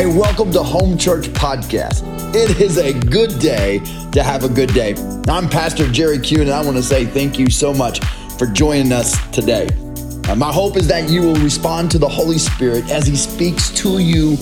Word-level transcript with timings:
Hey, 0.00 0.06
welcome 0.06 0.50
to 0.52 0.62
Home 0.62 0.96
Church 0.96 1.26
Podcast. 1.26 2.02
It 2.34 2.58
is 2.58 2.78
a 2.78 2.98
good 2.98 3.38
day 3.38 3.80
to 4.12 4.22
have 4.22 4.44
a 4.44 4.48
good 4.48 4.72
day. 4.72 4.94
I'm 5.28 5.46
Pastor 5.46 5.86
Jerry 5.92 6.18
Kuhn, 6.18 6.40
and 6.40 6.52
I 6.52 6.64
want 6.64 6.78
to 6.78 6.82
say 6.82 7.04
thank 7.04 7.38
you 7.38 7.50
so 7.50 7.74
much 7.74 8.02
for 8.38 8.46
joining 8.46 8.92
us 8.92 9.14
today. 9.28 9.68
Uh, 10.26 10.36
my 10.36 10.50
hope 10.50 10.78
is 10.78 10.88
that 10.88 11.10
you 11.10 11.20
will 11.20 11.36
respond 11.36 11.90
to 11.90 11.98
the 11.98 12.08
Holy 12.08 12.38
Spirit 12.38 12.90
as 12.90 13.06
He 13.06 13.14
speaks 13.14 13.68
to 13.72 13.98
you 13.98 14.38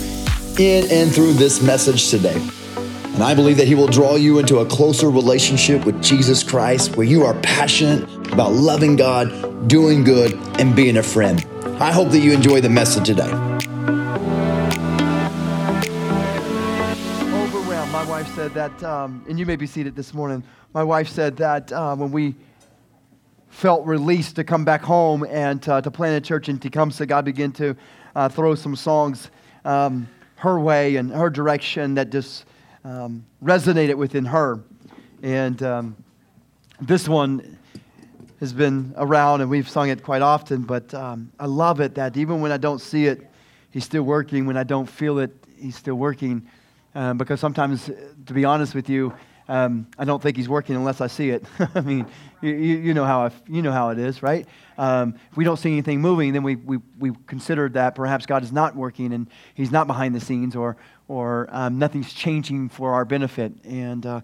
in 0.60 0.88
and 0.92 1.12
through 1.12 1.32
this 1.32 1.60
message 1.60 2.08
today. 2.08 2.40
And 2.76 3.24
I 3.24 3.34
believe 3.34 3.56
that 3.56 3.66
He 3.66 3.74
will 3.74 3.88
draw 3.88 4.14
you 4.14 4.38
into 4.38 4.58
a 4.58 4.64
closer 4.64 5.10
relationship 5.10 5.84
with 5.84 6.00
Jesus 6.00 6.44
Christ 6.44 6.96
where 6.96 7.04
you 7.04 7.24
are 7.24 7.34
passionate 7.40 8.04
about 8.32 8.52
loving 8.52 8.94
God, 8.94 9.66
doing 9.66 10.04
good, 10.04 10.34
and 10.60 10.76
being 10.76 10.98
a 10.98 11.02
friend. 11.02 11.44
I 11.80 11.90
hope 11.90 12.10
that 12.10 12.20
you 12.20 12.30
enjoy 12.30 12.60
the 12.60 12.70
message 12.70 13.06
today. 13.06 13.67
Said 18.38 18.54
that, 18.54 18.84
um, 18.84 19.24
and 19.28 19.36
you 19.36 19.44
may 19.44 19.56
be 19.56 19.66
seated 19.66 19.96
this 19.96 20.14
morning. 20.14 20.44
My 20.72 20.84
wife 20.84 21.08
said 21.08 21.36
that 21.38 21.72
uh, 21.72 21.96
when 21.96 22.12
we 22.12 22.36
felt 23.48 23.84
released 23.84 24.36
to 24.36 24.44
come 24.44 24.64
back 24.64 24.80
home 24.80 25.26
and 25.28 25.68
uh, 25.68 25.80
to 25.80 25.90
plant 25.90 26.24
a 26.24 26.24
church 26.24 26.48
in 26.48 26.56
Tecumseh, 26.56 27.04
God 27.06 27.24
began 27.24 27.50
to 27.54 27.74
uh, 28.14 28.28
throw 28.28 28.54
some 28.54 28.76
songs 28.76 29.32
um, 29.64 30.08
her 30.36 30.60
way 30.60 30.94
and 30.94 31.10
her 31.10 31.28
direction 31.28 31.94
that 31.96 32.10
just 32.10 32.44
um, 32.84 33.26
resonated 33.42 33.96
within 33.96 34.24
her. 34.24 34.60
And 35.20 35.60
um, 35.64 35.96
this 36.80 37.08
one 37.08 37.58
has 38.38 38.52
been 38.52 38.94
around 38.98 39.40
and 39.40 39.50
we've 39.50 39.68
sung 39.68 39.88
it 39.88 40.04
quite 40.04 40.22
often, 40.22 40.62
but 40.62 40.94
um, 40.94 41.32
I 41.40 41.46
love 41.46 41.80
it 41.80 41.96
that 41.96 42.16
even 42.16 42.40
when 42.40 42.52
I 42.52 42.56
don't 42.56 42.80
see 42.80 43.06
it, 43.06 43.28
He's 43.72 43.84
still 43.84 44.04
working. 44.04 44.46
When 44.46 44.56
I 44.56 44.62
don't 44.62 44.86
feel 44.86 45.18
it, 45.18 45.34
He's 45.58 45.74
still 45.74 45.96
working. 45.96 46.46
Um, 46.94 47.18
because 47.18 47.38
sometimes, 47.38 47.90
to 48.28 48.34
be 48.34 48.44
honest 48.44 48.74
with 48.74 48.88
you, 48.88 49.12
um, 49.48 49.86
I 49.98 50.04
don't 50.04 50.22
think 50.22 50.36
he's 50.36 50.48
working 50.48 50.76
unless 50.76 51.00
I 51.00 51.06
see 51.06 51.30
it. 51.30 51.44
I 51.74 51.80
mean, 51.80 52.06
you, 52.42 52.50
you, 52.52 52.94
know 52.94 53.04
how 53.04 53.24
I, 53.24 53.30
you 53.48 53.62
know 53.62 53.72
how 53.72 53.88
it 53.88 53.98
is, 53.98 54.22
right? 54.22 54.46
Um, 54.76 55.14
if 55.30 55.36
we 55.36 55.44
don't 55.44 55.56
see 55.56 55.72
anything 55.72 56.02
moving, 56.02 56.34
then 56.34 56.42
we, 56.42 56.56
we, 56.56 56.78
we 56.98 57.12
consider 57.26 57.68
that 57.70 57.94
perhaps 57.94 58.26
God 58.26 58.42
is 58.42 58.52
not 58.52 58.76
working 58.76 59.14
and 59.14 59.26
he's 59.54 59.70
not 59.70 59.86
behind 59.86 60.14
the 60.14 60.20
scenes 60.20 60.54
or, 60.54 60.76
or 61.08 61.48
um, 61.50 61.78
nothing's 61.78 62.12
changing 62.12 62.68
for 62.68 62.92
our 62.92 63.06
benefit. 63.06 63.52
And 63.64 64.04
uh, 64.04 64.20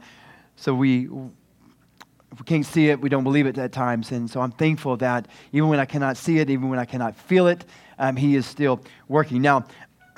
so 0.57 0.75
we, 0.75 1.07
if 1.07 2.39
we 2.39 2.45
can't 2.45 2.67
see 2.67 2.91
it, 2.91 3.01
we 3.01 3.09
don't 3.09 3.25
believe 3.25 3.47
it 3.47 3.57
at 3.57 3.73
times. 3.73 4.13
And 4.13 4.31
so 4.31 4.43
I'm 4.43 4.53
thankful 4.53 4.99
that 4.99 5.27
even 5.53 5.71
when 5.71 5.81
I 5.81 5.87
cannot 5.87 6.19
see 6.19 6.39
it, 6.39 6.51
even 6.51 6.69
when 6.69 6.79
I 6.79 6.85
cannot 6.85 7.17
feel 7.17 7.47
it, 7.47 7.65
um, 7.99 8.17
he 8.17 8.37
is 8.37 8.45
still 8.45 8.83
working. 9.09 9.41
Now, 9.41 9.65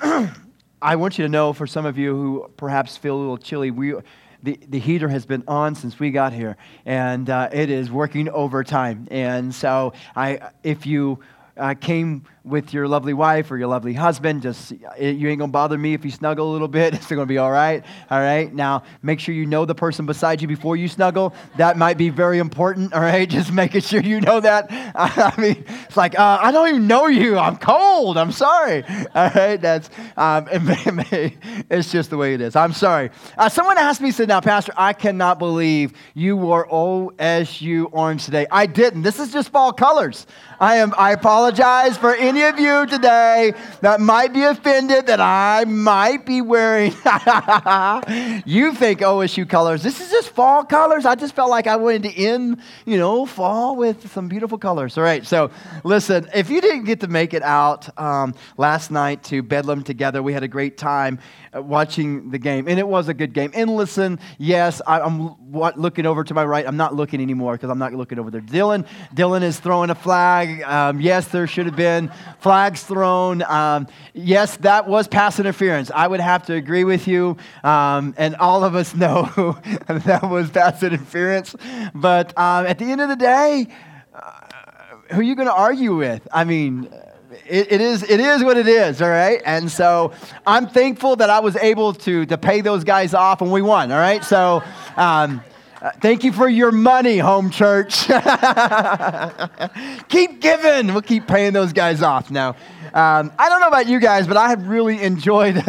I 0.87 0.95
want 0.95 1.17
you 1.17 1.25
to 1.25 1.29
know, 1.29 1.51
for 1.51 1.67
some 1.67 1.85
of 1.85 1.97
you 1.97 2.15
who 2.15 2.49
perhaps 2.55 2.95
feel 2.95 3.17
a 3.17 3.19
little 3.19 3.37
chilly, 3.37 3.71
we, 3.71 3.93
the, 4.41 4.57
the 4.69 4.79
heater 4.79 5.09
has 5.09 5.25
been 5.25 5.43
on 5.45 5.75
since 5.75 5.99
we 5.99 6.11
got 6.11 6.31
here, 6.31 6.55
and 6.85 7.29
uh, 7.29 7.49
it 7.51 7.69
is 7.69 7.91
working 7.91 8.29
overtime. 8.29 9.05
And 9.11 9.53
so, 9.53 9.91
I, 10.15 10.51
if 10.63 10.85
you 10.85 11.19
uh, 11.57 11.73
came 11.73 12.23
with 12.43 12.73
your 12.73 12.87
lovely 12.87 13.13
wife 13.13 13.51
or 13.51 13.57
your 13.57 13.67
lovely 13.67 13.93
husband, 13.93 14.41
just 14.41 14.71
you 14.71 15.27
ain't 15.27 15.39
gonna 15.39 15.51
bother 15.51 15.77
me 15.77 15.93
if 15.93 16.05
you 16.05 16.11
snuggle 16.11 16.49
a 16.49 16.53
little 16.53 16.67
bit. 16.67 16.93
It's 17.07 17.07
gonna 17.07 17.25
be 17.25 17.37
all 17.37 17.51
right. 17.51 17.85
All 18.09 18.19
right. 18.19 18.53
Now, 18.53 18.83
make 19.01 19.19
sure 19.19 19.33
you 19.33 19.45
know 19.45 19.65
the 19.65 19.75
person 19.75 20.05
beside 20.05 20.41
you 20.41 20.47
before 20.47 20.75
you 20.75 20.87
snuggle. 20.87 21.33
That 21.57 21.77
might 21.77 21.97
be 21.97 22.09
very 22.09 22.39
important. 22.39 22.93
All 22.93 23.01
right. 23.01 23.29
Just 23.37 23.51
making 23.51 23.81
sure 23.81 24.01
you 24.01 24.19
know 24.19 24.39
that. 24.39 24.67
I 24.95 25.33
mean, 25.39 25.63
it's 25.85 25.95
like 25.95 26.17
uh, 26.19 26.39
I 26.41 26.51
don't 26.51 26.67
even 26.69 26.87
know 26.87 27.07
you. 27.07 27.37
I'm 27.37 27.57
cold. 27.57 28.17
I'm 28.17 28.31
sorry. 28.31 28.83
All 29.15 29.29
right. 29.35 29.57
That's 29.57 29.89
um, 30.17 30.47
it's 30.49 31.91
just 31.91 32.09
the 32.09 32.17
way 32.17 32.33
it 32.33 32.41
is. 32.41 32.55
I'm 32.55 32.73
sorry. 32.73 33.09
Uh, 33.37 33.49
someone 33.49 33.77
asked 33.77 34.01
me, 34.01 34.11
said, 34.11 34.27
"Now, 34.27 34.41
Pastor, 34.41 34.73
I 34.75 34.93
cannot 34.93 35.39
believe 35.39 35.93
you 36.13 36.35
wore 36.35 36.67
OSU 36.67 37.89
orange 37.91 38.25
today." 38.25 38.47
I 38.51 38.65
didn't. 38.65 39.03
This 39.03 39.19
is 39.19 39.31
just 39.31 39.49
fall 39.49 39.71
colors. 39.71 40.27
I 40.59 40.77
am. 40.77 40.93
I 40.97 41.11
apologize 41.11 41.46
for 41.55 42.13
any 42.13 42.43
of 42.43 42.59
you 42.59 42.85
today 42.87 43.53
that 43.79 44.01
might 44.01 44.33
be 44.33 44.43
offended 44.43 45.07
that 45.07 45.21
I 45.21 45.63
might 45.65 46.25
be 46.25 46.41
wearing. 46.41 46.91
you 48.45 48.73
think 48.73 48.99
OSU 48.99 49.47
colors. 49.47 49.81
This 49.81 50.01
is 50.01 50.11
just 50.11 50.29
fall 50.31 50.65
colors. 50.65 51.05
I 51.05 51.15
just 51.15 51.33
felt 51.33 51.49
like 51.49 51.65
I 51.65 51.77
wanted 51.77 52.03
to 52.03 52.13
end, 52.13 52.61
you 52.85 52.97
know, 52.97 53.25
fall 53.25 53.77
with 53.77 54.11
some 54.11 54.27
beautiful 54.27 54.57
colors. 54.57 54.97
All 54.97 55.03
right. 55.03 55.25
So 55.25 55.49
listen, 55.85 56.27
if 56.35 56.49
you 56.49 56.59
didn't 56.59 56.83
get 56.83 56.99
to 56.99 57.07
make 57.07 57.33
it 57.33 57.43
out 57.43 57.97
um, 57.97 58.35
last 58.57 58.91
night 58.91 59.23
to 59.25 59.41
Bedlam 59.41 59.83
together, 59.83 60.21
we 60.21 60.33
had 60.33 60.43
a 60.43 60.49
great 60.49 60.77
time 60.77 61.19
uh, 61.55 61.61
watching 61.61 62.29
the 62.29 62.37
game, 62.39 62.67
and 62.67 62.77
it 62.77 62.87
was 62.87 63.07
a 63.07 63.13
good 63.13 63.33
game. 63.33 63.51
And 63.53 63.75
listen, 63.75 64.19
yes, 64.37 64.81
I, 64.85 64.99
am 64.99 65.35
looking 65.77 66.05
over 66.05 66.23
to 66.25 66.33
my 66.33 66.43
right. 66.43 66.67
I'm 66.67 66.77
not 66.77 66.93
looking 66.93 67.21
anymore 67.21 67.53
because 67.53 67.69
I'm 67.69 67.79
not 67.79 67.93
looking 67.93 68.19
over 68.19 68.29
there. 68.29 68.41
Dylan, 68.41 68.85
Dylan 69.15 69.43
is 69.43 69.59
throwing 69.59 69.89
a 69.89 69.95
flag. 69.95 70.61
Um, 70.63 70.99
yes, 70.99 71.27
there 71.37 71.45
should 71.45 71.67
have 71.67 71.75
been 71.75 72.11
flags 72.39 72.81
thrown. 72.81 73.43
Um, 73.43 73.87
yes, 74.15 74.57
that 74.57 74.87
was 74.87 75.07
pass 75.07 75.39
interference. 75.39 75.91
I 75.93 76.07
would 76.07 76.19
have 76.19 76.47
to 76.47 76.55
agree 76.55 76.83
with 76.83 77.07
you, 77.07 77.37
um, 77.63 78.15
and 78.17 78.35
all 78.37 78.63
of 78.63 78.73
us 78.73 78.95
know 79.03 79.55
that 79.87 80.27
was 80.27 80.49
pass 80.49 80.81
interference. 80.81 81.55
But 81.93 82.35
um, 82.37 82.65
at 82.65 82.79
the 82.79 82.85
end 82.85 83.01
of 83.01 83.09
the 83.09 83.15
day, 83.15 83.67
uh, 84.15 84.31
who 85.11 85.19
are 85.19 85.23
you 85.23 85.35
going 85.35 85.47
to 85.47 85.53
argue 85.53 85.95
with? 85.95 86.27
I 86.33 86.43
mean, 86.43 86.89
it, 87.45 87.71
it, 87.71 87.81
is, 87.81 88.01
it 88.01 88.19
is 88.19 88.43
what 88.43 88.57
it 88.57 88.67
is, 88.67 88.99
all 88.99 89.09
right? 89.09 89.39
And 89.45 89.69
so 89.71 90.13
I'm 90.45 90.67
thankful 90.67 91.17
that 91.17 91.29
I 91.29 91.39
was 91.41 91.55
able 91.57 91.93
to, 91.93 92.25
to 92.25 92.37
pay 92.37 92.61
those 92.61 92.83
guys 92.83 93.13
off 93.13 93.41
and 93.41 93.51
we 93.51 93.61
won, 93.61 93.91
all 93.91 93.99
right? 93.99 94.23
So 94.23 94.63
um, 94.95 95.41
uh, 95.79 95.91
thank 96.01 96.23
you 96.23 96.31
for 96.31 96.49
your 96.49 96.71
money, 96.71 97.19
home 97.19 97.51
church. 97.51 98.07
keep 100.09 100.41
giving. 100.41 100.87
We'll 100.87 101.03
keep 101.03 101.27
paying 101.27 101.53
those 101.53 101.71
guys 101.71 102.01
off 102.01 102.31
now. 102.31 102.55
Um, 102.93 103.31
I 103.37 103.47
don't 103.47 103.61
know 103.61 103.67
about 103.67 103.87
you 103.87 103.99
guys, 103.99 104.27
but 104.27 104.37
I 104.37 104.49
have 104.49 104.67
really 104.67 105.01
enjoyed. 105.01 105.55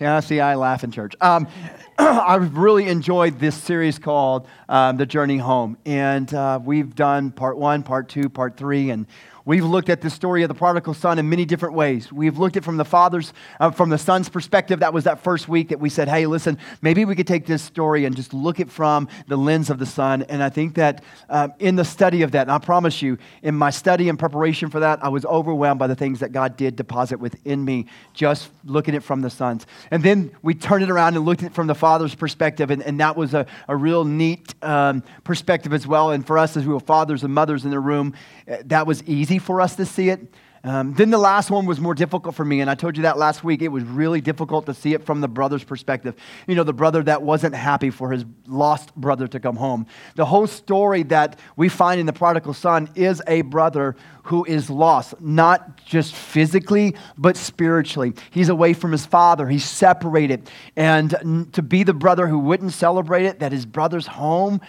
yeah, 0.00 0.20
see, 0.20 0.40
I 0.40 0.54
laugh 0.54 0.82
in 0.82 0.90
church. 0.90 1.14
Um, 1.20 1.46
I've 1.98 2.56
really 2.56 2.88
enjoyed 2.88 3.38
this 3.38 3.54
series 3.54 3.98
called 3.98 4.48
um, 4.68 4.96
The 4.96 5.04
Journey 5.04 5.36
Home. 5.36 5.76
And 5.84 6.32
uh, 6.32 6.58
we've 6.62 6.94
done 6.94 7.30
part 7.30 7.58
one, 7.58 7.82
part 7.82 8.08
two, 8.08 8.30
part 8.30 8.56
three, 8.56 8.88
and 8.88 9.06
We've 9.44 9.64
looked 9.64 9.88
at 9.88 10.00
the 10.00 10.10
story 10.10 10.42
of 10.42 10.48
the 10.48 10.54
prodigal 10.54 10.94
son 10.94 11.18
in 11.18 11.28
many 11.28 11.44
different 11.44 11.74
ways. 11.74 12.12
We've 12.12 12.38
looked 12.38 12.56
at 12.56 12.62
it 12.62 12.64
from 12.64 12.76
the 12.76 12.84
father's, 12.84 13.32
uh, 13.58 13.70
from 13.70 13.88
the 13.88 13.98
son's 13.98 14.28
perspective. 14.28 14.80
That 14.80 14.92
was 14.92 15.04
that 15.04 15.24
first 15.24 15.48
week 15.48 15.70
that 15.70 15.80
we 15.80 15.88
said, 15.88 16.08
hey, 16.08 16.26
listen, 16.26 16.58
maybe 16.82 17.04
we 17.04 17.16
could 17.16 17.26
take 17.26 17.46
this 17.46 17.62
story 17.62 18.04
and 18.04 18.14
just 18.14 18.34
look 18.34 18.60
it 18.60 18.70
from 18.70 19.08
the 19.28 19.36
lens 19.36 19.70
of 19.70 19.78
the 19.78 19.86
son. 19.86 20.22
And 20.28 20.42
I 20.42 20.50
think 20.50 20.74
that 20.74 21.02
uh, 21.28 21.48
in 21.58 21.76
the 21.76 21.84
study 21.84 22.22
of 22.22 22.32
that, 22.32 22.42
and 22.42 22.52
I 22.52 22.58
promise 22.58 23.00
you, 23.00 23.18
in 23.42 23.54
my 23.54 23.70
study 23.70 24.08
and 24.08 24.18
preparation 24.18 24.70
for 24.70 24.80
that, 24.80 25.02
I 25.02 25.08
was 25.08 25.24
overwhelmed 25.24 25.78
by 25.78 25.86
the 25.86 25.96
things 25.96 26.20
that 26.20 26.32
God 26.32 26.56
did 26.56 26.76
deposit 26.76 27.18
within 27.18 27.64
me, 27.64 27.86
just 28.12 28.50
looking 28.64 28.94
at 28.94 28.98
it 28.98 29.04
from 29.04 29.22
the 29.22 29.30
sons. 29.30 29.66
And 29.90 30.02
then 30.02 30.30
we 30.42 30.54
turned 30.54 30.84
it 30.84 30.90
around 30.90 31.16
and 31.16 31.24
looked 31.24 31.42
at 31.42 31.48
it 31.48 31.54
from 31.54 31.66
the 31.66 31.74
father's 31.74 32.14
perspective, 32.14 32.70
and, 32.70 32.82
and 32.82 33.00
that 33.00 33.16
was 33.16 33.34
a, 33.34 33.46
a 33.66 33.76
real 33.76 34.04
neat 34.04 34.54
um, 34.62 35.02
perspective 35.24 35.72
as 35.72 35.86
well. 35.86 36.10
And 36.10 36.24
for 36.24 36.38
us, 36.38 36.56
as 36.56 36.64
we 36.64 36.72
were 36.72 36.80
fathers 36.80 37.24
and 37.24 37.34
mothers 37.34 37.64
in 37.64 37.70
the 37.70 37.80
room, 37.80 38.14
uh, 38.48 38.58
that 38.66 38.86
was 38.86 39.02
easy 39.04 39.38
for 39.38 39.60
us 39.60 39.74
to 39.76 39.84
see 39.84 40.08
it. 40.08 40.20
Um, 40.62 40.92
then 40.92 41.08
the 41.08 41.18
last 41.18 41.50
one 41.50 41.64
was 41.64 41.80
more 41.80 41.94
difficult 41.94 42.34
for 42.34 42.44
me, 42.44 42.60
and 42.60 42.68
I 42.68 42.74
told 42.74 42.96
you 42.96 43.04
that 43.04 43.16
last 43.16 43.42
week. 43.42 43.62
It 43.62 43.68
was 43.68 43.82
really 43.82 44.20
difficult 44.20 44.66
to 44.66 44.74
see 44.74 44.92
it 44.92 45.06
from 45.06 45.22
the 45.22 45.28
brother's 45.28 45.64
perspective. 45.64 46.14
You 46.46 46.54
know, 46.54 46.64
the 46.64 46.74
brother 46.74 47.02
that 47.04 47.22
wasn't 47.22 47.54
happy 47.54 47.88
for 47.88 48.10
his 48.10 48.26
lost 48.46 48.94
brother 48.94 49.26
to 49.28 49.40
come 49.40 49.56
home. 49.56 49.86
The 50.16 50.26
whole 50.26 50.46
story 50.46 51.02
that 51.04 51.38
we 51.56 51.70
find 51.70 51.98
in 51.98 52.04
the 52.04 52.12
prodigal 52.12 52.52
son 52.52 52.90
is 52.94 53.22
a 53.26 53.40
brother 53.42 53.96
who 54.24 54.44
is 54.44 54.68
lost, 54.68 55.18
not 55.20 55.82
just 55.84 56.14
physically, 56.14 56.94
but 57.16 57.38
spiritually. 57.38 58.12
He's 58.30 58.50
away 58.50 58.74
from 58.74 58.92
his 58.92 59.06
father, 59.06 59.48
he's 59.48 59.64
separated. 59.64 60.50
And 60.76 61.48
to 61.54 61.62
be 61.62 61.84
the 61.84 61.94
brother 61.94 62.26
who 62.26 62.38
wouldn't 62.38 62.72
celebrate 62.72 63.24
it, 63.24 63.38
that 63.40 63.50
his 63.50 63.64
brother's 63.64 64.06
home, 64.06 64.60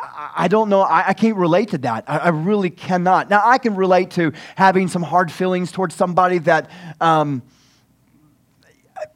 I 0.00 0.48
don't 0.48 0.68
know. 0.68 0.80
I, 0.82 1.08
I 1.08 1.12
can't 1.12 1.36
relate 1.36 1.70
to 1.70 1.78
that. 1.78 2.04
I, 2.06 2.18
I, 2.18 2.28
really 2.28 2.70
cannot. 2.70 3.28
Now, 3.30 3.42
I 3.44 3.58
can 3.58 3.74
relate 3.74 4.12
to 4.12 4.32
having 4.54 4.86
some 4.88 5.02
hard 5.02 5.32
feelings 5.32 5.72
towards 5.72 5.94
somebody 5.94 6.38
that 6.38 6.70
um, 7.00 7.42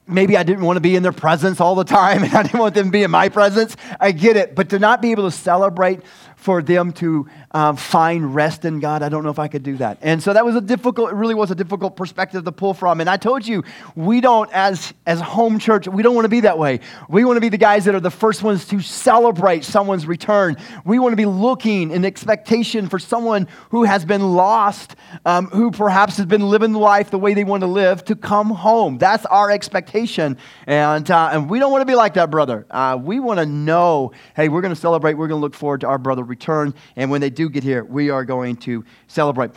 maybe 0.06 0.36
I 0.36 0.42
didn't 0.42 0.64
want 0.64 0.76
to 0.76 0.80
be 0.80 0.96
in 0.96 1.02
their 1.02 1.12
presence 1.12 1.60
all 1.60 1.74
the 1.74 1.84
time 1.84 2.24
and 2.24 2.34
I 2.34 2.42
didn't 2.42 2.60
want 2.60 2.74
them 2.74 2.86
to 2.86 2.90
be 2.90 3.02
in 3.02 3.10
my 3.10 3.28
presence. 3.28 3.76
I 4.00 4.12
get 4.12 4.36
it. 4.36 4.54
But 4.54 4.70
to 4.70 4.78
not 4.78 5.02
be 5.02 5.12
able 5.12 5.24
to 5.24 5.36
celebrate 5.36 6.00
for 6.42 6.60
them 6.60 6.92
to 6.92 7.28
um, 7.52 7.76
find 7.76 8.34
rest 8.34 8.64
in 8.64 8.80
God. 8.80 9.02
I 9.02 9.08
don't 9.08 9.22
know 9.22 9.30
if 9.30 9.38
I 9.38 9.46
could 9.46 9.62
do 9.62 9.76
that. 9.76 9.98
And 10.02 10.20
so 10.20 10.32
that 10.32 10.44
was 10.44 10.56
a 10.56 10.60
difficult, 10.60 11.12
it 11.12 11.14
really 11.14 11.36
was 11.36 11.52
a 11.52 11.54
difficult 11.54 11.94
perspective 11.94 12.44
to 12.44 12.50
pull 12.50 12.74
from. 12.74 13.00
And 13.00 13.08
I 13.08 13.16
told 13.16 13.46
you, 13.46 13.62
we 13.94 14.20
don't, 14.20 14.50
as, 14.52 14.92
as 15.06 15.20
home 15.20 15.60
church, 15.60 15.86
we 15.86 16.02
don't 16.02 16.16
want 16.16 16.24
to 16.24 16.30
be 16.30 16.40
that 16.40 16.58
way. 16.58 16.80
We 17.08 17.24
want 17.24 17.36
to 17.36 17.40
be 17.40 17.48
the 17.48 17.58
guys 17.58 17.84
that 17.84 17.94
are 17.94 18.00
the 18.00 18.10
first 18.10 18.42
ones 18.42 18.66
to 18.68 18.80
celebrate 18.80 19.62
someone's 19.62 20.04
return. 20.04 20.56
We 20.84 20.98
want 20.98 21.12
to 21.12 21.16
be 21.16 21.26
looking 21.26 21.92
in 21.92 22.04
expectation 22.04 22.88
for 22.88 22.98
someone 22.98 23.46
who 23.70 23.84
has 23.84 24.04
been 24.04 24.34
lost, 24.34 24.96
um, 25.24 25.46
who 25.46 25.70
perhaps 25.70 26.16
has 26.16 26.26
been 26.26 26.42
living 26.42 26.72
life 26.72 27.10
the 27.12 27.20
way 27.20 27.34
they 27.34 27.44
want 27.44 27.60
to 27.60 27.68
live, 27.68 28.04
to 28.06 28.16
come 28.16 28.50
home. 28.50 28.98
That's 28.98 29.26
our 29.26 29.48
expectation. 29.48 30.38
And, 30.66 31.08
uh, 31.08 31.30
and 31.32 31.48
we 31.48 31.60
don't 31.60 31.70
want 31.70 31.82
to 31.82 31.86
be 31.86 31.94
like 31.94 32.14
that, 32.14 32.32
brother. 32.32 32.66
Uh, 32.68 32.98
we 33.00 33.20
want 33.20 33.38
to 33.38 33.46
know, 33.46 34.10
hey, 34.34 34.48
we're 34.48 34.60
going 34.60 34.74
to 34.74 34.80
celebrate, 34.80 35.14
we're 35.14 35.28
going 35.28 35.38
to 35.38 35.42
look 35.42 35.54
forward 35.54 35.82
to 35.82 35.86
our 35.86 35.98
brother 35.98 36.31
return. 36.32 36.72
And 36.96 37.10
when 37.10 37.20
they 37.20 37.28
do 37.28 37.50
get 37.50 37.62
here, 37.62 37.84
we 37.84 38.08
are 38.08 38.24
going 38.24 38.56
to 38.68 38.84
celebrate. 39.06 39.50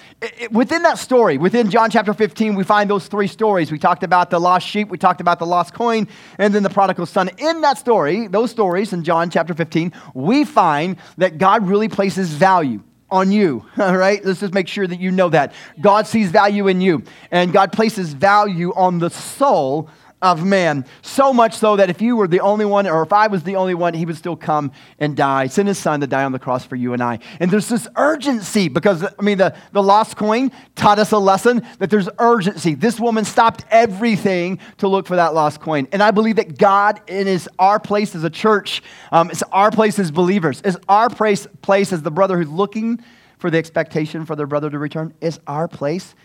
within 0.51 0.83
that 0.83 0.99
story, 0.99 1.37
within 1.37 1.69
John 1.69 1.89
chapter 1.89 2.13
15, 2.13 2.53
we 2.55 2.65
find 2.65 2.89
those 2.89 3.07
three 3.07 3.27
stories. 3.27 3.71
We 3.71 3.79
talked 3.79 4.03
about 4.03 4.29
the 4.29 4.39
lost 4.39 4.67
sheep, 4.67 4.89
we 4.89 4.97
talked 4.97 5.21
about 5.21 5.39
the 5.39 5.45
lost 5.45 5.73
coin, 5.73 6.07
and 6.37 6.53
then 6.53 6.63
the 6.63 6.69
prodigal 6.69 7.05
son. 7.05 7.29
In 7.37 7.61
that 7.61 7.77
story, 7.77 8.27
those 8.27 8.51
stories 8.51 8.91
in 8.91 9.05
John 9.05 9.29
chapter 9.29 9.53
15, 9.53 9.93
we 10.13 10.43
find 10.43 10.97
that 11.17 11.37
God 11.37 11.65
really 11.65 11.87
places 11.87 12.29
value 12.29 12.81
on 13.09 13.31
you, 13.31 13.65
all 13.77 13.95
right? 13.95 14.23
Let's 14.25 14.41
just 14.41 14.53
make 14.53 14.67
sure 14.67 14.85
that 14.85 14.99
you 14.99 15.11
know 15.11 15.29
that. 15.29 15.53
God 15.79 16.07
sees 16.07 16.29
value 16.29 16.67
in 16.67 16.81
you, 16.81 17.03
and 17.31 17.53
God 17.53 17.71
places 17.71 18.13
value 18.13 18.73
on 18.75 18.99
the 18.99 19.09
soul 19.09 19.89
of 20.21 20.43
man. 20.43 20.85
So 21.01 21.33
much 21.33 21.53
so 21.53 21.75
that 21.75 21.89
if 21.89 22.01
you 22.01 22.15
were 22.15 22.27
the 22.27 22.39
only 22.39 22.65
one, 22.65 22.87
or 22.87 23.03
if 23.03 23.13
I 23.13 23.27
was 23.27 23.43
the 23.43 23.57
only 23.57 23.73
one, 23.73 23.93
he 23.93 24.05
would 24.05 24.15
still 24.15 24.35
come 24.35 24.71
and 24.97 25.15
die, 25.15 25.47
send 25.47 25.67
his 25.67 25.77
son 25.77 25.99
to 26.01 26.07
die 26.07 26.23
on 26.23 26.31
the 26.31 26.39
cross 26.39 26.65
for 26.65 26.75
you 26.75 26.93
and 26.93 27.03
I. 27.03 27.19
And 27.39 27.51
there's 27.51 27.69
this 27.69 27.87
urgency 27.95 28.69
because, 28.69 29.03
I 29.03 29.21
mean, 29.21 29.37
the, 29.37 29.55
the 29.71 29.83
lost 29.83 30.15
coin 30.15 30.51
taught 30.75 30.99
us 30.99 31.11
a 31.11 31.17
lesson 31.17 31.65
that 31.79 31.89
there's 31.89 32.09
urgency. 32.17 32.75
This 32.75 32.99
woman 32.99 33.25
stopped 33.25 33.65
everything 33.69 34.59
to 34.77 34.87
look 34.87 35.05
for 35.05 35.17
that 35.17 35.33
lost 35.33 35.59
coin. 35.59 35.87
And 35.91 36.01
I 36.01 36.11
believe 36.11 36.37
that 36.37 36.57
God, 36.57 37.01
in 37.07 37.27
his, 37.27 37.49
our 37.59 37.79
place 37.79 38.15
as 38.15 38.23
a 38.23 38.29
church, 38.29 38.81
um, 39.11 39.29
it's 39.29 39.43
our 39.51 39.69
place 39.69 39.99
as 39.99 40.11
believers, 40.11 40.61
is 40.61 40.77
our 40.87 41.09
place, 41.09 41.45
place 41.61 41.91
as 41.91 42.01
the 42.01 42.11
brother 42.11 42.37
who's 42.37 42.49
looking 42.49 43.03
for 43.37 43.51
the 43.51 43.57
expectation 43.57 44.25
for 44.25 44.35
their 44.35 44.47
brother 44.47 44.69
to 44.69 44.79
return, 44.79 45.13
is 45.21 45.39
our 45.45 45.67
place 45.67 46.15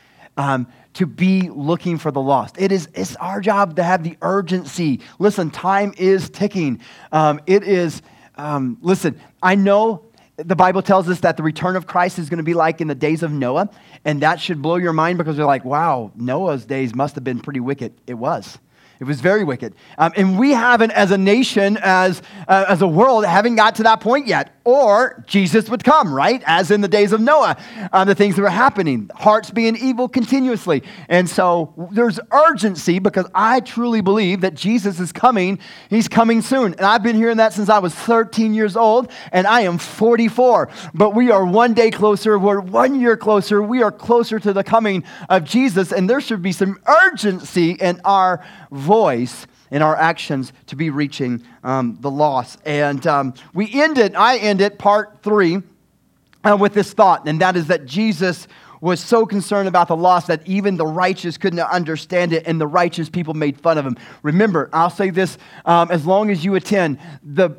um, 0.41 0.67
to 0.95 1.05
be 1.05 1.51
looking 1.51 1.99
for 1.99 2.11
the 2.11 2.21
lost. 2.21 2.57
It 2.59 2.73
is 2.73 2.89
it's 2.95 3.15
our 3.17 3.43
job 3.43 3.77
to 3.77 3.83
have 3.83 4.03
the 4.03 4.17
urgency. 4.23 5.01
Listen, 5.19 5.51
time 5.51 5.93
is 5.99 6.31
ticking. 6.31 6.81
Um, 7.13 7.41
it 7.47 7.63
is, 7.63 8.01
um, 8.37 8.79
listen, 8.81 9.21
I 9.43 9.55
know 9.55 10.07
the 10.39 10.57
Bible 10.57 10.81
tells 10.81 11.11
us 11.11 11.21
that 11.21 11.37
the 11.37 11.43
return 11.43 11.77
of 11.77 11.87
Christ 11.87 12.19
is 12.19 12.31
going 12.31 12.39
to 12.39 12.43
be 12.45 12.55
like 12.55 12.81
in 12.81 12.89
the 12.89 12.95
days 12.95 13.23
of 13.23 13.31
Noah, 13.31 13.69
and 14.07 14.23
that 14.23 14.41
should 14.41 14.63
blow 14.63 14.77
your 14.77 14.95
mind 14.95 15.19
because 15.19 15.37
you're 15.37 15.47
like, 15.47 15.67
wow, 15.67 16.11
Noah's 16.17 16.65
days 16.65 16.95
must 16.95 17.15
have 17.17 17.25
been 17.25 17.41
pretty 17.41 17.61
wicked. 17.61 17.93
It 18.07 18.15
was. 18.15 18.59
It 19.01 19.05
was 19.05 19.23
very 19.23 19.45
wicked. 19.45 19.75
Um, 19.97 20.13
and 20.15 20.39
we 20.39 20.51
haven't, 20.51 20.91
as 20.91 21.11
a 21.11 21.17
nation, 21.17 21.79
as, 21.81 22.21
uh, 22.47 22.67
as 22.69 22.83
a 22.83 22.87
world, 22.87 23.25
haven't 23.25 23.57
got 23.57 23.77
to 23.77 23.85
that 23.85 24.03
point 24.03 24.27
yet. 24.27 24.55
Or 24.63 25.25
Jesus 25.27 25.71
would 25.71 25.83
come, 25.83 26.13
right? 26.13 26.43
As 26.45 26.71
in 26.71 26.83
the 26.83 26.89
days 26.89 27.13
of 27.13 27.21
Noah, 27.21 27.57
um, 27.95 28.07
the 28.07 28.15
things 28.15 28.37
that 28.37 28.43
were 28.43 28.51
happening, 28.51 29.11
hearts 29.15 29.51
being 29.51 29.75
evil 29.75 30.07
continuously. 30.07 30.83
And 31.09 31.27
so 31.31 31.89
there's 31.93 32.21
urgency 32.31 32.99
because 32.99 33.27
I 33.35 33.61
truly 33.61 34.03
believe 34.03 34.43
that 34.43 34.55
Jesus 34.55 35.01
is 35.01 35.13
coming. 35.13 35.61
He's 35.89 36.07
coming 36.07 36.43
soon. 36.43 36.75
And 36.75 36.83
I've 36.83 37.03
been 37.03 37.17
hearing 37.17 37.39
that 37.39 37.55
since 37.55 37.71
I 37.71 37.79
was 37.79 37.95
13 37.95 38.53
years 38.53 38.77
old, 38.77 39.11
and 39.33 39.47
I 39.47 39.63
am 39.63 39.79
44. 39.79 40.69
But 40.93 41.15
we 41.15 41.31
are 41.31 41.47
one 41.47 41.73
day 41.73 41.91
closer, 41.91 42.39
we're 42.39 42.61
one 42.61 43.01
year 43.01 43.17
closer, 43.17 43.63
we 43.63 43.83
are 43.83 43.91
closer 43.91 44.39
to 44.39 44.53
the 44.53 44.63
coming 44.63 45.05
of 45.31 45.45
Jesus. 45.45 45.91
And 45.91 46.09
there 46.09 46.21
should 46.21 46.43
be 46.43 46.53
some 46.53 46.79
urgency 46.87 47.73
in 47.73 47.99
our 48.05 48.45
voice 48.71 49.47
in 49.71 49.83
our 49.83 49.97
actions 49.97 50.53
to 50.67 50.77
be 50.77 50.91
reaching 50.91 51.43
um, 51.63 51.97
the 52.01 52.11
lost. 52.11 52.59
And 52.65 53.07
um, 53.07 53.35
we 53.55 53.71
end 53.73 53.99
it, 53.99 54.15
I 54.17 54.39
end 54.39 54.61
it, 54.61 54.79
part 54.79 55.23
three, 55.23 55.63
uh, 56.43 56.57
with 56.59 56.75
this 56.75 56.93
thought, 56.93 57.29
and 57.29 57.41
that 57.41 57.57
is 57.57 57.67
that 57.67 57.87
Jesus 57.87 58.49
was 58.81 58.99
so 58.99 59.27
concerned 59.27 59.69
about 59.69 59.89
the 59.89 59.97
lost 59.97 60.27
that 60.29 60.47
even 60.47 60.77
the 60.77 60.87
righteous 60.87 61.37
couldn't 61.37 61.61
understand 61.61 62.33
it, 62.33 62.47
and 62.47 62.61
the 62.61 62.67
righteous 62.67 63.11
people 63.11 63.35
made 63.35 63.61
fun 63.61 63.77
of 63.77 63.85
him. 63.85 63.97
Remember, 64.23 64.71
I'll 64.73 64.91
say 64.91 65.11
this 65.11 65.37
um, 65.67 65.91
as 65.91 66.07
long 66.07 66.31
as 66.31 66.45
you 66.45 66.55
attend, 66.55 66.99
the 67.23 67.51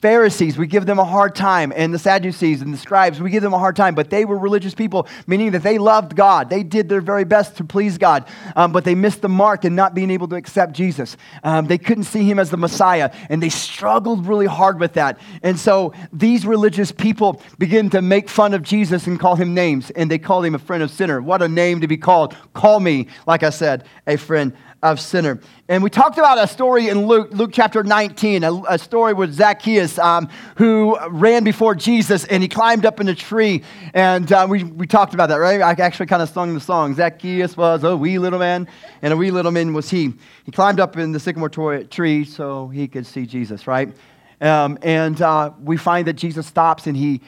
Pharisees, 0.00 0.56
we 0.56 0.66
give 0.66 0.86
them 0.86 0.98
a 0.98 1.04
hard 1.04 1.34
time, 1.34 1.74
and 1.76 1.92
the 1.92 1.98
Sadducees 1.98 2.62
and 2.62 2.72
the 2.72 2.78
scribes, 2.78 3.20
we 3.20 3.30
give 3.30 3.42
them 3.42 3.52
a 3.52 3.58
hard 3.58 3.76
time, 3.76 3.94
but 3.94 4.08
they 4.08 4.24
were 4.24 4.38
religious 4.38 4.74
people, 4.74 5.06
meaning 5.26 5.50
that 5.50 5.62
they 5.62 5.76
loved 5.76 6.16
God. 6.16 6.48
They 6.48 6.62
did 6.62 6.88
their 6.88 7.02
very 7.02 7.24
best 7.24 7.58
to 7.58 7.64
please 7.64 7.98
God, 7.98 8.24
um, 8.56 8.72
but 8.72 8.84
they 8.84 8.94
missed 8.94 9.20
the 9.20 9.28
mark 9.28 9.66
in 9.66 9.74
not 9.74 9.94
being 9.94 10.10
able 10.10 10.26
to 10.28 10.36
accept 10.36 10.72
Jesus. 10.72 11.18
Um, 11.44 11.66
they 11.66 11.76
couldn't 11.76 12.04
see 12.04 12.24
him 12.24 12.38
as 12.38 12.48
the 12.50 12.56
Messiah, 12.56 13.12
and 13.28 13.42
they 13.42 13.50
struggled 13.50 14.26
really 14.26 14.46
hard 14.46 14.80
with 14.80 14.94
that. 14.94 15.18
And 15.42 15.58
so 15.58 15.92
these 16.14 16.46
religious 16.46 16.92
people 16.92 17.42
begin 17.58 17.90
to 17.90 18.00
make 18.00 18.30
fun 18.30 18.54
of 18.54 18.62
Jesus 18.62 19.06
and 19.06 19.20
call 19.20 19.36
him 19.36 19.52
names, 19.52 19.90
and 19.90 20.10
they 20.10 20.18
call 20.18 20.42
him 20.42 20.54
a 20.54 20.58
friend 20.58 20.82
of 20.82 20.90
sinner. 20.90 21.20
What 21.20 21.42
a 21.42 21.48
name 21.48 21.82
to 21.82 21.86
be 21.86 21.98
called. 21.98 22.34
Call 22.54 22.80
me, 22.80 23.08
like 23.26 23.42
I 23.42 23.50
said, 23.50 23.84
a 24.06 24.16
friend 24.16 24.54
of 24.82 24.98
sinner. 24.98 25.38
And 25.68 25.82
we 25.82 25.90
talked 25.90 26.16
about 26.16 26.38
a 26.38 26.46
story 26.46 26.88
in 26.88 27.06
Luke, 27.06 27.28
Luke 27.32 27.50
chapter 27.52 27.82
19, 27.82 28.44
a, 28.44 28.62
a 28.68 28.78
story 28.78 29.12
with 29.12 29.34
Zacchaeus 29.34 29.98
um, 29.98 30.28
who 30.56 30.98
ran 31.08 31.44
before 31.44 31.74
Jesus 31.74 32.24
and 32.24 32.42
he 32.42 32.48
climbed 32.48 32.86
up 32.86 32.98
in 32.98 33.08
a 33.08 33.14
tree. 33.14 33.62
And 33.92 34.32
uh, 34.32 34.46
we, 34.48 34.64
we 34.64 34.86
talked 34.86 35.12
about 35.12 35.28
that, 35.28 35.36
right? 35.36 35.60
I 35.60 35.72
actually 35.72 36.06
kind 36.06 36.22
of 36.22 36.30
sung 36.30 36.54
the 36.54 36.60
song. 36.60 36.94
Zacchaeus 36.94 37.56
was 37.56 37.84
a 37.84 37.96
wee 37.96 38.18
little 38.18 38.38
man, 38.38 38.68
and 39.02 39.12
a 39.12 39.16
wee 39.16 39.30
little 39.30 39.52
man 39.52 39.74
was 39.74 39.90
he. 39.90 40.14
He 40.44 40.52
climbed 40.52 40.80
up 40.80 40.96
in 40.96 41.12
the 41.12 41.20
sycamore 41.20 41.50
tree 41.50 42.24
so 42.24 42.68
he 42.68 42.88
could 42.88 43.06
see 43.06 43.26
Jesus, 43.26 43.66
right? 43.66 43.94
Um, 44.40 44.78
and 44.80 45.20
uh, 45.20 45.52
we 45.60 45.76
find 45.76 46.06
that 46.06 46.14
Jesus 46.14 46.46
stops 46.46 46.86
and 46.86 46.96
he, 46.96 47.20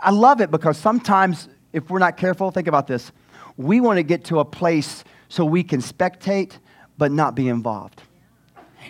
I 0.00 0.10
love 0.10 0.40
it 0.40 0.52
because 0.52 0.78
sometimes 0.78 1.48
if 1.72 1.90
we're 1.90 1.98
not 1.98 2.16
careful, 2.16 2.50
think 2.52 2.68
about 2.68 2.86
this. 2.86 3.10
We 3.56 3.80
want 3.80 3.96
to 3.96 4.04
get 4.04 4.24
to 4.26 4.38
a 4.38 4.44
place 4.44 5.02
so 5.28 5.44
we 5.44 5.64
can 5.64 5.80
spectate 5.80 6.58
but 7.00 7.10
not 7.10 7.34
be 7.34 7.48
involved. 7.48 8.02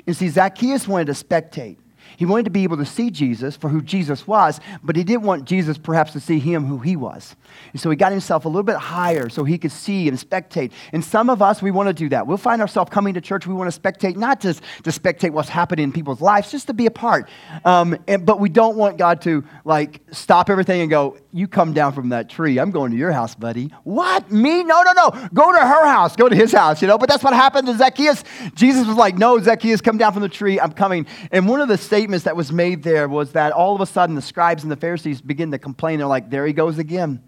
And 0.04 0.16
see, 0.16 0.28
Zacchaeus 0.28 0.88
wanted 0.88 1.06
to 1.06 1.12
spectate. 1.12 1.76
He 2.20 2.26
wanted 2.26 2.44
to 2.44 2.50
be 2.50 2.64
able 2.64 2.76
to 2.76 2.84
see 2.84 3.10
Jesus 3.10 3.56
for 3.56 3.70
who 3.70 3.80
Jesus 3.80 4.26
was, 4.26 4.60
but 4.82 4.94
he 4.94 5.04
didn't 5.04 5.22
want 5.22 5.46
Jesus 5.46 5.78
perhaps 5.78 6.12
to 6.12 6.20
see 6.20 6.38
him 6.38 6.66
who 6.66 6.76
he 6.76 6.94
was. 6.94 7.34
And 7.72 7.80
so 7.80 7.88
he 7.88 7.96
got 7.96 8.12
himself 8.12 8.44
a 8.44 8.48
little 8.48 8.62
bit 8.62 8.76
higher 8.76 9.30
so 9.30 9.42
he 9.42 9.56
could 9.56 9.72
see 9.72 10.06
and 10.06 10.18
spectate. 10.18 10.72
And 10.92 11.02
some 11.02 11.30
of 11.30 11.40
us, 11.40 11.62
we 11.62 11.70
want 11.70 11.86
to 11.86 11.94
do 11.94 12.10
that. 12.10 12.26
We'll 12.26 12.36
find 12.36 12.60
ourselves 12.60 12.90
coming 12.90 13.14
to 13.14 13.22
church, 13.22 13.46
we 13.46 13.54
want 13.54 13.72
to 13.72 13.80
spectate, 13.80 14.16
not 14.16 14.38
just 14.38 14.62
to 14.84 14.90
spectate 14.90 15.30
what's 15.30 15.48
happening 15.48 15.84
in 15.84 15.92
people's 15.92 16.20
lives, 16.20 16.50
just 16.50 16.66
to 16.66 16.74
be 16.74 16.84
a 16.84 16.90
part. 16.90 17.26
Um, 17.64 17.96
and, 18.06 18.26
but 18.26 18.38
we 18.38 18.50
don't 18.50 18.76
want 18.76 18.98
God 18.98 19.22
to 19.22 19.42
like 19.64 20.02
stop 20.10 20.50
everything 20.50 20.82
and 20.82 20.90
go, 20.90 21.16
You 21.32 21.48
come 21.48 21.72
down 21.72 21.94
from 21.94 22.10
that 22.10 22.28
tree. 22.28 22.58
I'm 22.58 22.70
going 22.70 22.90
to 22.90 22.98
your 22.98 23.12
house, 23.12 23.34
buddy. 23.34 23.72
What? 23.84 24.30
Me? 24.30 24.62
No, 24.62 24.82
no, 24.82 24.92
no. 24.92 25.28
Go 25.32 25.52
to 25.52 25.58
her 25.58 25.86
house. 25.86 26.16
Go 26.16 26.28
to 26.28 26.36
his 26.36 26.52
house, 26.52 26.82
you 26.82 26.88
know? 26.88 26.98
But 26.98 27.08
that's 27.08 27.24
what 27.24 27.32
happened 27.32 27.66
to 27.68 27.78
Zacchaeus. 27.78 28.24
Jesus 28.54 28.86
was 28.86 28.98
like, 28.98 29.16
No, 29.16 29.40
Zacchaeus, 29.40 29.80
come 29.80 29.96
down 29.96 30.12
from 30.12 30.20
the 30.20 30.28
tree. 30.28 30.60
I'm 30.60 30.72
coming. 30.72 31.06
And 31.32 31.48
one 31.48 31.62
of 31.62 31.68
the 31.68 31.78
statements 31.78 32.09
statements 32.10 32.24
that 32.24 32.34
was 32.34 32.50
made 32.50 32.82
there 32.82 33.08
was 33.08 33.30
that 33.32 33.52
all 33.52 33.72
of 33.72 33.80
a 33.80 33.86
sudden 33.86 34.16
the 34.16 34.22
scribes 34.22 34.64
and 34.64 34.72
the 34.72 34.76
Pharisees 34.76 35.20
begin 35.20 35.52
to 35.52 35.60
complain. 35.60 35.98
They're 35.98 36.08
like, 36.08 36.28
there 36.28 36.44
he 36.44 36.52
goes 36.52 36.76
again. 36.76 37.22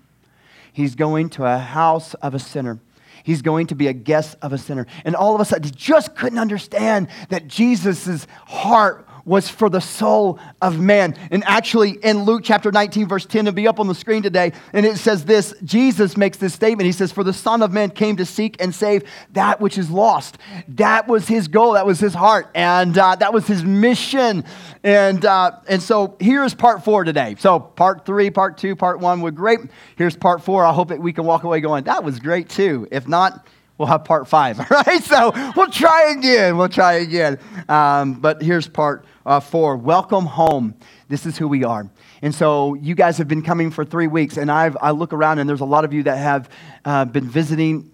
He's 0.72 0.96
going 0.96 1.30
to 1.30 1.44
a 1.44 1.56
house 1.56 2.14
of 2.14 2.34
a 2.34 2.40
sinner. 2.40 2.80
He's 3.22 3.42
going 3.42 3.68
to 3.68 3.76
be 3.76 3.86
a 3.86 3.92
guest 3.92 4.36
of 4.42 4.52
a 4.52 4.58
sinner. 4.58 4.88
And 5.04 5.14
all 5.14 5.36
of 5.36 5.40
a 5.40 5.44
sudden, 5.44 5.62
they 5.62 5.70
just 5.70 6.16
couldn't 6.16 6.40
understand 6.40 7.06
that 7.28 7.46
Jesus' 7.46 8.26
heart 8.48 9.06
was 9.24 9.48
for 9.48 9.68
the 9.68 9.80
soul 9.80 10.38
of 10.60 10.80
man. 10.80 11.16
And 11.30 11.44
actually, 11.44 11.92
in 12.02 12.24
Luke 12.24 12.42
chapter 12.44 12.72
19, 12.72 13.08
verse 13.08 13.26
10, 13.26 13.46
it'll 13.46 13.54
be 13.54 13.68
up 13.68 13.80
on 13.80 13.86
the 13.86 13.94
screen 13.94 14.22
today, 14.22 14.52
and 14.72 14.84
it 14.84 14.96
says 14.96 15.24
this 15.24 15.54
Jesus 15.64 16.16
makes 16.16 16.38
this 16.38 16.54
statement. 16.54 16.86
He 16.86 16.92
says, 16.92 17.12
For 17.12 17.24
the 17.24 17.32
Son 17.32 17.62
of 17.62 17.72
Man 17.72 17.90
came 17.90 18.16
to 18.16 18.26
seek 18.26 18.60
and 18.60 18.74
save 18.74 19.04
that 19.32 19.60
which 19.60 19.78
is 19.78 19.90
lost. 19.90 20.38
That 20.68 21.08
was 21.08 21.28
his 21.28 21.48
goal, 21.48 21.72
that 21.72 21.86
was 21.86 22.00
his 22.00 22.14
heart, 22.14 22.50
and 22.54 22.96
uh, 22.96 23.16
that 23.16 23.32
was 23.32 23.46
his 23.46 23.64
mission. 23.64 24.44
And, 24.82 25.24
uh, 25.24 25.52
and 25.68 25.82
so 25.82 26.16
here's 26.18 26.54
part 26.54 26.84
four 26.84 27.04
today. 27.04 27.36
So, 27.38 27.60
part 27.60 28.04
three, 28.04 28.30
part 28.30 28.58
two, 28.58 28.74
part 28.74 28.98
one 28.98 29.20
were 29.20 29.30
great. 29.30 29.60
Here's 29.96 30.16
part 30.16 30.42
four. 30.42 30.64
I 30.64 30.72
hope 30.72 30.88
that 30.88 31.00
we 31.00 31.12
can 31.12 31.24
walk 31.24 31.44
away 31.44 31.60
going, 31.60 31.84
That 31.84 32.04
was 32.04 32.18
great 32.18 32.48
too. 32.48 32.88
If 32.90 33.06
not, 33.06 33.46
we'll 33.78 33.88
have 33.88 34.04
part 34.04 34.28
five, 34.28 34.58
right? 34.70 35.02
So 35.02 35.32
we'll 35.56 35.70
try 35.70 36.12
again. 36.16 36.56
We'll 36.56 36.68
try 36.68 36.94
again. 36.94 37.38
Um, 37.68 38.14
but 38.14 38.42
here's 38.42 38.68
part 38.68 39.04
uh, 39.24 39.40
for 39.40 39.76
welcome 39.76 40.26
home. 40.26 40.74
This 41.08 41.26
is 41.26 41.38
who 41.38 41.48
we 41.48 41.64
are. 41.64 41.88
And 42.22 42.34
so 42.34 42.74
you 42.74 42.94
guys 42.94 43.18
have 43.18 43.28
been 43.28 43.42
coming 43.42 43.70
for 43.70 43.84
three 43.84 44.06
weeks, 44.06 44.36
and 44.36 44.50
I've, 44.50 44.76
I 44.80 44.92
look 44.92 45.12
around 45.12 45.38
and 45.38 45.48
there's 45.48 45.60
a 45.60 45.66
lot 45.66 45.84
of 45.84 45.92
you 45.92 46.02
that 46.04 46.16
have 46.16 46.48
uh, 46.84 47.04
been 47.04 47.28
visiting 47.28 47.91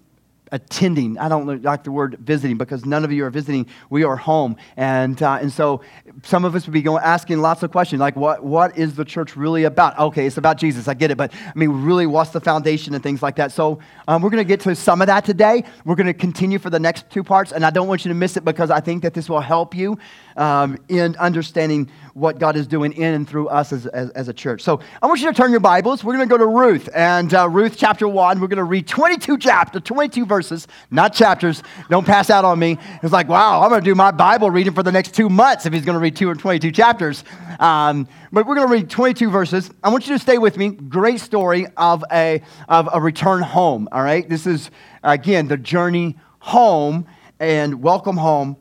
attending. 0.51 1.17
I 1.17 1.29
don't 1.29 1.63
like 1.63 1.83
the 1.83 1.91
word 1.91 2.17
visiting 2.19 2.57
because 2.57 2.85
none 2.85 3.03
of 3.03 3.11
you 3.11 3.25
are 3.25 3.29
visiting. 3.29 3.67
We 3.89 4.03
are 4.03 4.15
home. 4.15 4.55
And, 4.77 5.21
uh, 5.21 5.39
and 5.41 5.51
so 5.51 5.81
some 6.23 6.45
of 6.45 6.55
us 6.55 6.65
would 6.65 6.73
be 6.73 6.81
going, 6.81 7.03
asking 7.03 7.39
lots 7.39 7.63
of 7.63 7.71
questions 7.71 7.99
like, 7.99 8.15
what, 8.15 8.43
what 8.43 8.77
is 8.77 8.95
the 8.95 9.05
church 9.05 9.35
really 9.35 9.63
about? 9.63 9.97
Okay, 9.99 10.25
it's 10.25 10.37
about 10.37 10.57
Jesus. 10.57 10.87
I 10.87 10.93
get 10.93 11.11
it. 11.11 11.17
But 11.17 11.33
I 11.33 11.51
mean, 11.55 11.83
really, 11.83 12.05
what's 12.05 12.31
the 12.31 12.41
foundation 12.41 12.93
and 12.93 13.03
things 13.03 13.21
like 13.21 13.35
that? 13.37 13.51
So 13.51 13.79
um, 14.07 14.21
we're 14.21 14.29
going 14.29 14.43
to 14.43 14.47
get 14.47 14.61
to 14.61 14.75
some 14.75 15.01
of 15.01 15.07
that 15.07 15.25
today. 15.25 15.63
We're 15.85 15.95
going 15.95 16.07
to 16.07 16.13
continue 16.13 16.59
for 16.59 16.69
the 16.69 16.79
next 16.79 17.09
two 17.09 17.23
parts. 17.23 17.51
And 17.51 17.65
I 17.65 17.69
don't 17.69 17.87
want 17.87 18.05
you 18.05 18.09
to 18.09 18.15
miss 18.15 18.37
it 18.37 18.45
because 18.45 18.71
I 18.71 18.79
think 18.79 19.03
that 19.03 19.13
this 19.13 19.29
will 19.29 19.41
help 19.41 19.75
you 19.75 19.97
um, 20.39 20.77
in 20.87 21.17
understanding 21.17 21.91
what 22.13 22.39
God 22.39 22.55
is 22.55 22.65
doing 22.65 22.93
in 22.93 23.13
and 23.13 23.27
through 23.27 23.49
us 23.49 23.73
as, 23.73 23.85
as, 23.87 24.09
as, 24.11 24.29
a 24.29 24.33
church. 24.33 24.61
So 24.61 24.79
I 25.01 25.07
want 25.07 25.19
you 25.19 25.27
to 25.27 25.33
turn 25.33 25.51
your 25.51 25.59
Bibles. 25.59 26.03
We're 26.03 26.15
going 26.15 26.27
to 26.27 26.31
go 26.31 26.37
to 26.37 26.47
Ruth. 26.47 26.89
And 26.95 27.33
uh, 27.33 27.49
Ruth 27.49 27.75
chapter 27.77 28.07
1, 28.07 28.39
we're 28.39 28.47
going 28.47 28.57
to 28.57 28.63
read 28.63 28.87
22 28.87 29.37
chapters, 29.37 29.81
22 29.83 30.25
verses, 30.25 30.67
not 30.91 31.13
chapters. 31.13 31.61
Don't 31.89 32.05
pass 32.05 32.29
out 32.29 32.45
on 32.45 32.57
me. 32.57 32.77
It's 33.03 33.11
like, 33.11 33.27
wow, 33.27 33.61
I'm 33.61 33.69
going 33.69 33.81
to 33.81 33.85
do 33.85 33.95
my 33.95 34.11
Bible 34.11 34.49
reading 34.49 34.73
for 34.73 34.81
the 34.81 34.93
next 34.93 35.13
two 35.13 35.29
months 35.29 35.65
if 35.65 35.73
he's 35.73 35.83
going 35.83 35.95
to 35.95 35.99
read 35.99 36.15
two 36.15 36.29
or 36.29 36.35
22 36.35 36.71
chapters. 36.71 37.25
Um, 37.59 38.07
but 38.31 38.47
we're 38.47 38.55
going 38.55 38.67
to 38.67 38.73
read 38.73 38.89
22 38.89 39.29
verses. 39.29 39.69
I 39.83 39.89
want 39.89 40.07
you 40.07 40.13
to 40.13 40.19
stay 40.19 40.37
with 40.37 40.55
me. 40.55 40.69
Great 40.69 41.19
story 41.19 41.67
of 41.75 42.03
a, 42.11 42.41
of 42.69 42.87
a 42.93 43.01
return 43.01 43.41
home, 43.41 43.89
all 43.91 44.01
right? 44.01 44.27
This 44.27 44.47
is, 44.47 44.71
again, 45.03 45.49
the 45.49 45.57
journey 45.57 46.17
home 46.39 47.07
and 47.41 47.83
welcome 47.83 48.15
home. 48.15 48.55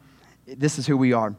This 0.47 0.79
is 0.79 0.87
who 0.87 0.97
we 0.97 1.13
are. 1.13 1.37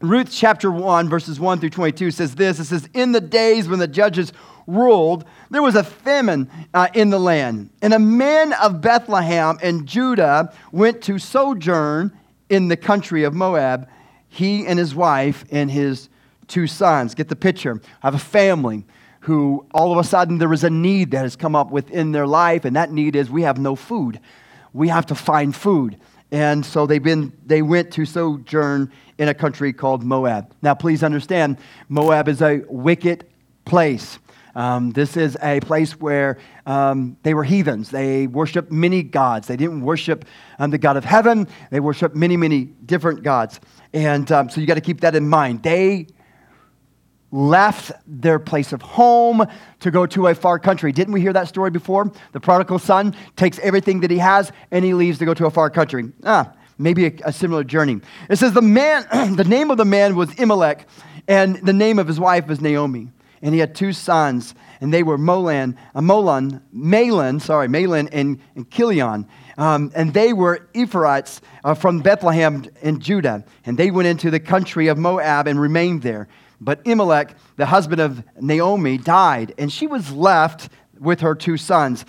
Ruth 0.00 0.28
chapter 0.30 0.70
1, 0.70 1.08
verses 1.08 1.40
1 1.40 1.60
through 1.60 1.70
22 1.70 2.10
says 2.10 2.34
this 2.34 2.58
It 2.58 2.66
says, 2.66 2.88
In 2.92 3.12
the 3.12 3.20
days 3.20 3.66
when 3.66 3.78
the 3.78 3.88
judges 3.88 4.32
ruled, 4.66 5.24
there 5.50 5.62
was 5.62 5.74
a 5.74 5.84
famine 5.84 6.50
uh, 6.74 6.88
in 6.92 7.10
the 7.10 7.18
land. 7.18 7.70
And 7.80 7.94
a 7.94 7.98
man 7.98 8.52
of 8.54 8.80
Bethlehem 8.82 9.58
and 9.62 9.86
Judah 9.86 10.52
went 10.70 11.02
to 11.02 11.18
sojourn 11.18 12.12
in 12.50 12.68
the 12.68 12.76
country 12.76 13.24
of 13.24 13.32
Moab, 13.32 13.88
he 14.28 14.66
and 14.66 14.78
his 14.78 14.94
wife 14.94 15.44
and 15.50 15.70
his 15.70 16.10
two 16.46 16.66
sons. 16.66 17.14
Get 17.14 17.28
the 17.28 17.36
picture. 17.36 17.80
I 18.02 18.06
have 18.06 18.14
a 18.14 18.18
family 18.18 18.84
who 19.20 19.66
all 19.72 19.92
of 19.92 19.98
a 19.98 20.04
sudden 20.04 20.38
there 20.38 20.52
is 20.52 20.62
a 20.62 20.70
need 20.70 21.12
that 21.12 21.22
has 21.22 21.36
come 21.36 21.56
up 21.56 21.70
within 21.70 22.12
their 22.12 22.26
life, 22.26 22.64
and 22.66 22.76
that 22.76 22.92
need 22.92 23.16
is 23.16 23.30
we 23.30 23.42
have 23.42 23.58
no 23.58 23.74
food. 23.74 24.20
We 24.74 24.88
have 24.88 25.06
to 25.06 25.14
find 25.14 25.56
food. 25.56 25.98
And 26.32 26.66
so 26.66 26.86
they've 26.86 27.02
been, 27.02 27.32
they 27.46 27.62
went 27.62 27.92
to 27.92 28.04
sojourn 28.04 28.90
in 29.18 29.28
a 29.28 29.34
country 29.34 29.72
called 29.72 30.02
Moab. 30.02 30.52
Now, 30.62 30.74
please 30.74 31.02
understand, 31.02 31.58
Moab 31.88 32.28
is 32.28 32.42
a 32.42 32.62
wicked 32.68 33.26
place. 33.64 34.18
Um, 34.54 34.90
this 34.92 35.16
is 35.16 35.36
a 35.42 35.60
place 35.60 36.00
where 36.00 36.38
um, 36.64 37.16
they 37.22 37.34
were 37.34 37.44
heathens. 37.44 37.90
They 37.90 38.26
worshiped 38.26 38.72
many 38.72 39.02
gods. 39.02 39.48
They 39.48 39.56
didn't 39.56 39.82
worship 39.82 40.24
um, 40.58 40.70
the 40.70 40.78
God 40.78 40.96
of 40.96 41.04
heaven. 41.04 41.46
They 41.70 41.80
worshiped 41.80 42.16
many, 42.16 42.36
many 42.36 42.64
different 42.64 43.22
gods. 43.22 43.60
And 43.92 44.30
um, 44.32 44.48
so 44.48 44.60
you 44.60 44.66
got 44.66 44.74
to 44.74 44.80
keep 44.80 45.02
that 45.02 45.14
in 45.14 45.28
mind. 45.28 45.62
They 45.62 46.06
left 47.36 47.92
their 48.06 48.38
place 48.38 48.72
of 48.72 48.80
home 48.80 49.46
to 49.80 49.90
go 49.90 50.06
to 50.06 50.28
a 50.28 50.34
far 50.34 50.58
country. 50.58 50.90
Didn't 50.90 51.12
we 51.12 51.20
hear 51.20 51.34
that 51.34 51.48
story 51.48 51.70
before? 51.70 52.10
The 52.32 52.40
prodigal 52.40 52.78
son 52.78 53.14
takes 53.36 53.58
everything 53.58 54.00
that 54.00 54.10
he 54.10 54.18
has 54.18 54.50
and 54.70 54.84
he 54.84 54.94
leaves 54.94 55.18
to 55.18 55.26
go 55.26 55.34
to 55.34 55.46
a 55.46 55.50
far 55.50 55.68
country. 55.68 56.12
Ah, 56.24 56.52
maybe 56.78 57.06
a, 57.06 57.12
a 57.26 57.32
similar 57.32 57.62
journey. 57.62 58.00
It 58.30 58.36
says 58.36 58.52
the 58.52 58.62
man, 58.62 59.06
the 59.36 59.44
name 59.44 59.70
of 59.70 59.76
the 59.76 59.84
man 59.84 60.16
was 60.16 60.34
Elimelech, 60.38 60.88
and 61.28 61.56
the 61.56 61.72
name 61.74 61.98
of 61.98 62.06
his 62.06 62.18
wife 62.18 62.46
was 62.46 62.60
Naomi. 62.60 63.08
And 63.42 63.52
he 63.52 63.60
had 63.60 63.74
two 63.74 63.92
sons, 63.92 64.54
and 64.80 64.92
they 64.92 65.02
were 65.02 65.18
Molan, 65.18 65.76
uh, 65.94 66.00
Molan, 66.00 66.62
Malin, 66.72 67.38
sorry, 67.38 67.68
Malin 67.68 68.08
and, 68.08 68.40
and 68.54 68.70
Chilion. 68.70 69.26
Um, 69.58 69.92
and 69.94 70.14
they 70.14 70.32
were 70.32 70.66
Ephraimites 70.74 71.42
uh, 71.64 71.74
from 71.74 72.00
Bethlehem 72.00 72.64
in 72.80 72.98
Judah. 72.98 73.44
And 73.66 73.76
they 73.76 73.90
went 73.90 74.08
into 74.08 74.30
the 74.30 74.40
country 74.40 74.88
of 74.88 74.96
Moab 74.96 75.46
and 75.46 75.60
remained 75.60 76.02
there. 76.02 76.28
But 76.60 76.80
Elimelech, 76.84 77.36
the 77.56 77.66
husband 77.66 78.00
of 78.00 78.22
Naomi, 78.40 78.98
died, 78.98 79.54
and 79.58 79.70
she 79.70 79.86
was 79.86 80.10
left 80.12 80.68
with 80.98 81.20
her 81.20 81.34
two 81.34 81.56
sons. 81.56 82.04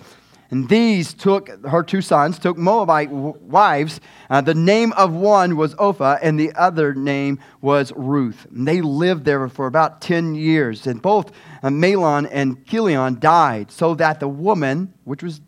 And 0.50 0.66
these 0.68 1.12
took, 1.12 1.48
her 1.66 1.82
two 1.82 2.00
sons, 2.00 2.38
took 2.38 2.56
Moabite 2.56 3.10
wives. 3.10 4.00
Uh, 4.30 4.40
the 4.40 4.54
name 4.54 4.92
of 4.92 5.12
one 5.12 5.56
was 5.56 5.74
Orpah, 5.74 6.16
and 6.22 6.40
the 6.40 6.52
other 6.54 6.94
name 6.94 7.38
was 7.60 7.92
Ruth. 7.94 8.46
And 8.50 8.66
they 8.66 8.80
lived 8.80 9.26
there 9.26 9.46
for 9.48 9.66
about 9.66 10.00
10 10.00 10.34
years. 10.34 10.86
And 10.86 11.02
both 11.02 11.32
uh, 11.62 11.68
Mahlon 11.68 12.26
and 12.30 12.64
Chilion 12.66 13.18
died, 13.20 13.70
so 13.70 13.94
that 13.96 14.20
the 14.20 14.28
woman, 14.28 14.94
which 15.04 15.22
was 15.22 15.42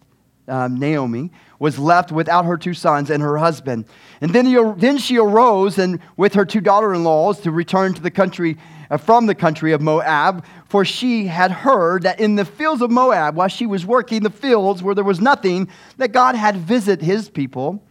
um, 0.49 0.78
Naomi, 0.78 1.30
was 1.59 1.78
left 1.78 2.12
without 2.12 2.45
her 2.45 2.59
two 2.59 2.75
sons 2.75 3.09
and 3.09 3.23
her 3.23 3.38
husband. 3.38 3.87
And 4.21 4.33
then, 4.33 4.45
he, 4.45 4.59
then 4.76 4.99
she 4.99 5.19
arose 5.19 5.78
and 5.78 6.00
with 6.19 6.35
her 6.35 6.45
two 6.45 6.61
daughter 6.61 6.92
in 6.92 7.04
laws 7.04 7.40
to 7.40 7.50
return 7.50 7.95
to 7.95 8.02
the 8.02 8.11
country 8.11 8.59
from 8.99 9.26
the 9.26 9.35
country 9.35 9.73
of 9.73 9.80
Moab, 9.80 10.44
for 10.68 10.85
she 10.85 11.26
had 11.26 11.50
heard 11.50 12.02
that 12.02 12.20
in 12.20 12.37
the 12.37 12.44
fields 12.44 12.82
of 12.82 12.90
Moab, 12.90 13.37
while 13.37 13.49
she 13.49 13.66
was 13.66 13.87
working 13.87 14.23
the 14.23 14.30
fields 14.30 14.82
where 14.82 14.94
there 14.94 15.04
was 15.04 15.20
nothing, 15.20 15.68
that 15.97 16.12
God 16.12 16.35
had 16.35 16.56
visited 16.56 17.04
his 17.04 17.28
people 17.28 17.82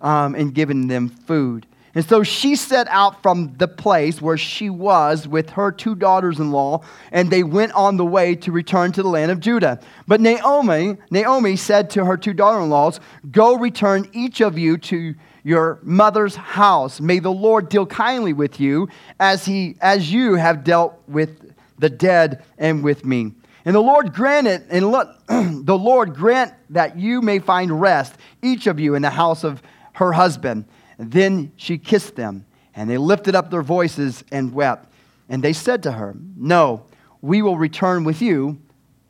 um, 0.00 0.34
and 0.34 0.54
given 0.54 0.88
them 0.88 1.08
food. 1.08 1.66
And 1.94 2.06
so 2.06 2.22
she 2.22 2.54
set 2.54 2.86
out 2.88 3.22
from 3.22 3.54
the 3.56 3.66
place 3.66 4.20
where 4.20 4.36
she 4.36 4.70
was 4.70 5.26
with 5.26 5.50
her 5.50 5.72
two 5.72 5.94
daughters 5.94 6.38
in 6.38 6.52
law, 6.52 6.82
and 7.10 7.30
they 7.30 7.42
went 7.42 7.72
on 7.72 7.96
the 7.96 8.04
way 8.04 8.36
to 8.36 8.52
return 8.52 8.92
to 8.92 9.02
the 9.02 9.08
land 9.08 9.30
of 9.30 9.40
Judah. 9.40 9.80
But 10.06 10.20
Naomi, 10.20 10.96
Naomi 11.10 11.56
said 11.56 11.90
to 11.90 12.04
her 12.04 12.16
two 12.16 12.34
daughter 12.34 12.60
in 12.60 12.68
laws, 12.68 13.00
Go 13.30 13.56
return 13.56 14.08
each 14.12 14.40
of 14.40 14.58
you 14.58 14.76
to 14.78 15.14
your 15.48 15.78
mother's 15.82 16.36
house. 16.36 17.00
May 17.00 17.20
the 17.20 17.32
Lord 17.32 17.70
deal 17.70 17.86
kindly 17.86 18.34
with 18.34 18.60
you 18.60 18.86
as, 19.18 19.46
he, 19.46 19.76
as 19.80 20.12
you 20.12 20.34
have 20.34 20.62
dealt 20.62 21.02
with 21.08 21.54
the 21.78 21.88
dead 21.88 22.44
and 22.58 22.84
with 22.84 23.06
me. 23.06 23.32
And 23.64 23.74
the 23.74 23.80
Lord 23.80 24.12
grant 24.12 24.46
it, 24.46 24.66
and 24.68 24.90
let, 24.90 25.06
the 25.28 25.78
Lord 25.78 26.14
grant 26.14 26.52
that 26.68 26.98
you 26.98 27.22
may 27.22 27.38
find 27.38 27.80
rest, 27.80 28.14
each 28.42 28.66
of 28.66 28.78
you, 28.78 28.94
in 28.94 29.00
the 29.00 29.08
house 29.08 29.42
of 29.42 29.62
her 29.94 30.12
husband. 30.12 30.66
And 30.98 31.10
then 31.10 31.52
she 31.56 31.78
kissed 31.78 32.14
them, 32.14 32.44
and 32.74 32.90
they 32.90 32.98
lifted 32.98 33.34
up 33.34 33.50
their 33.50 33.62
voices 33.62 34.24
and 34.30 34.52
wept. 34.52 34.92
And 35.30 35.42
they 35.42 35.54
said 35.54 35.82
to 35.84 35.92
her, 35.92 36.14
No, 36.36 36.84
we 37.22 37.40
will 37.40 37.56
return 37.56 38.04
with 38.04 38.20
you 38.20 38.58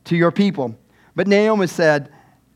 to 0.04 0.16
your 0.16 0.30
people. 0.30 0.78
But 1.16 1.26
Naomi 1.26 1.66
said, 1.66 2.12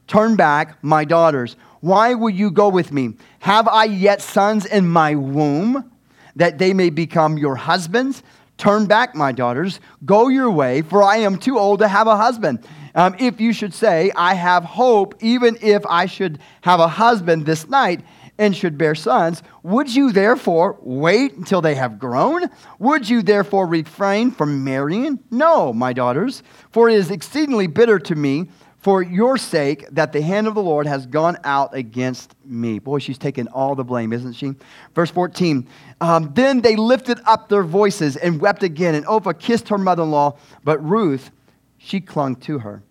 Turn 0.07 0.37
back, 0.37 0.83
my 0.85 1.05
daughters. 1.05 1.57
Why 1.83 2.15
will 2.15 2.31
you 2.31 2.53
go 2.53 2.69
with 2.69 2.93
me? 2.93 3.15
Have 3.41 3.67
I 3.67 3.85
yet 3.85 4.23
sons 4.23 4.67
in 4.67 4.87
my 4.87 5.17
womb 5.17 5.91
that 6.37 6.59
they 6.59 6.73
may 6.73 6.91
become 6.91 7.37
your 7.37 7.57
husbands? 7.57 8.23
Turn 8.57 8.87
back, 8.87 9.17
my 9.17 9.33
daughters. 9.33 9.81
Go 10.05 10.29
your 10.29 10.49
way, 10.49 10.83
for 10.83 11.03
I 11.03 11.17
am 11.17 11.39
too 11.39 11.59
old 11.59 11.81
to 11.81 11.89
have 11.89 12.07
a 12.07 12.17
husband. 12.17 12.65
Um, 12.95 13.17
if 13.19 13.41
you 13.41 13.53
should 13.53 13.75
say, 13.75 14.13
I 14.15 14.35
have 14.35 14.63
hope, 14.63 15.17
even 15.21 15.59
if 15.61 15.85
I 15.87 16.07
should 16.07 16.39
have 16.61 16.79
a 16.79 16.87
husband 16.87 17.47
this 17.47 17.69
night 17.69 18.03
and 18.39 18.57
should 18.57 18.79
bear 18.79 18.95
sons, 18.95 19.43
would 19.65 19.93
you 19.93 20.13
therefore 20.13 20.79
wait 20.83 21.35
until 21.35 21.61
they 21.61 21.75
have 21.75 21.99
grown? 21.99 22.49
Would 22.79 23.09
you 23.09 23.23
therefore 23.23 23.67
refrain 23.67 24.31
from 24.31 24.63
marrying? 24.63 25.19
No, 25.33 25.73
my 25.73 25.93
daughters, 25.93 26.45
for 26.71 26.89
it 26.89 26.95
is 26.95 27.11
exceedingly 27.11 27.67
bitter 27.67 27.99
to 27.99 28.15
me 28.15 28.51
for 28.83 29.01
your 29.01 29.39
sake 29.39 29.87
that 29.93 30.13
the 30.13 30.21
hand 30.21 30.49
of 30.49 30.55
the 30.55 30.63
Lord 30.63 30.89
has 30.89 31.07
gone 31.07 31.39
out 31.45 31.75
against 31.75 32.35
me. 32.45 32.81
Boy, 32.81 32.99
she's 32.99 33.17
taking 33.17 33.47
all 33.49 33.77
the 33.77 33.85
blame, 33.85 34.13
isn't 34.13 34.33
she? 34.33 34.55
Verse 34.93 35.11
14. 35.11 35.69
Um, 36.01 36.33
then 36.35 36.63
they 36.63 36.75
lifted 36.75 37.21
up 37.25 37.49
their 37.49 37.63
voices 37.63 38.17
and 38.17 38.41
wept 38.41 38.65
again, 38.65 38.97
and 38.97 39.07
Orpah 39.07 39.35
kissed 39.35 39.69
her 39.69 39.79
mother 39.79 40.03
in 40.03 40.11
law, 40.11 40.37
but 40.65 40.85
Ruth, 40.85 41.31
she 41.79 42.01
clung 42.01 42.35
to 42.37 42.59
her. 42.59 42.83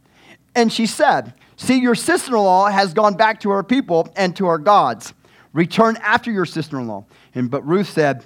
And 0.55 0.71
she 0.71 0.85
said, 0.85 1.33
See, 1.57 1.79
your 1.79 1.95
sister 1.95 2.37
in 2.37 2.41
law 2.41 2.69
has 2.69 2.93
gone 2.93 3.15
back 3.15 3.41
to 3.41 3.49
her 3.51 3.61
people 3.61 4.11
and 4.15 4.33
to 4.37 4.45
her 4.45 4.57
gods. 4.57 5.13
Return 5.51 5.97
after 5.97 6.31
your 6.31 6.45
sister 6.45 6.79
in 6.79 6.87
law. 6.87 7.05
And 7.35 7.51
but 7.51 7.67
Ruth 7.67 7.89
said, 7.89 8.25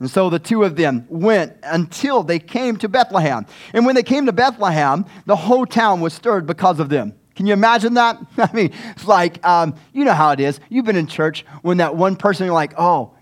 And 0.00 0.10
so 0.10 0.30
the 0.30 0.38
two 0.38 0.64
of 0.64 0.76
them 0.76 1.06
went 1.08 1.56
until 1.62 2.22
they 2.22 2.38
came 2.38 2.76
to 2.78 2.88
Bethlehem. 2.88 3.46
And 3.74 3.84
when 3.84 3.94
they 3.94 4.02
came 4.02 4.26
to 4.26 4.32
Bethlehem, 4.32 5.04
the 5.26 5.36
whole 5.36 5.66
town 5.66 6.00
was 6.00 6.14
stirred 6.14 6.46
because 6.46 6.80
of 6.80 6.88
them. 6.88 7.14
Can 7.36 7.46
you 7.46 7.52
imagine 7.52 7.94
that? 7.94 8.18
I 8.38 8.50
mean, 8.52 8.72
it's 8.90 9.06
like, 9.06 9.44
um, 9.46 9.74
you 9.92 10.04
know 10.04 10.14
how 10.14 10.32
it 10.32 10.40
is. 10.40 10.58
You've 10.70 10.86
been 10.86 10.96
in 10.96 11.06
church 11.06 11.44
when 11.62 11.76
that 11.76 11.96
one 11.96 12.16
person, 12.16 12.46
you're 12.46 12.54
like, 12.54 12.72
oh, 12.78 13.12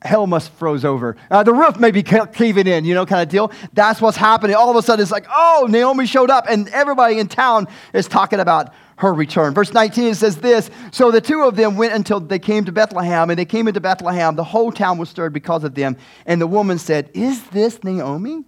hell 0.00 0.28
must 0.28 0.52
froze 0.52 0.84
over. 0.84 1.16
Uh, 1.28 1.42
the 1.42 1.52
roof 1.52 1.78
may 1.78 1.90
be 1.90 2.04
caving 2.04 2.68
in, 2.68 2.84
you 2.84 2.94
know, 2.94 3.04
kind 3.04 3.22
of 3.22 3.28
deal. 3.28 3.50
That's 3.72 4.00
what's 4.00 4.16
happening. 4.16 4.54
All 4.54 4.70
of 4.70 4.76
a 4.76 4.82
sudden, 4.82 5.02
it's 5.02 5.10
like, 5.10 5.26
oh, 5.34 5.66
Naomi 5.68 6.06
showed 6.06 6.30
up, 6.30 6.46
and 6.48 6.68
everybody 6.68 7.18
in 7.18 7.26
town 7.26 7.66
is 7.92 8.06
talking 8.06 8.38
about 8.38 8.72
her 8.98 9.14
return. 9.14 9.54
Verse 9.54 9.72
19 9.72 10.14
says 10.14 10.36
this 10.36 10.70
So 10.90 11.10
the 11.10 11.20
two 11.20 11.42
of 11.42 11.56
them 11.56 11.76
went 11.76 11.94
until 11.94 12.20
they 12.20 12.38
came 12.38 12.64
to 12.64 12.72
Bethlehem, 12.72 13.30
and 13.30 13.38
they 13.38 13.44
came 13.44 13.66
into 13.68 13.80
Bethlehem. 13.80 14.36
The 14.36 14.44
whole 14.44 14.70
town 14.70 14.98
was 14.98 15.08
stirred 15.08 15.32
because 15.32 15.64
of 15.64 15.74
them. 15.74 15.96
And 16.26 16.40
the 16.40 16.46
woman 16.46 16.78
said, 16.78 17.10
Is 17.14 17.42
this 17.48 17.82
Naomi? 17.82 18.44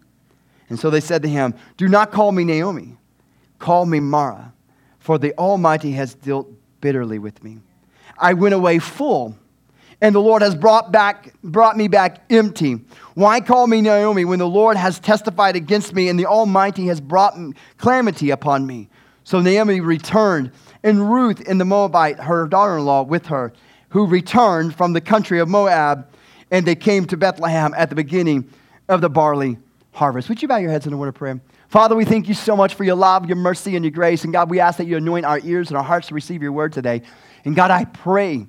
And 0.68 0.78
so 0.78 0.90
they 0.90 1.00
said 1.00 1.22
to 1.22 1.28
him, 1.28 1.54
Do 1.76 1.88
not 1.88 2.10
call 2.10 2.32
me 2.32 2.44
Naomi, 2.44 2.96
call 3.58 3.86
me 3.86 4.00
Mara, 4.00 4.52
for 4.98 5.18
the 5.18 5.36
Almighty 5.38 5.92
has 5.92 6.14
dealt 6.14 6.48
bitterly 6.80 7.18
with 7.18 7.42
me. 7.42 7.58
I 8.18 8.34
went 8.34 8.54
away 8.54 8.78
full 8.78 9.36
and 10.02 10.14
the 10.14 10.20
Lord 10.20 10.42
has 10.42 10.54
brought, 10.54 10.90
back, 10.90 11.34
brought 11.44 11.76
me 11.76 11.86
back 11.86 12.24
empty. 12.30 12.80
Why 13.14 13.40
call 13.40 13.66
me 13.66 13.82
Naomi 13.82 14.24
when 14.24 14.38
the 14.38 14.48
Lord 14.48 14.76
has 14.76 14.98
testified 14.98 15.56
against 15.56 15.94
me 15.94 16.08
and 16.08 16.18
the 16.18 16.26
Almighty 16.26 16.86
has 16.86 17.00
brought 17.00 17.36
calamity 17.76 18.30
upon 18.30 18.66
me? 18.66 18.88
So 19.30 19.38
Naomi 19.38 19.80
returned, 19.80 20.50
and 20.82 21.08
Ruth 21.08 21.48
and 21.48 21.60
the 21.60 21.64
Moabite, 21.64 22.18
her 22.18 22.48
daughter 22.48 22.78
in 22.78 22.84
law, 22.84 23.04
with 23.04 23.26
her, 23.26 23.52
who 23.90 24.04
returned 24.04 24.74
from 24.74 24.92
the 24.92 25.00
country 25.00 25.38
of 25.38 25.48
Moab, 25.48 26.08
and 26.50 26.66
they 26.66 26.74
came 26.74 27.06
to 27.06 27.16
Bethlehem 27.16 27.72
at 27.76 27.90
the 27.90 27.94
beginning 27.94 28.50
of 28.88 29.00
the 29.00 29.08
barley 29.08 29.56
harvest. 29.92 30.28
Would 30.30 30.42
you 30.42 30.48
bow 30.48 30.56
your 30.56 30.72
heads 30.72 30.88
in 30.88 30.92
a 30.92 30.96
word 30.96 31.10
of 31.10 31.14
prayer? 31.14 31.40
Father, 31.68 31.94
we 31.94 32.04
thank 32.04 32.26
you 32.26 32.34
so 32.34 32.56
much 32.56 32.74
for 32.74 32.82
your 32.82 32.96
love, 32.96 33.26
your 33.26 33.36
mercy, 33.36 33.76
and 33.76 33.84
your 33.84 33.92
grace. 33.92 34.24
And 34.24 34.32
God, 34.32 34.50
we 34.50 34.58
ask 34.58 34.78
that 34.78 34.88
you 34.88 34.96
anoint 34.96 35.24
our 35.24 35.38
ears 35.44 35.68
and 35.68 35.76
our 35.76 35.84
hearts 35.84 36.08
to 36.08 36.14
receive 36.14 36.42
your 36.42 36.50
word 36.50 36.72
today. 36.72 37.02
And 37.44 37.54
God, 37.54 37.70
I 37.70 37.84
pray 37.84 38.48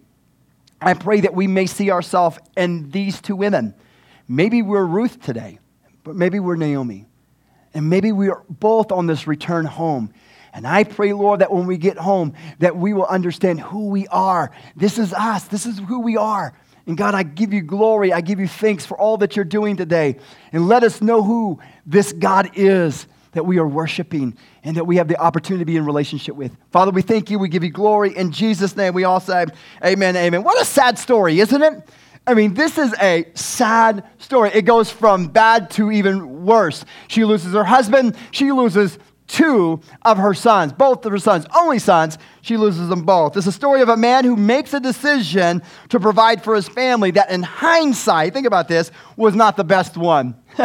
I 0.82 0.96
pray 0.96 1.20
that 1.20 1.36
we 1.36 1.46
may 1.46 1.68
see 1.68 1.92
ourselves 1.92 2.40
in 2.58 2.90
these 2.90 3.22
two 3.22 3.36
women. 3.36 3.76
Maybe 4.28 4.64
we're 4.64 4.84
Ruth 4.84 5.22
today, 5.22 5.60
but 6.04 6.16
maybe 6.16 6.40
we're 6.40 6.56
Naomi. 6.56 7.06
And 7.76 7.88
maybe 7.88 8.12
we 8.12 8.30
are 8.30 8.44
both 8.50 8.92
on 8.92 9.06
this 9.06 9.28
return 9.28 9.66
home. 9.66 10.12
And 10.54 10.68
I 10.68 10.84
pray, 10.84 11.14
Lord, 11.14 11.42
that 11.42 11.52
when 11.52 11.66
we 11.66 11.78
get 11.78 11.98
home, 11.98 12.34
that 12.60 12.76
we 12.76 12.94
will 12.94 13.06
understand 13.06 13.60
who 13.60 13.90
we 13.90 14.08
are. 14.08 14.52
This 14.76 14.98
is 14.98 15.14
us. 15.14 15.46
This 15.46 15.66
is 15.66 15.80
who 15.80 16.02
we 16.02 16.18
are. 16.18 16.54
And 16.88 16.98
God, 16.98 17.16
I 17.16 17.24
give 17.24 17.54
you 17.54 17.62
glory. 17.62 18.12
I 18.12 18.22
give 18.22 18.40
you 18.40 18.48
thanks 18.48 18.86
for 18.86 18.98
all 18.98 19.18
that 19.18 19.36
you're 19.36 19.46
doing 19.46 19.78
today. 19.78 20.18
And 20.52 20.68
let 20.68 20.84
us 20.84 21.02
know 21.02 21.24
who 21.24 21.60
this 21.86 22.12
God 22.12 22.52
is 22.56 23.06
that 23.34 23.46
we 23.46 23.60
are 23.60 23.68
worshiping 23.68 24.38
and 24.64 24.76
that 24.76 24.86
we 24.86 24.98
have 24.98 25.08
the 25.08 25.18
opportunity 25.18 25.62
to 25.62 25.66
be 25.66 25.78
in 25.78 25.86
relationship 25.86 26.36
with. 26.36 26.56
Father, 26.72 26.92
we 26.92 27.02
thank 27.02 27.30
you. 27.30 27.40
We 27.40 27.50
give 27.50 27.64
you 27.64 27.70
glory. 27.70 28.16
In 28.16 28.32
Jesus' 28.32 28.76
name, 28.76 28.94
we 28.94 29.06
all 29.06 29.20
say, 29.20 29.46
Amen, 29.84 30.18
amen. 30.18 30.44
What 30.44 30.62
a 30.62 30.66
sad 30.66 31.00
story, 31.00 31.40
isn't 31.40 31.62
it? 31.62 31.90
I 32.28 32.34
mean, 32.34 32.54
this 32.54 32.78
is 32.78 32.94
a 33.02 33.26
sad 33.34 34.04
story. 34.20 34.52
It 34.54 34.64
goes 34.64 34.92
from 34.92 35.28
bad 35.28 35.72
to 35.72 35.92
even 35.92 36.46
worse. 36.46 36.86
She 37.08 37.26
loses 37.26 37.54
her 37.54 37.64
husband, 37.64 38.16
she 38.32 38.52
loses 38.52 39.00
two 39.32 39.80
of 40.02 40.18
her 40.18 40.34
sons, 40.34 40.74
both 40.74 41.06
of 41.06 41.12
her 41.12 41.18
sons, 41.18 41.46
only 41.56 41.80
sons, 41.80 42.18
she 42.42 42.58
loses 42.58 42.90
them 42.90 43.04
both. 43.04 43.38
It's 43.38 43.48
a 43.48 43.52
story 43.52 43.82
of 43.82 43.90
a 43.90 43.98
man 43.98 44.26
who 44.26 44.36
makes 44.36 44.74
a 44.74 44.80
decision 44.80 45.62
to 45.90 46.00
provide 46.00 46.44
for 46.44 46.56
his 46.56 46.68
family 46.68 47.12
that, 47.12 47.32
in 47.32 47.44
hindsight, 47.44 48.34
think 48.34 48.46
about 48.46 48.68
this, 48.68 48.92
was 49.16 49.34
not 49.34 49.56
the 49.56 49.64
best 49.64 49.96
one. 49.96 50.36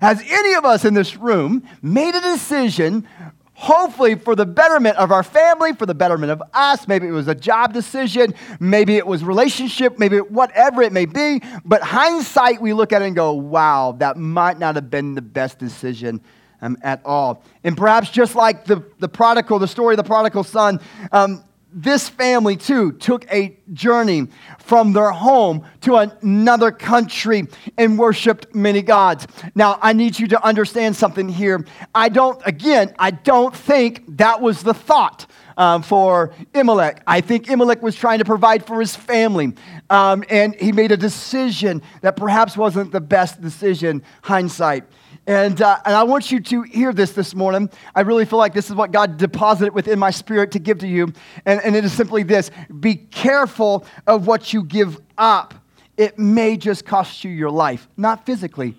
Has 0.00 0.22
any 0.28 0.54
of 0.54 0.64
us 0.64 0.84
in 0.84 0.94
this 0.94 1.16
room 1.16 1.66
made 1.82 2.14
a 2.14 2.20
decision, 2.20 3.06
hopefully 3.54 4.14
for 4.14 4.36
the 4.36 4.46
betterment 4.46 4.96
of 4.96 5.10
our 5.10 5.24
family, 5.24 5.72
for 5.72 5.86
the 5.86 5.94
betterment 5.94 6.30
of 6.30 6.40
us? 6.52 6.86
Maybe 6.86 7.08
it 7.08 7.12
was 7.12 7.26
a 7.26 7.34
job 7.34 7.72
decision, 7.72 8.32
maybe 8.60 8.96
it 8.96 9.06
was 9.06 9.24
relationship, 9.24 9.98
maybe 9.98 10.18
whatever 10.18 10.82
it 10.82 10.92
may 10.92 11.06
be. 11.06 11.42
But 11.64 11.82
hindsight, 11.82 12.60
we 12.60 12.74
look 12.74 12.92
at 12.92 13.02
it 13.02 13.06
and 13.06 13.16
go, 13.16 13.32
wow, 13.32 13.96
that 13.98 14.16
might 14.16 14.60
not 14.60 14.76
have 14.76 14.88
been 14.88 15.16
the 15.16 15.22
best 15.22 15.58
decision 15.58 16.20
um, 16.64 16.78
at 16.82 17.00
all. 17.04 17.42
And 17.62 17.76
perhaps 17.76 18.10
just 18.10 18.34
like 18.34 18.64
the, 18.64 18.82
the 18.98 19.08
prodigal, 19.08 19.58
the 19.58 19.68
story 19.68 19.94
of 19.94 19.98
the 19.98 20.04
prodigal 20.04 20.44
son, 20.44 20.80
um, 21.12 21.44
this 21.76 22.08
family 22.08 22.56
too 22.56 22.92
took 22.92 23.30
a 23.32 23.58
journey 23.72 24.28
from 24.58 24.92
their 24.92 25.10
home 25.10 25.66
to 25.80 25.96
another 25.96 26.70
country 26.70 27.48
and 27.76 27.98
worshiped 27.98 28.54
many 28.54 28.80
gods. 28.80 29.26
Now, 29.56 29.78
I 29.82 29.92
need 29.92 30.18
you 30.18 30.28
to 30.28 30.44
understand 30.44 30.94
something 30.94 31.28
here. 31.28 31.66
I 31.94 32.08
don't, 32.08 32.40
again, 32.46 32.94
I 32.98 33.10
don't 33.10 33.54
think 33.54 34.16
that 34.16 34.40
was 34.40 34.62
the 34.62 34.74
thought. 34.74 35.26
Um, 35.56 35.84
for 35.84 36.32
Imelech. 36.52 36.98
I 37.06 37.20
think 37.20 37.46
Imelech 37.46 37.80
was 37.80 37.94
trying 37.94 38.18
to 38.18 38.24
provide 38.24 38.66
for 38.66 38.80
his 38.80 38.96
family. 38.96 39.52
Um, 39.88 40.24
and 40.28 40.52
he 40.56 40.72
made 40.72 40.90
a 40.90 40.96
decision 40.96 41.80
that 42.00 42.16
perhaps 42.16 42.56
wasn't 42.56 42.90
the 42.90 43.00
best 43.00 43.40
decision, 43.40 44.02
hindsight. 44.22 44.82
And, 45.26 45.62
uh, 45.62 45.78
and 45.86 45.94
I 45.94 46.02
want 46.02 46.30
you 46.30 46.40
to 46.40 46.62
hear 46.62 46.92
this 46.92 47.12
this 47.12 47.34
morning. 47.34 47.70
I 47.94 48.02
really 48.02 48.26
feel 48.26 48.38
like 48.38 48.52
this 48.52 48.68
is 48.68 48.74
what 48.74 48.92
God 48.92 49.16
deposited 49.16 49.72
within 49.72 49.98
my 49.98 50.10
spirit 50.10 50.52
to 50.52 50.58
give 50.58 50.78
to 50.80 50.86
you. 50.86 51.12
And, 51.46 51.62
and 51.62 51.74
it 51.74 51.84
is 51.84 51.92
simply 51.92 52.24
this 52.24 52.50
be 52.80 52.96
careful 52.96 53.86
of 54.06 54.26
what 54.26 54.52
you 54.52 54.62
give 54.64 55.00
up. 55.16 55.54
It 55.96 56.18
may 56.18 56.56
just 56.56 56.84
cost 56.84 57.24
you 57.24 57.30
your 57.30 57.50
life, 57.50 57.88
not 57.96 58.26
physically, 58.26 58.74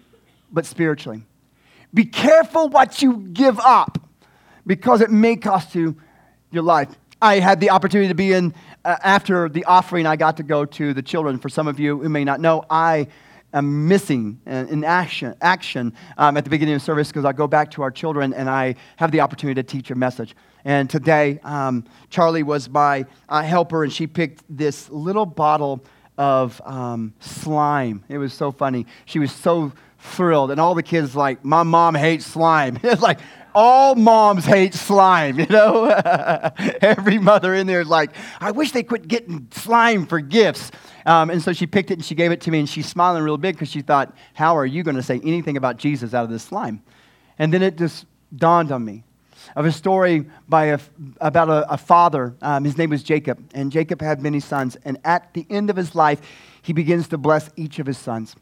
but 0.52 0.66
spiritually. 0.66 1.24
Be 1.94 2.06
careful 2.06 2.70
what 2.70 3.02
you 3.02 3.28
give 3.32 3.60
up 3.60 3.98
because 4.68 5.02
it 5.02 5.10
may 5.10 5.38
cost 5.38 5.74
you 5.74 5.96
your 6.52 6.64
life. 6.64 6.90
I 7.22 7.40
had 7.40 7.60
the 7.60 7.72
opportunity 7.72 8.10
to 8.10 8.16
be 8.16 8.34
in, 8.34 8.54
uh, 8.84 8.98
after 9.02 9.50
the 9.50 9.66
offering, 9.66 10.06
I 10.06 10.16
got 10.16 10.38
to 10.38 10.44
go 10.44 10.66
to 10.66 10.94
the 10.94 11.02
children. 11.02 11.40
For 11.40 11.50
some 11.50 11.68
of 11.68 11.80
you 11.80 12.00
who 12.00 12.10
may 12.10 12.24
not 12.24 12.40
know, 12.40 12.66
I 12.70 13.08
am 13.56 13.88
missing 13.88 14.40
in 14.46 14.84
action, 14.84 15.34
action 15.42 15.94
um, 16.18 16.38
at 16.38 16.44
the 16.44 16.50
beginning 16.50 16.76
of 16.76 16.82
service 16.82 17.08
because 17.08 17.26
I 17.26 17.34
go 17.34 17.48
back 17.48 17.72
to 17.72 17.82
our 17.82 17.92
children 17.92 18.34
and 18.34 18.50
I 18.50 18.76
have 18.98 19.12
the 19.12 19.22
opportunity 19.22 19.62
to 19.62 19.68
teach 19.68 19.90
a 19.90 19.96
message. 19.96 20.36
And 20.66 20.90
today, 20.90 21.40
um, 21.44 21.86
Charlie 22.10 22.44
was 22.44 22.70
my 22.70 23.06
uh, 23.30 23.44
helper, 23.44 23.84
and 23.84 23.94
she 23.94 24.08
picked 24.08 24.44
this 24.50 24.90
little 24.90 25.26
bottle 25.26 25.84
of 26.18 26.60
um, 26.66 27.14
slime. 27.20 28.04
It 28.10 28.18
was 28.18 28.34
so 28.34 28.52
funny. 28.52 28.88
She 29.06 29.20
was 29.20 29.32
so 29.32 29.72
thrilled, 30.00 30.52
and 30.52 30.60
all 30.60 30.74
the 30.74 30.84
kids 30.84 31.16
like, 31.16 31.46
"My 31.46 31.62
mom 31.62 31.94
hates 31.94 32.26
slime." 32.26 32.80
it's 32.84 33.02
like 33.02 33.20
all 33.54 33.96
moms 33.96 34.46
hate 34.46 34.74
slime, 34.74 35.40
you 35.40 35.46
know. 35.46 35.86
Every 36.82 37.20
mother 37.20 37.54
in 37.54 37.68
there 37.68 37.82
is 37.82 37.88
like, 37.88 38.12
"I 38.40 38.52
wish 38.52 38.72
they 38.72 38.84
quit 38.84 39.08
getting 39.08 39.48
slime 39.52 40.08
for 40.08 40.20
gifts." 40.20 40.72
Um, 41.06 41.30
and 41.30 41.42
so 41.42 41.54
she 41.54 41.68
picked 41.68 41.92
it 41.92 41.96
and 41.96 42.06
she 42.06 42.16
gave 42.16 42.32
it 42.32 42.42
to 42.42 42.52
me, 42.52 42.60
and 42.60 42.70
she's 42.70 42.88
smiling 42.88 43.24
real 43.24 43.38
big 43.38 43.56
because 43.56 43.70
she 43.70 43.82
thought, 43.82 44.16
How 44.34 44.58
are 44.58 44.66
you 44.66 44.84
going 44.84 44.96
to 44.96 45.04
say 45.04 45.22
anything 45.24 45.58
about 45.58 45.78
Jesus 45.78 46.14
out 46.14 46.24
of 46.24 46.30
this 46.30 46.44
slime? 46.44 46.82
And 47.38 47.54
then 47.54 47.62
it 47.62 47.78
just 47.78 48.06
dawned 48.36 48.72
on 48.72 48.84
me 48.84 49.04
of 49.56 49.66
a 49.66 49.72
story 49.72 50.26
by 50.48 50.66
a, 50.66 50.80
about 51.22 51.50
a, 51.50 51.74
a 51.74 51.78
father. 51.78 52.36
Um, 52.42 52.64
his 52.64 52.78
name 52.78 52.90
was 52.90 53.04
Jacob, 53.04 53.44
and 53.54 53.72
Jacob 53.72 54.02
had 54.02 54.22
many 54.22 54.40
sons. 54.40 54.78
And 54.84 54.98
at 55.04 55.34
the 55.34 55.46
end 55.50 55.70
of 55.70 55.76
his 55.76 55.96
life, 55.96 56.22
he 56.62 56.74
begins 56.74 57.10
to 57.10 57.18
bless 57.18 57.50
each 57.56 57.80
of 57.80 57.86
his 57.86 57.98
sons. 57.98 58.36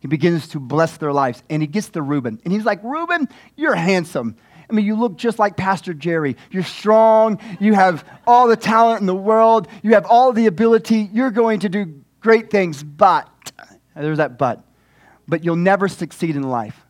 He 0.00 0.08
begins 0.08 0.48
to 0.48 0.60
bless 0.60 0.98
their 0.98 1.12
lives, 1.12 1.42
and 1.48 1.62
he 1.62 1.66
gets 1.66 1.88
to 1.90 2.02
Reuben. 2.02 2.38
And 2.44 2.52
he's 2.52 2.64
like, 2.64 2.82
Reuben, 2.82 3.28
you're 3.56 3.74
handsome. 3.74 4.36
I 4.68 4.72
mean, 4.72 4.84
you 4.86 4.96
look 4.96 5.16
just 5.16 5.38
like 5.38 5.56
Pastor 5.56 5.94
Jerry. 5.94 6.36
You're 6.50 6.62
strong. 6.62 7.38
You 7.60 7.74
have 7.74 8.04
all 8.26 8.48
the 8.48 8.56
talent 8.56 9.00
in 9.00 9.06
the 9.06 9.14
world. 9.14 9.68
You 9.82 9.94
have 9.94 10.06
all 10.06 10.32
the 10.32 10.46
ability. 10.46 11.10
You're 11.12 11.30
going 11.30 11.60
to 11.60 11.68
do 11.68 12.02
great 12.20 12.50
things, 12.50 12.82
but, 12.82 13.28
there's 13.94 14.18
that 14.18 14.38
but, 14.38 14.64
but 15.28 15.44
you'll 15.44 15.56
never 15.56 15.88
succeed 15.88 16.36
in 16.36 16.42
life 16.42 16.80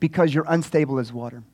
because 0.00 0.32
you're 0.32 0.46
unstable 0.48 0.98
as 0.98 1.12
water. 1.12 1.42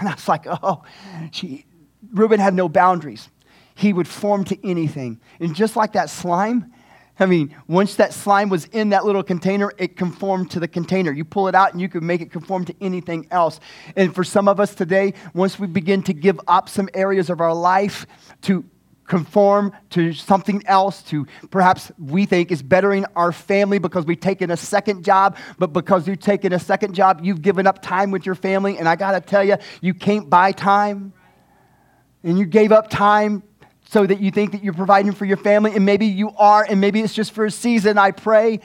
And 0.00 0.08
I 0.08 0.14
was 0.14 0.26
like, 0.26 0.44
oh, 0.48 0.82
she, 1.30 1.66
Reuben 2.12 2.40
had 2.40 2.52
no 2.52 2.68
boundaries. 2.68 3.28
He 3.76 3.92
would 3.92 4.08
form 4.08 4.42
to 4.46 4.68
anything. 4.68 5.20
And 5.38 5.54
just 5.54 5.76
like 5.76 5.92
that 5.92 6.10
slime, 6.10 6.72
I 7.18 7.26
mean, 7.26 7.54
once 7.68 7.94
that 7.96 8.12
slime 8.12 8.48
was 8.48 8.64
in 8.66 8.90
that 8.90 9.04
little 9.04 9.22
container, 9.22 9.72
it 9.78 9.96
conformed 9.96 10.50
to 10.52 10.60
the 10.60 10.66
container. 10.66 11.12
You 11.12 11.24
pull 11.24 11.46
it 11.46 11.54
out 11.54 11.72
and 11.72 11.80
you 11.80 11.88
can 11.88 12.04
make 12.04 12.20
it 12.20 12.32
conform 12.32 12.64
to 12.64 12.74
anything 12.80 13.28
else. 13.30 13.60
And 13.94 14.12
for 14.14 14.24
some 14.24 14.48
of 14.48 14.58
us 14.58 14.74
today, 14.74 15.14
once 15.32 15.58
we 15.58 15.68
begin 15.68 16.02
to 16.04 16.12
give 16.12 16.40
up 16.48 16.68
some 16.68 16.88
areas 16.92 17.30
of 17.30 17.40
our 17.40 17.54
life 17.54 18.06
to 18.42 18.64
conform 19.06 19.72
to 19.90 20.12
something 20.12 20.62
else 20.66 21.02
to 21.02 21.26
perhaps 21.50 21.92
we 21.98 22.24
think 22.24 22.50
is 22.50 22.62
bettering 22.62 23.04
our 23.14 23.32
family 23.32 23.78
because 23.78 24.06
we've 24.06 24.18
taken 24.18 24.50
a 24.50 24.56
second 24.56 25.04
job 25.04 25.36
but 25.58 25.74
because 25.74 26.08
you've 26.08 26.20
taken 26.20 26.54
a 26.54 26.58
second 26.58 26.94
job 26.94 27.20
you've 27.22 27.42
given 27.42 27.66
up 27.66 27.82
time 27.82 28.10
with 28.10 28.24
your 28.24 28.34
family 28.34 28.78
and 28.78 28.88
i 28.88 28.96
got 28.96 29.12
to 29.12 29.20
tell 29.20 29.44
you 29.44 29.56
you 29.82 29.92
can't 29.92 30.30
buy 30.30 30.50
time 30.52 31.12
and 32.22 32.38
you 32.38 32.46
gave 32.46 32.72
up 32.72 32.88
time 32.88 33.42
so 33.84 34.06
that 34.06 34.20
you 34.20 34.30
think 34.30 34.52
that 34.52 34.64
you're 34.64 34.72
providing 34.72 35.12
for 35.12 35.24
your 35.24 35.36
family, 35.36 35.74
and 35.74 35.84
maybe 35.84 36.06
you 36.06 36.30
are, 36.36 36.66
and 36.68 36.80
maybe 36.80 37.00
it's 37.00 37.14
just 37.14 37.32
for 37.32 37.44
a 37.44 37.50
season, 37.50 37.98
I 37.98 38.10
pray. 38.10 38.60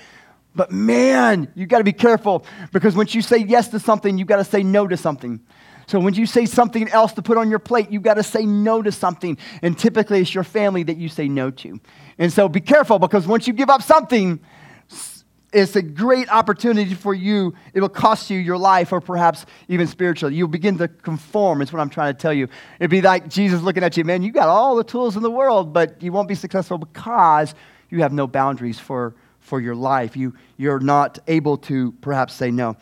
But 0.55 0.71
man, 0.71 1.51
you 1.55 1.65
got 1.67 1.77
to 1.77 1.83
be 1.83 1.93
careful 1.93 2.45
because 2.71 2.95
once 2.95 3.13
you 3.13 3.21
say 3.21 3.37
yes 3.37 3.67
to 3.69 3.79
something, 3.79 4.17
you 4.17 4.25
got 4.25 4.37
to 4.37 4.43
say 4.43 4.63
no 4.63 4.87
to 4.87 4.97
something. 4.97 5.39
So 5.87 5.99
when 5.99 6.13
you 6.13 6.25
say 6.25 6.45
something 6.45 6.87
else 6.89 7.13
to 7.13 7.21
put 7.21 7.37
on 7.37 7.49
your 7.49 7.59
plate, 7.59 7.91
you've 7.91 8.03
got 8.03 8.15
to 8.15 8.23
say 8.23 8.45
no 8.45 8.81
to 8.81 8.91
something. 8.91 9.37
And 9.61 9.77
typically 9.77 10.21
it's 10.21 10.33
your 10.33 10.43
family 10.43 10.83
that 10.83 10.97
you 10.97 11.09
say 11.09 11.27
no 11.27 11.49
to. 11.51 11.79
And 12.17 12.31
so 12.31 12.47
be 12.47 12.61
careful 12.61 12.99
because 12.99 13.25
once 13.25 13.47
you 13.47 13.53
give 13.53 13.69
up 13.69 13.81
something, 13.81 14.39
it's 15.51 15.75
a 15.75 15.81
great 15.81 16.29
opportunity 16.29 16.93
for 16.93 17.13
you. 17.13 17.53
It 17.73 17.81
will 17.81 17.89
cost 17.89 18.29
you 18.29 18.37
your 18.37 18.57
life 18.57 18.91
or 18.91 19.01
perhaps 19.01 19.45
even 19.67 19.87
spiritually. 19.87 20.35
You'll 20.35 20.47
begin 20.47 20.77
to 20.77 20.87
conform, 20.87 21.61
is 21.61 21.73
what 21.73 21.79
I'm 21.79 21.89
trying 21.89 22.13
to 22.13 22.19
tell 22.19 22.33
you. 22.33 22.47
It'd 22.79 22.91
be 22.91 23.01
like 23.01 23.27
Jesus 23.27 23.61
looking 23.61 23.83
at 23.83 23.97
you, 23.97 24.03
man, 24.03 24.21
you 24.21 24.31
got 24.31 24.47
all 24.47 24.75
the 24.75 24.83
tools 24.83 25.15
in 25.15 25.23
the 25.23 25.31
world, 25.31 25.73
but 25.73 26.01
you 26.03 26.11
won't 26.11 26.27
be 26.27 26.35
successful 26.35 26.77
because 26.77 27.55
you 27.89 28.01
have 28.01 28.13
no 28.13 28.27
boundaries 28.27 28.79
for, 28.79 29.15
for 29.39 29.59
your 29.59 29.75
life. 29.75 30.15
You, 30.15 30.35
you're 30.57 30.79
not 30.79 31.19
able 31.27 31.57
to 31.57 31.93
perhaps 31.93 32.35
say 32.35 32.51
no 32.51 32.77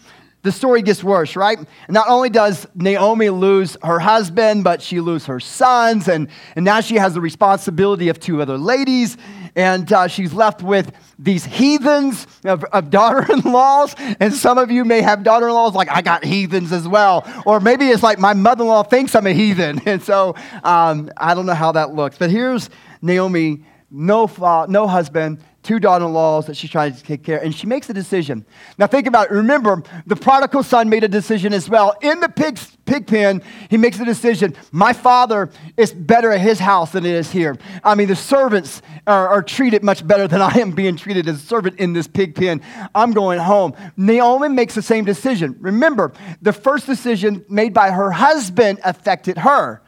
the 0.47 0.51
story 0.53 0.81
gets 0.81 1.03
worse, 1.03 1.35
right? 1.35 1.59
Not 1.89 2.07
only 2.07 2.29
does 2.29 2.65
Naomi 2.73 3.29
lose 3.29 3.75
her 3.83 3.99
husband, 3.99 4.63
but 4.63 4.81
she 4.81 5.01
loses 5.01 5.27
her 5.27 5.41
sons, 5.41 6.07
and, 6.07 6.29
and 6.55 6.63
now 6.63 6.79
she 6.79 6.95
has 6.95 7.13
the 7.13 7.19
responsibility 7.19 8.07
of 8.07 8.17
two 8.17 8.41
other 8.41 8.57
ladies, 8.57 9.17
and 9.57 9.91
uh, 9.91 10.07
she's 10.07 10.33
left 10.33 10.61
with 10.61 10.93
these 11.17 11.43
heathens 11.43 12.27
of, 12.45 12.63
of 12.65 12.91
daughter 12.91 13.25
in 13.33 13.41
laws. 13.41 13.95
And 14.19 14.31
some 14.33 14.59
of 14.59 14.69
you 14.69 14.85
may 14.85 15.01
have 15.01 15.23
daughter 15.23 15.47
in 15.47 15.53
laws 15.53 15.73
like, 15.73 15.89
I 15.89 16.03
got 16.03 16.23
heathens 16.23 16.71
as 16.71 16.87
well. 16.87 17.27
Or 17.45 17.59
maybe 17.59 17.87
it's 17.89 18.03
like 18.03 18.19
my 18.19 18.33
mother 18.33 18.63
in 18.63 18.69
law 18.69 18.83
thinks 18.83 19.15
I'm 19.15 19.27
a 19.27 19.33
heathen. 19.33 19.81
And 19.87 20.03
so 20.03 20.35
um, 20.63 21.09
I 21.17 21.33
don't 21.33 21.45
know 21.45 21.55
how 21.55 21.71
that 21.71 21.95
looks. 21.95 22.17
But 22.17 22.29
here's 22.29 22.69
Naomi, 23.01 23.63
no, 23.89 24.27
fa- 24.27 24.67
no 24.69 24.85
husband, 24.85 25.39
two 25.67 25.79
daughter-in-laws 25.79 26.45
that 26.45 26.55
she's 26.55 26.69
trying 26.69 26.93
to 26.93 27.03
take 27.03 27.23
care 27.23 27.39
of, 27.39 27.43
and 27.43 27.53
she 27.53 27.67
makes 27.67 27.89
a 27.89 27.93
decision. 27.93 28.45
Now 28.77 28.87
think 28.87 29.05
about 29.05 29.29
it. 29.29 29.33
Remember, 29.33 29.83
the 30.05 30.15
prodigal 30.15 30.63
son 30.63 30.87
made 30.87 31.03
a 31.03 31.09
decision 31.09 31.51
as 31.51 31.69
well. 31.69 31.93
In 32.01 32.21
the 32.21 32.29
pig, 32.29 32.57
pig 32.85 33.05
pen, 33.05 33.41
he 33.69 33.75
makes 33.75 33.99
a 33.99 34.05
decision. 34.05 34.55
My 34.71 34.93
father 34.93 35.49
is 35.75 35.91
better 35.91 36.31
at 36.31 36.39
his 36.39 36.57
house 36.57 36.93
than 36.93 37.05
it 37.05 37.13
is 37.13 37.29
here. 37.29 37.57
I 37.83 37.95
mean, 37.95 38.07
the 38.07 38.15
servants 38.15 38.81
are, 39.05 39.27
are 39.27 39.43
treated 39.43 39.83
much 39.83 40.07
better 40.07 40.25
than 40.25 40.41
I 40.41 40.57
am 40.57 40.71
being 40.71 40.95
treated 40.95 41.27
as 41.27 41.35
a 41.35 41.45
servant 41.45 41.79
in 41.79 41.91
this 41.91 42.07
pig 42.07 42.33
pen. 42.33 42.61
I'm 42.95 43.11
going 43.11 43.39
home. 43.39 43.73
Naomi 43.97 44.47
makes 44.47 44.73
the 44.73 44.81
same 44.81 45.03
decision. 45.03 45.57
Remember, 45.59 46.13
the 46.41 46.53
first 46.53 46.85
decision 46.85 47.43
made 47.49 47.73
by 47.73 47.91
her 47.91 48.11
husband 48.11 48.79
affected 48.85 49.37
her. 49.39 49.81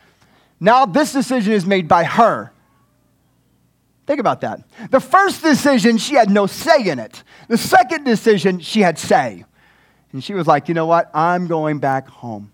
Now 0.59 0.85
this 0.85 1.13
decision 1.13 1.53
is 1.53 1.65
made 1.65 1.87
by 1.87 2.03
her. 2.03 2.51
Think 4.09 4.19
about 4.19 4.41
that. 4.41 4.63
The 4.89 4.99
first 4.99 5.43
decision, 5.43 5.99
she 5.99 6.15
had 6.15 6.31
no 6.31 6.47
say 6.47 6.87
in 6.87 6.97
it. 6.97 7.21
The 7.47 7.59
second 7.59 8.05
decision, 8.05 8.59
she 8.59 8.81
had 8.81 8.97
say. 8.97 9.45
And 10.11 10.23
she 10.23 10.33
was 10.33 10.47
like, 10.47 10.67
you 10.67 10.73
know 10.73 10.87
what? 10.87 11.11
I'm 11.13 11.45
going 11.45 11.77
back 11.77 12.07
home. 12.07 12.51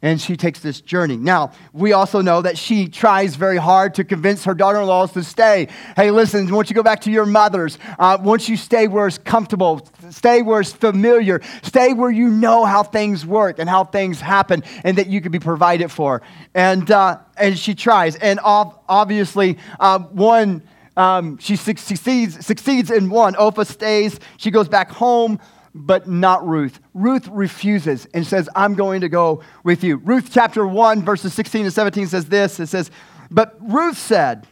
And 0.00 0.20
she 0.20 0.36
takes 0.36 0.60
this 0.60 0.80
journey. 0.80 1.16
Now, 1.16 1.50
we 1.72 1.92
also 1.92 2.20
know 2.20 2.40
that 2.42 2.56
she 2.56 2.86
tries 2.86 3.34
very 3.34 3.56
hard 3.56 3.94
to 3.96 4.04
convince 4.04 4.44
her 4.44 4.54
daughter 4.54 4.80
in 4.80 4.86
laws 4.86 5.12
to 5.12 5.24
stay. 5.24 5.66
Hey, 5.96 6.12
listen, 6.12 6.48
once 6.54 6.70
you 6.70 6.76
go 6.76 6.84
back 6.84 7.00
to 7.00 7.10
your 7.10 7.26
mother's, 7.26 7.78
uh, 7.98 8.16
once 8.20 8.48
you 8.48 8.56
stay 8.56 8.86
where 8.86 9.08
it's 9.08 9.18
comfortable, 9.18 9.88
stay 10.10 10.42
where 10.42 10.60
it's 10.60 10.72
familiar, 10.72 11.40
stay 11.62 11.94
where 11.94 12.12
you 12.12 12.28
know 12.28 12.64
how 12.64 12.84
things 12.84 13.26
work 13.26 13.58
and 13.58 13.68
how 13.68 13.82
things 13.82 14.20
happen, 14.20 14.62
and 14.84 14.98
that 14.98 15.08
you 15.08 15.20
can 15.20 15.32
be 15.32 15.40
provided 15.40 15.90
for. 15.90 16.22
And, 16.54 16.88
uh, 16.88 17.18
and 17.36 17.58
she 17.58 17.74
tries. 17.74 18.14
And 18.14 18.38
obviously, 18.44 19.58
uh, 19.80 19.98
one 19.98 20.62
um, 20.98 21.38
she 21.38 21.54
succeeds, 21.54 22.44
succeeds 22.44 22.90
in 22.90 23.08
one. 23.08 23.36
Orpah 23.36 23.62
stays. 23.62 24.18
She 24.36 24.50
goes 24.50 24.68
back 24.68 24.90
home, 24.90 25.38
but 25.74 26.08
not 26.08 26.46
Ruth. 26.46 26.80
Ruth 26.94 27.28
refuses 27.28 28.06
and 28.14 28.26
says, 28.26 28.48
I'm 28.54 28.74
going 28.74 29.00
to 29.02 29.08
go 29.08 29.42
with 29.64 29.84
you. 29.84 29.96
Ruth 29.98 30.30
chapter 30.32 30.66
1, 30.66 31.02
verses 31.04 31.34
16 31.34 31.66
and 31.66 31.74
17 31.74 32.06
says 32.08 32.26
this 32.26 32.60
It 32.60 32.68
says, 32.68 32.90
But 33.30 33.56
Ruth 33.60 33.98
said, 33.98 34.46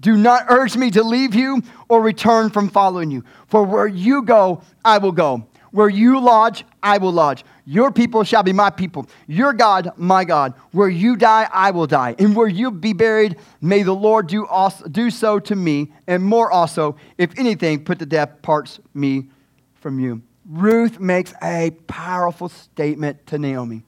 Do 0.00 0.16
not 0.16 0.46
urge 0.48 0.76
me 0.76 0.90
to 0.92 1.02
leave 1.02 1.34
you 1.34 1.62
or 1.88 2.02
return 2.02 2.50
from 2.50 2.68
following 2.68 3.10
you. 3.10 3.24
For 3.46 3.64
where 3.64 3.86
you 3.86 4.22
go, 4.22 4.62
I 4.84 4.98
will 4.98 5.12
go. 5.12 5.46
Where 5.72 5.88
you 5.88 6.20
lodge, 6.20 6.64
I 6.82 6.98
will 6.98 7.12
lodge. 7.12 7.44
Your 7.64 7.90
people 7.90 8.24
shall 8.24 8.42
be 8.42 8.52
my 8.52 8.68
people. 8.70 9.06
Your 9.26 9.52
God, 9.52 9.92
my 9.96 10.24
God. 10.24 10.52
Where 10.72 10.88
you 10.88 11.16
die, 11.16 11.48
I 11.50 11.70
will 11.70 11.86
die. 11.86 12.14
And 12.18 12.36
where 12.36 12.48
you 12.48 12.70
be 12.70 12.92
buried, 12.92 13.36
may 13.60 13.82
the 13.82 13.94
Lord 13.94 14.26
do, 14.26 14.46
also, 14.46 14.86
do 14.86 15.10
so 15.10 15.38
to 15.38 15.56
me, 15.56 15.92
and 16.06 16.22
more 16.22 16.50
also, 16.50 16.96
if 17.16 17.38
anything, 17.38 17.84
put 17.84 18.00
to 18.00 18.06
death 18.06 18.42
parts 18.42 18.80
me 18.92 19.28
from 19.74 19.98
you. 19.98 20.22
Ruth 20.48 20.98
makes 20.98 21.32
a 21.42 21.70
powerful 21.86 22.48
statement 22.48 23.26
to 23.28 23.38
Naomi. 23.38 23.84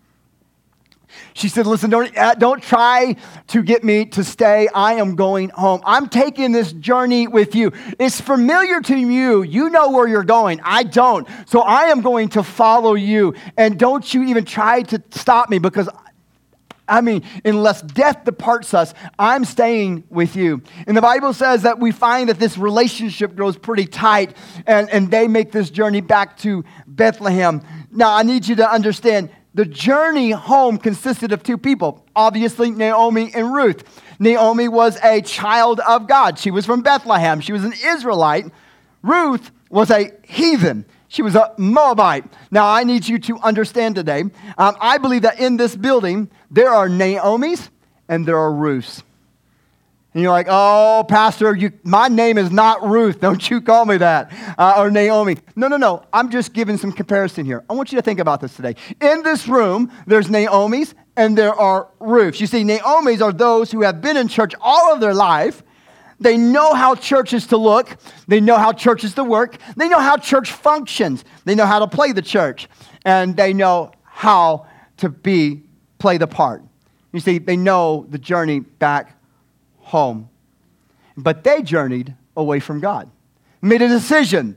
She 1.32 1.48
said, 1.48 1.66
Listen, 1.66 1.90
don't, 1.90 2.16
uh, 2.16 2.34
don't 2.34 2.62
try 2.62 3.16
to 3.48 3.62
get 3.62 3.84
me 3.84 4.04
to 4.06 4.24
stay. 4.24 4.68
I 4.74 4.94
am 4.94 5.14
going 5.16 5.50
home. 5.50 5.80
I'm 5.84 6.08
taking 6.08 6.52
this 6.52 6.72
journey 6.72 7.26
with 7.26 7.54
you. 7.54 7.72
It's 7.98 8.20
familiar 8.20 8.80
to 8.82 8.96
you. 8.96 9.42
You 9.42 9.70
know 9.70 9.90
where 9.90 10.08
you're 10.08 10.24
going. 10.24 10.60
I 10.64 10.82
don't. 10.84 11.28
So 11.46 11.60
I 11.60 11.84
am 11.84 12.00
going 12.02 12.30
to 12.30 12.42
follow 12.42 12.94
you. 12.94 13.34
And 13.56 13.78
don't 13.78 14.12
you 14.12 14.24
even 14.24 14.44
try 14.44 14.82
to 14.82 15.02
stop 15.10 15.50
me 15.50 15.58
because 15.58 15.88
I 16.86 17.00
mean, 17.00 17.24
unless 17.44 17.82
death 17.82 18.24
departs 18.24 18.74
us, 18.74 18.92
I'm 19.18 19.44
staying 19.44 20.04
with 20.10 20.36
you. 20.36 20.62
And 20.86 20.96
the 20.96 21.02
Bible 21.02 21.32
says 21.32 21.62
that 21.62 21.78
we 21.78 21.92
find 21.92 22.28
that 22.28 22.38
this 22.38 22.58
relationship 22.58 23.34
grows 23.34 23.56
pretty 23.56 23.86
tight, 23.86 24.36
and, 24.66 24.90
and 24.90 25.10
they 25.10 25.28
make 25.28 25.52
this 25.52 25.70
journey 25.70 26.00
back 26.00 26.36
to 26.38 26.64
Bethlehem. 26.86 27.62
Now, 27.90 28.14
I 28.14 28.22
need 28.22 28.46
you 28.46 28.56
to 28.56 28.70
understand 28.70 29.30
the 29.54 29.64
journey 29.64 30.32
home 30.32 30.78
consisted 30.78 31.32
of 31.32 31.42
two 31.42 31.56
people 31.56 32.04
obviously, 32.16 32.70
Naomi 32.70 33.30
and 33.34 33.52
Ruth. 33.52 33.82
Naomi 34.18 34.68
was 34.68 34.98
a 35.02 35.20
child 35.22 35.80
of 35.80 36.06
God, 36.06 36.38
she 36.38 36.50
was 36.50 36.66
from 36.66 36.82
Bethlehem, 36.82 37.40
she 37.40 37.52
was 37.52 37.64
an 37.64 37.74
Israelite. 37.84 38.46
Ruth 39.02 39.50
was 39.68 39.90
a 39.90 40.12
heathen. 40.22 40.86
She 41.14 41.22
was 41.22 41.36
a 41.36 41.52
Moabite. 41.56 42.24
Now, 42.50 42.66
I 42.66 42.82
need 42.82 43.06
you 43.06 43.20
to 43.20 43.38
understand 43.38 43.94
today. 43.94 44.22
Um, 44.58 44.76
I 44.80 44.98
believe 44.98 45.22
that 45.22 45.38
in 45.38 45.56
this 45.56 45.76
building, 45.76 46.28
there 46.50 46.70
are 46.70 46.88
Naomi's 46.88 47.70
and 48.08 48.26
there 48.26 48.36
are 48.36 48.52
Ruths. 48.52 49.04
And 50.12 50.24
you're 50.24 50.32
like, 50.32 50.48
oh, 50.50 51.06
Pastor, 51.08 51.54
you, 51.54 51.70
my 51.84 52.08
name 52.08 52.36
is 52.36 52.50
not 52.50 52.82
Ruth. 52.82 53.20
Don't 53.20 53.48
you 53.48 53.60
call 53.60 53.84
me 53.84 53.96
that. 53.98 54.32
Uh, 54.58 54.74
or 54.76 54.90
Naomi. 54.90 55.36
No, 55.54 55.68
no, 55.68 55.76
no. 55.76 56.04
I'm 56.12 56.30
just 56.30 56.52
giving 56.52 56.76
some 56.78 56.90
comparison 56.90 57.44
here. 57.44 57.62
I 57.70 57.74
want 57.74 57.92
you 57.92 57.96
to 57.98 58.02
think 58.02 58.18
about 58.18 58.40
this 58.40 58.56
today. 58.56 58.74
In 59.00 59.22
this 59.22 59.46
room, 59.46 59.92
there's 60.08 60.28
Naomi's 60.28 60.96
and 61.16 61.38
there 61.38 61.54
are 61.54 61.90
Ruths. 62.00 62.40
You 62.40 62.48
see, 62.48 62.64
Naomi's 62.64 63.22
are 63.22 63.32
those 63.32 63.70
who 63.70 63.82
have 63.82 64.02
been 64.02 64.16
in 64.16 64.26
church 64.26 64.52
all 64.60 64.92
of 64.92 64.98
their 64.98 65.14
life. 65.14 65.62
They 66.24 66.38
know 66.38 66.72
how 66.72 66.94
church 66.94 67.34
is 67.34 67.48
to 67.48 67.58
look. 67.58 67.98
They 68.26 68.40
know 68.40 68.56
how 68.56 68.72
church 68.72 69.04
is 69.04 69.12
to 69.14 69.24
work. 69.24 69.58
They 69.76 69.90
know 69.90 70.00
how 70.00 70.16
church 70.16 70.52
functions. 70.52 71.22
They 71.44 71.54
know 71.54 71.66
how 71.66 71.80
to 71.80 71.86
play 71.86 72.12
the 72.12 72.22
church. 72.22 72.66
And 73.04 73.36
they 73.36 73.52
know 73.52 73.92
how 74.04 74.66
to 74.96 75.10
be, 75.10 75.64
play 75.98 76.16
the 76.16 76.26
part. 76.26 76.64
You 77.12 77.20
see, 77.20 77.36
they 77.36 77.58
know 77.58 78.06
the 78.08 78.16
journey 78.16 78.60
back 78.60 79.20
home. 79.80 80.30
But 81.14 81.44
they 81.44 81.60
journeyed 81.60 82.14
away 82.38 82.58
from 82.58 82.80
God, 82.80 83.10
made 83.60 83.82
a 83.82 83.88
decision 83.88 84.56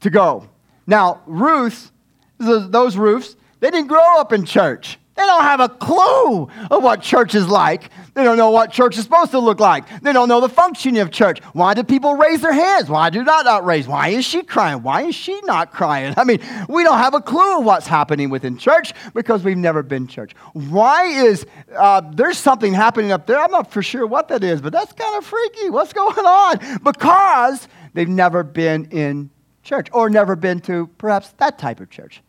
to 0.00 0.08
go. 0.08 0.48
Now, 0.86 1.20
Ruth, 1.26 1.92
those 2.38 2.96
Ruths, 2.96 3.36
they 3.60 3.70
didn't 3.70 3.88
grow 3.88 4.18
up 4.18 4.32
in 4.32 4.46
church. 4.46 4.98
They 5.20 5.26
don't 5.26 5.42
have 5.42 5.60
a 5.60 5.68
clue 5.68 6.48
of 6.70 6.82
what 6.82 7.02
church 7.02 7.34
is 7.34 7.46
like. 7.46 7.90
They 8.14 8.24
don't 8.24 8.38
know 8.38 8.52
what 8.52 8.72
church 8.72 8.96
is 8.96 9.04
supposed 9.04 9.32
to 9.32 9.38
look 9.38 9.60
like. 9.60 9.84
They 10.00 10.14
don't 10.14 10.30
know 10.30 10.40
the 10.40 10.48
functioning 10.48 11.02
of 11.02 11.10
church. 11.10 11.40
Why 11.52 11.74
do 11.74 11.82
people 11.82 12.14
raise 12.14 12.40
their 12.40 12.54
hands? 12.54 12.88
Why 12.88 13.10
do 13.10 13.22
not 13.22 13.44
not 13.44 13.66
raise? 13.66 13.86
Why 13.86 14.08
is 14.08 14.24
she 14.24 14.42
crying? 14.42 14.82
Why 14.82 15.02
is 15.02 15.14
she 15.14 15.38
not 15.42 15.72
crying? 15.72 16.14
I 16.16 16.24
mean, 16.24 16.40
we 16.70 16.84
don't 16.84 16.96
have 16.96 17.12
a 17.12 17.20
clue 17.20 17.58
of 17.58 17.66
what's 17.66 17.86
happening 17.86 18.30
within 18.30 18.56
church 18.56 18.94
because 19.12 19.44
we've 19.44 19.58
never 19.58 19.82
been 19.82 20.06
church. 20.06 20.32
Why 20.54 21.04
is 21.04 21.44
uh, 21.76 22.00
there's 22.14 22.38
something 22.38 22.72
happening 22.72 23.12
up 23.12 23.26
there? 23.26 23.38
I'm 23.38 23.50
not 23.50 23.70
for 23.70 23.82
sure 23.82 24.06
what 24.06 24.28
that 24.28 24.42
is, 24.42 24.62
but 24.62 24.72
that's 24.72 24.94
kind 24.94 25.18
of 25.18 25.26
freaky. 25.26 25.68
What's 25.68 25.92
going 25.92 26.16
on? 26.16 26.80
Because 26.82 27.68
they've 27.92 28.08
never 28.08 28.42
been 28.42 28.86
in 28.86 29.28
church 29.64 29.88
or 29.92 30.08
never 30.08 30.34
been 30.34 30.60
to 30.60 30.86
perhaps 30.96 31.34
that 31.36 31.58
type 31.58 31.80
of 31.80 31.90
church. 31.90 32.22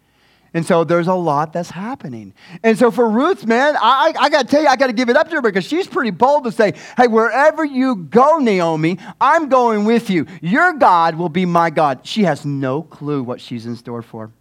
And 0.53 0.65
so 0.65 0.83
there's 0.83 1.07
a 1.07 1.13
lot 1.13 1.53
that's 1.53 1.69
happening. 1.69 2.33
And 2.61 2.77
so 2.77 2.91
for 2.91 3.09
Ruth, 3.09 3.45
man, 3.45 3.77
I, 3.77 4.13
I 4.19 4.29
got 4.29 4.41
to 4.41 4.47
tell 4.47 4.61
you, 4.61 4.67
I 4.67 4.75
got 4.75 4.87
to 4.87 4.93
give 4.93 5.09
it 5.09 5.15
up 5.15 5.29
to 5.29 5.35
her 5.35 5.41
because 5.41 5.63
she's 5.63 5.87
pretty 5.87 6.11
bold 6.11 6.43
to 6.43 6.51
say, 6.51 6.73
hey, 6.97 7.07
wherever 7.07 7.63
you 7.63 7.95
go, 7.95 8.37
Naomi, 8.37 8.97
I'm 9.21 9.47
going 9.47 9.85
with 9.85 10.09
you. 10.09 10.25
Your 10.41 10.73
God 10.73 11.15
will 11.15 11.29
be 11.29 11.45
my 11.45 11.69
God. 11.69 12.01
She 12.03 12.23
has 12.23 12.45
no 12.45 12.83
clue 12.83 13.23
what 13.23 13.39
she's 13.39 13.65
in 13.65 13.77
store 13.77 14.01
for. 14.01 14.31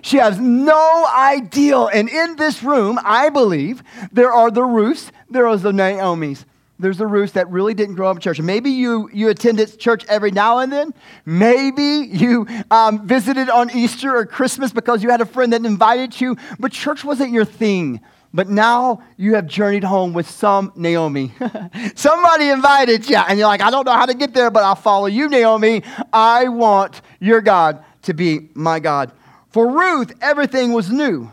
She 0.00 0.16
has 0.16 0.38
no 0.38 1.06
idea. 1.14 1.78
And 1.78 2.08
in 2.08 2.36
this 2.36 2.62
room, 2.62 2.98
I 3.04 3.28
believe 3.28 3.82
there 4.12 4.32
are 4.32 4.50
the 4.50 4.64
Ruths, 4.64 5.12
there 5.28 5.46
are 5.46 5.56
the 5.58 5.72
Naomis. 5.72 6.44
There's 6.78 6.98
the 6.98 7.06
Ruths 7.06 7.32
that 7.32 7.50
really 7.50 7.74
didn't 7.74 7.96
grow 7.96 8.08
up 8.10 8.16
in 8.16 8.20
church. 8.20 8.40
Maybe 8.40 8.70
you, 8.70 9.10
you 9.12 9.28
attended 9.28 9.78
church 9.78 10.04
every 10.08 10.30
now 10.30 10.58
and 10.58 10.72
then. 10.72 10.94
Maybe 11.26 12.08
you 12.08 12.46
um, 12.70 13.06
visited 13.06 13.50
on 13.50 13.70
Easter 13.70 14.16
or 14.16 14.24
Christmas 14.26 14.72
because 14.72 15.02
you 15.02 15.10
had 15.10 15.20
a 15.20 15.26
friend 15.26 15.52
that 15.52 15.64
invited 15.64 16.20
you, 16.20 16.36
but 16.58 16.70
church 16.70 17.04
wasn't 17.04 17.32
your 17.32 17.44
thing. 17.44 18.00
But 18.32 18.48
now 18.48 19.02
you 19.16 19.34
have 19.34 19.46
journeyed 19.46 19.84
home 19.84 20.12
with 20.12 20.30
some 20.30 20.72
Naomi. 20.76 21.32
Somebody 21.94 22.50
invited 22.50 23.08
you, 23.08 23.16
and 23.16 23.38
you're 23.38 23.48
like, 23.48 23.62
I 23.62 23.70
don't 23.70 23.86
know 23.86 23.92
how 23.92 24.06
to 24.06 24.14
get 24.14 24.34
there, 24.34 24.50
but 24.50 24.62
I'll 24.62 24.74
follow 24.74 25.06
you, 25.06 25.28
Naomi. 25.28 25.82
I 26.12 26.48
want 26.48 27.00
your 27.20 27.40
God 27.40 27.82
to 28.02 28.14
be 28.14 28.50
my 28.54 28.80
God. 28.80 29.12
For 29.50 29.66
Ruth, 29.66 30.12
everything 30.20 30.72
was 30.72 30.90
new. 30.90 31.30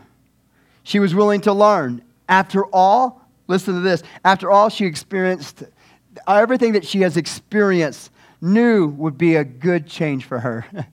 She 0.84 0.98
was 0.98 1.14
willing 1.14 1.42
to 1.42 1.52
learn. 1.52 2.02
After 2.28 2.64
all, 2.66 3.25
listen 3.46 3.74
to 3.74 3.80
this. 3.80 4.02
After 4.24 4.50
all, 4.50 4.68
she 4.68 4.86
experienced 4.86 5.64
everything 6.26 6.72
that 6.72 6.86
she 6.86 7.00
has 7.02 7.16
experienced, 7.16 8.10
new 8.40 8.86
would 8.86 9.18
be 9.18 9.36
a 9.36 9.44
good 9.44 9.86
change 9.86 10.24
for 10.24 10.40
her. 10.40 10.66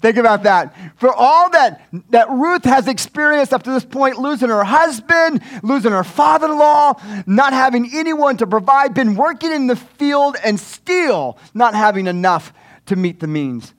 Think 0.00 0.18
about 0.18 0.44
that. 0.44 0.74
For 0.96 1.12
all 1.12 1.50
that, 1.50 1.82
that 2.10 2.30
Ruth 2.30 2.64
has 2.64 2.86
experienced 2.86 3.52
up 3.52 3.64
to 3.64 3.72
this 3.72 3.84
point, 3.84 4.16
losing 4.18 4.50
her 4.50 4.62
husband, 4.62 5.42
losing 5.64 5.90
her 5.90 6.04
father 6.04 6.46
in 6.46 6.58
law, 6.58 6.94
not 7.26 7.52
having 7.52 7.90
anyone 7.92 8.36
to 8.36 8.46
provide, 8.46 8.94
been 8.94 9.16
working 9.16 9.50
in 9.50 9.66
the 9.66 9.74
field, 9.74 10.36
and 10.44 10.60
still 10.60 11.38
not 11.54 11.74
having 11.74 12.06
enough 12.06 12.52
to 12.86 12.94
meet 12.94 13.18
the 13.18 13.26
means. 13.26 13.74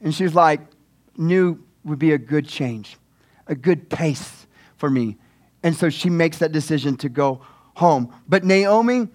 And 0.00 0.14
she's 0.14 0.34
like, 0.34 0.60
new 1.16 1.64
would 1.84 1.98
be 1.98 2.12
a 2.12 2.18
good 2.18 2.46
change, 2.46 2.96
a 3.48 3.56
good 3.56 3.90
pace 3.90 4.46
for 4.76 4.88
me. 4.88 5.16
And 5.62 5.76
so 5.76 5.90
she 5.90 6.10
makes 6.10 6.38
that 6.38 6.52
decision 6.52 6.96
to 6.98 7.08
go 7.08 7.40
home. 7.74 8.12
But 8.28 8.44
Naomi, 8.44 9.08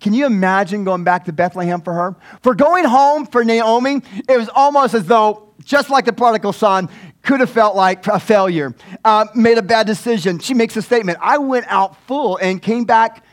can 0.00 0.12
you 0.12 0.26
imagine 0.26 0.84
going 0.84 1.04
back 1.04 1.24
to 1.26 1.32
Bethlehem 1.32 1.80
for 1.80 1.92
her? 1.92 2.16
For 2.42 2.54
going 2.54 2.84
home 2.84 3.26
for 3.26 3.44
Naomi, 3.44 4.02
it 4.28 4.36
was 4.36 4.48
almost 4.54 4.94
as 4.94 5.06
though, 5.06 5.48
just 5.64 5.90
like 5.90 6.04
the 6.04 6.12
prodigal 6.12 6.52
son, 6.52 6.88
could 7.22 7.40
have 7.40 7.50
felt 7.50 7.76
like 7.76 8.06
a 8.06 8.20
failure, 8.20 8.74
uh, 9.04 9.26
made 9.34 9.56
a 9.56 9.62
bad 9.62 9.86
decision. 9.86 10.38
She 10.38 10.52
makes 10.54 10.76
a 10.76 10.82
statement 10.82 11.18
I 11.20 11.38
went 11.38 11.66
out 11.68 11.96
full 12.06 12.36
and 12.36 12.60
came 12.60 12.84
back 12.84 13.24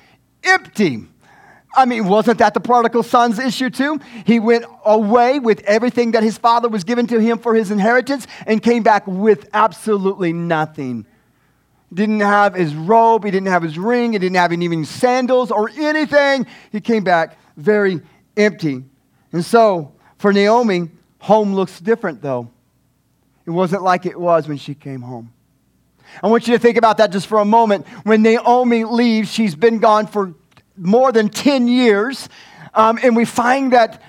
empty. 0.44 1.04
I 1.74 1.86
mean, 1.86 2.08
wasn't 2.08 2.40
that 2.40 2.54
the 2.54 2.60
prodigal 2.60 3.04
son's 3.04 3.40
issue 3.40 3.70
too? 3.70 4.00
He 4.26 4.40
went 4.40 4.66
away 4.86 5.40
with 5.40 5.62
everything 5.62 6.12
that 6.12 6.24
his 6.24 6.38
father 6.38 6.68
was 6.68 6.84
given 6.84 7.08
to 7.08 7.20
him 7.20 7.38
for 7.38 7.56
his 7.56 7.72
inheritance 7.72 8.28
and 8.46 8.62
came 8.62 8.84
back 8.84 9.08
with 9.08 9.50
absolutely 9.54 10.34
nothing 10.34 11.06
didn't 11.94 12.22
have 12.22 12.54
his 12.54 12.74
robe, 12.74 13.26
he 13.26 13.32
didn't 13.32 13.50
have 13.50 13.64
his 13.64 13.78
ring, 13.78 14.14
he 14.14 14.20
didn't 14.20 14.38
have 14.38 14.54
even 14.54 14.86
sandals 14.86 15.52
or 15.52 15.70
anything. 15.70 16.48
He 16.72 16.80
came 16.80 17.04
back 17.04 17.38
very 17.58 18.02
empty. 18.38 18.84
And 19.32 19.44
so, 19.44 19.94
for 20.18 20.32
Naomi, 20.32 20.90
home 21.20 21.54
looks 21.54 21.80
different 21.80 22.22
though. 22.22 22.50
It 23.46 23.52
wasn't 23.52 23.84
like 23.84 24.06
it 24.06 24.20
was 24.20 24.48
when 24.48 24.58
she 24.58 24.76
came 24.76 25.02
home. 25.02 25.34
I 26.22 26.28
want 26.28 26.48
you 26.48 26.54
to 26.54 26.60
think 26.60 26.78
about 26.78 26.98
that 26.98 27.12
just 27.12 27.28
for 27.28 27.40
a 27.40 27.46
moment. 27.46 27.88
When 28.04 28.22
Naomi 28.22 28.84
leaves, 28.84 29.32
she's 29.32 29.56
been 29.56 29.80
gone 29.80 30.08
for 30.08 30.34
more 30.78 31.12
than 31.12 31.30
10 31.30 31.68
years. 31.68 32.28
Um, 32.74 33.00
and 33.02 33.16
we 33.16 33.26
find 33.26 33.74
that 33.74 34.02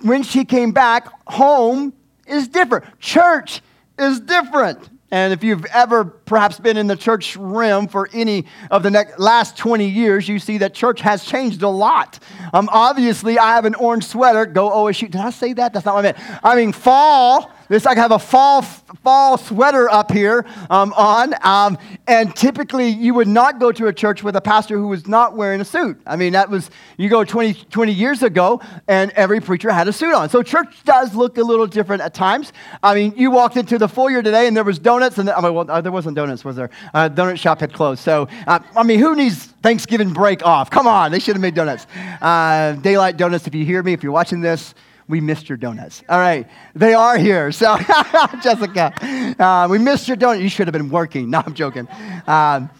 when 0.00 0.22
she 0.22 0.44
came 0.44 0.72
back, 0.72 1.08
home 1.26 1.92
is 2.26 2.48
different. 2.48 2.98
Church 3.00 3.62
is 3.98 4.20
different. 4.20 4.88
And 5.14 5.32
if 5.32 5.44
you've 5.44 5.64
ever 5.66 6.04
perhaps 6.04 6.58
been 6.58 6.76
in 6.76 6.88
the 6.88 6.96
church 6.96 7.36
rim 7.36 7.86
for 7.86 8.08
any 8.12 8.46
of 8.72 8.82
the 8.82 8.90
next, 8.90 9.16
last 9.20 9.56
20 9.56 9.86
years, 9.86 10.28
you 10.28 10.40
see 10.40 10.58
that 10.58 10.74
church 10.74 11.00
has 11.02 11.24
changed 11.24 11.62
a 11.62 11.68
lot. 11.68 12.18
Um, 12.52 12.68
obviously, 12.72 13.38
I 13.38 13.54
have 13.54 13.64
an 13.64 13.76
orange 13.76 14.08
sweater. 14.08 14.44
Go 14.44 14.68
OSU. 14.70 15.08
Did 15.08 15.20
I 15.20 15.30
say 15.30 15.52
that? 15.52 15.72
That's 15.72 15.86
not 15.86 15.94
what 15.94 16.00
I 16.04 16.12
meant. 16.18 16.40
I 16.42 16.56
mean, 16.56 16.72
fall 16.72 17.48
it's 17.70 17.84
like 17.84 17.98
I 17.98 18.02
have 18.02 18.12
a 18.12 18.18
fall, 18.18 18.62
fall 18.62 19.38
sweater 19.38 19.88
up 19.90 20.12
here 20.12 20.44
um, 20.70 20.92
on. 20.94 21.34
Um, 21.42 21.78
and 22.06 22.34
typically, 22.34 22.88
you 22.88 23.14
would 23.14 23.28
not 23.28 23.58
go 23.58 23.72
to 23.72 23.86
a 23.86 23.92
church 23.92 24.22
with 24.22 24.36
a 24.36 24.40
pastor 24.40 24.76
who 24.76 24.88
was 24.88 25.06
not 25.06 25.36
wearing 25.36 25.60
a 25.60 25.64
suit. 25.64 26.00
I 26.06 26.16
mean, 26.16 26.34
that 26.34 26.50
was, 26.50 26.70
you 26.96 27.08
go 27.08 27.24
20, 27.24 27.54
20 27.54 27.92
years 27.92 28.22
ago, 28.22 28.60
and 28.88 29.10
every 29.12 29.40
preacher 29.40 29.70
had 29.70 29.88
a 29.88 29.92
suit 29.92 30.14
on. 30.14 30.28
So 30.28 30.42
church 30.42 30.74
does 30.84 31.14
look 31.14 31.38
a 31.38 31.42
little 31.42 31.66
different 31.66 32.02
at 32.02 32.12
times. 32.12 32.52
I 32.82 32.94
mean, 32.94 33.14
you 33.16 33.30
walked 33.30 33.56
into 33.56 33.78
the 33.78 33.88
foyer 33.88 34.22
today, 34.22 34.46
and 34.46 34.56
there 34.56 34.64
was 34.64 34.78
donuts, 34.78 35.18
and 35.18 35.30
I 35.30 35.40
mean, 35.40 35.54
well, 35.54 35.70
uh, 35.70 35.80
there 35.80 35.92
wasn't 35.92 36.16
donuts, 36.16 36.44
was 36.44 36.56
there? 36.56 36.70
Uh, 36.92 37.08
donut 37.08 37.38
shop 37.38 37.60
had 37.60 37.72
closed. 37.72 38.02
So, 38.02 38.28
uh, 38.46 38.58
I 38.76 38.82
mean, 38.82 38.98
who 38.98 39.16
needs 39.16 39.46
Thanksgiving 39.62 40.12
break 40.12 40.44
off? 40.44 40.70
Come 40.70 40.86
on, 40.86 41.10
they 41.10 41.18
should 41.18 41.34
have 41.34 41.42
made 41.42 41.54
donuts. 41.54 41.86
Uh, 42.20 42.72
daylight 42.72 43.16
donuts, 43.16 43.46
if 43.46 43.54
you 43.54 43.64
hear 43.64 43.82
me, 43.82 43.92
if 43.92 44.02
you're 44.02 44.12
watching 44.12 44.40
this, 44.40 44.74
we 45.08 45.20
missed 45.20 45.48
your 45.48 45.58
donuts. 45.58 46.02
All 46.08 46.18
right, 46.18 46.48
they 46.74 46.94
are 46.94 47.18
here. 47.18 47.52
So, 47.52 47.76
Jessica, 48.42 48.92
uh, 49.38 49.68
we 49.70 49.78
missed 49.78 50.08
your 50.08 50.16
donut. 50.16 50.42
You 50.42 50.48
should 50.48 50.66
have 50.66 50.72
been 50.72 50.90
working. 50.90 51.30
No, 51.30 51.42
I'm 51.44 51.54
joking. 51.54 51.88
Um, 52.26 52.70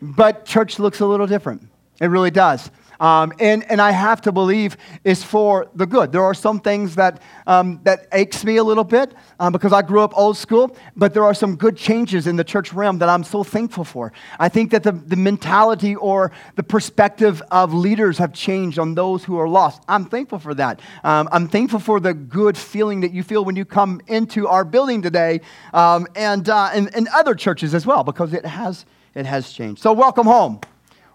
but 0.00 0.44
church 0.44 0.78
looks 0.78 1.00
a 1.00 1.06
little 1.06 1.26
different. 1.26 1.62
It 2.00 2.06
really 2.06 2.30
does. 2.30 2.70
Um, 3.00 3.32
and, 3.38 3.68
and 3.70 3.80
I 3.80 3.90
have 3.90 4.20
to 4.22 4.32
believe 4.32 4.76
is 5.04 5.22
for 5.22 5.68
the 5.74 5.86
good. 5.86 6.12
There 6.12 6.24
are 6.24 6.34
some 6.34 6.60
things 6.60 6.94
that, 6.96 7.22
um, 7.46 7.80
that 7.84 8.06
aches 8.12 8.44
me 8.44 8.56
a 8.56 8.64
little 8.64 8.84
bit 8.84 9.14
um, 9.40 9.52
because 9.52 9.72
I 9.72 9.82
grew 9.82 10.00
up 10.00 10.16
old 10.16 10.36
school, 10.36 10.76
but 10.96 11.14
there 11.14 11.24
are 11.24 11.34
some 11.34 11.56
good 11.56 11.76
changes 11.76 12.26
in 12.26 12.36
the 12.36 12.44
church 12.44 12.72
realm 12.72 12.98
that 12.98 13.08
I'm 13.08 13.24
so 13.24 13.44
thankful 13.44 13.84
for. 13.84 14.12
I 14.38 14.48
think 14.48 14.70
that 14.70 14.82
the, 14.82 14.92
the 14.92 15.16
mentality 15.16 15.96
or 15.96 16.32
the 16.56 16.62
perspective 16.62 17.42
of 17.50 17.74
leaders 17.74 18.18
have 18.18 18.32
changed 18.32 18.78
on 18.78 18.94
those 18.94 19.24
who 19.24 19.38
are 19.38 19.48
lost. 19.48 19.82
I'm 19.88 20.04
thankful 20.06 20.38
for 20.38 20.54
that. 20.54 20.80
Um, 21.02 21.28
I'm 21.32 21.48
thankful 21.48 21.80
for 21.80 22.00
the 22.00 22.14
good 22.14 22.56
feeling 22.56 23.00
that 23.00 23.12
you 23.12 23.22
feel 23.22 23.44
when 23.44 23.56
you 23.56 23.64
come 23.64 24.00
into 24.06 24.48
our 24.48 24.64
building 24.64 25.02
today 25.02 25.40
um, 25.72 26.06
and, 26.14 26.48
uh, 26.48 26.70
and, 26.72 26.94
and 26.94 27.08
other 27.08 27.34
churches 27.34 27.74
as 27.74 27.86
well 27.86 28.04
because 28.04 28.32
it 28.32 28.46
has, 28.46 28.84
it 29.14 29.26
has 29.26 29.52
changed. 29.52 29.82
So 29.82 29.92
welcome 29.92 30.26
home. 30.26 30.60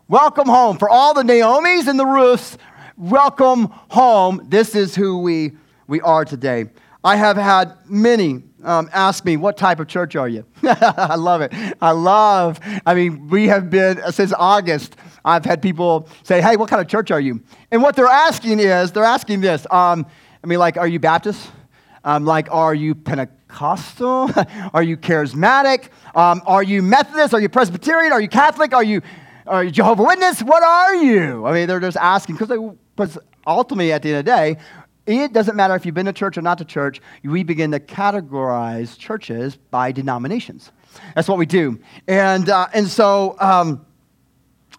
Welcome 0.10 0.48
home. 0.48 0.80
For 0.80 0.90
all 0.90 1.14
the 1.14 1.22
Naomis 1.22 1.88
and 1.88 2.00
the 2.00 2.06
Ruths, 2.06 2.58
welcome 2.98 3.68
home. 3.90 4.44
This 4.50 4.74
is 4.74 4.96
who 4.96 5.20
we, 5.20 5.52
we 5.86 6.02
are 6.02 6.26
today. 6.26 6.72
I 7.04 7.16
have 7.16 7.38
had 7.38 7.78
many 7.86 8.42
um, 8.64 8.90
ask 8.92 9.24
me, 9.24 9.38
What 9.38 9.56
type 9.56 9.80
of 9.80 9.88
church 9.88 10.16
are 10.16 10.28
you? 10.28 10.46
I 10.64 11.14
love 11.14 11.42
it. 11.42 11.54
I 11.80 11.92
love, 11.92 12.60
I 12.88 12.96
mean, 12.96 13.28
we 13.28 13.50
have 13.50 13.70
been, 13.70 14.02
uh, 14.02 14.10
since 14.10 14.34
August, 14.34 14.96
I've 15.24 15.46
had 15.46 15.62
people 15.62 16.10
say, 16.24 16.42
Hey, 16.42 16.56
what 16.56 16.72
kind 16.72 16.82
of 16.82 16.88
church 16.88 17.12
are 17.12 17.22
you? 17.22 17.44
And 17.70 17.84
what 17.84 17.96
they're 17.96 18.08
asking 18.08 18.62
is, 18.62 18.92
they're 18.92 19.04
asking 19.04 19.42
this 19.42 19.68
um, 19.70 20.08
I 20.44 20.48
mean, 20.48 20.58
like, 20.58 20.78
are 20.78 20.88
you 20.88 21.00
Baptist? 21.00 21.52
Um, 22.04 22.26
like, 22.26 22.48
are 22.50 22.74
you 22.74 22.96
Pentecostal? 22.96 24.32
are 24.74 24.82
you 24.82 24.98
charismatic? 24.98 25.90
Um, 26.16 26.42
are 26.48 26.64
you 26.64 26.82
Methodist? 26.82 27.36
Are 27.36 27.40
you 27.40 27.50
Presbyterian? 27.50 28.12
Are 28.12 28.22
you 28.22 28.28
Catholic? 28.28 28.74
Are 28.74 28.84
you 28.84 29.02
are 29.50 29.64
you 29.64 29.72
Jehovah 29.72 30.04
Witness? 30.04 30.42
What 30.42 30.64
are 30.64 30.96
you? 30.96 31.46
I 31.46 31.54
mean, 31.54 31.68
they're 31.68 31.80
just 31.80 31.98
asking 31.98 32.38
because 32.38 33.18
ultimately, 33.46 33.92
at 33.92 34.04
the 34.04 34.10
end 34.10 34.20
of 34.20 34.26
the 34.26 34.32
day, 34.32 34.58
it 35.06 35.34
doesn't 35.34 35.56
matter 35.56 35.76
if 35.76 35.86
you've 35.86 35.96
been 35.96 36.06
to 36.06 36.14
church 36.14 36.38
or 36.38 36.42
not 36.42 36.60
to 36.60 36.66
church. 36.66 37.02
We 37.24 37.44
begin 37.44 37.72
to 37.72 37.80
categorize 37.80 38.98
churches 38.98 39.58
by 39.72 39.92
denominations. 39.92 40.72
That's 41.16 41.28
what 41.28 41.38
we 41.38 41.46
do, 41.46 41.80
and 42.08 42.48
uh, 42.50 42.68
and 42.74 42.88
so. 42.88 43.36
Um, 43.40 43.86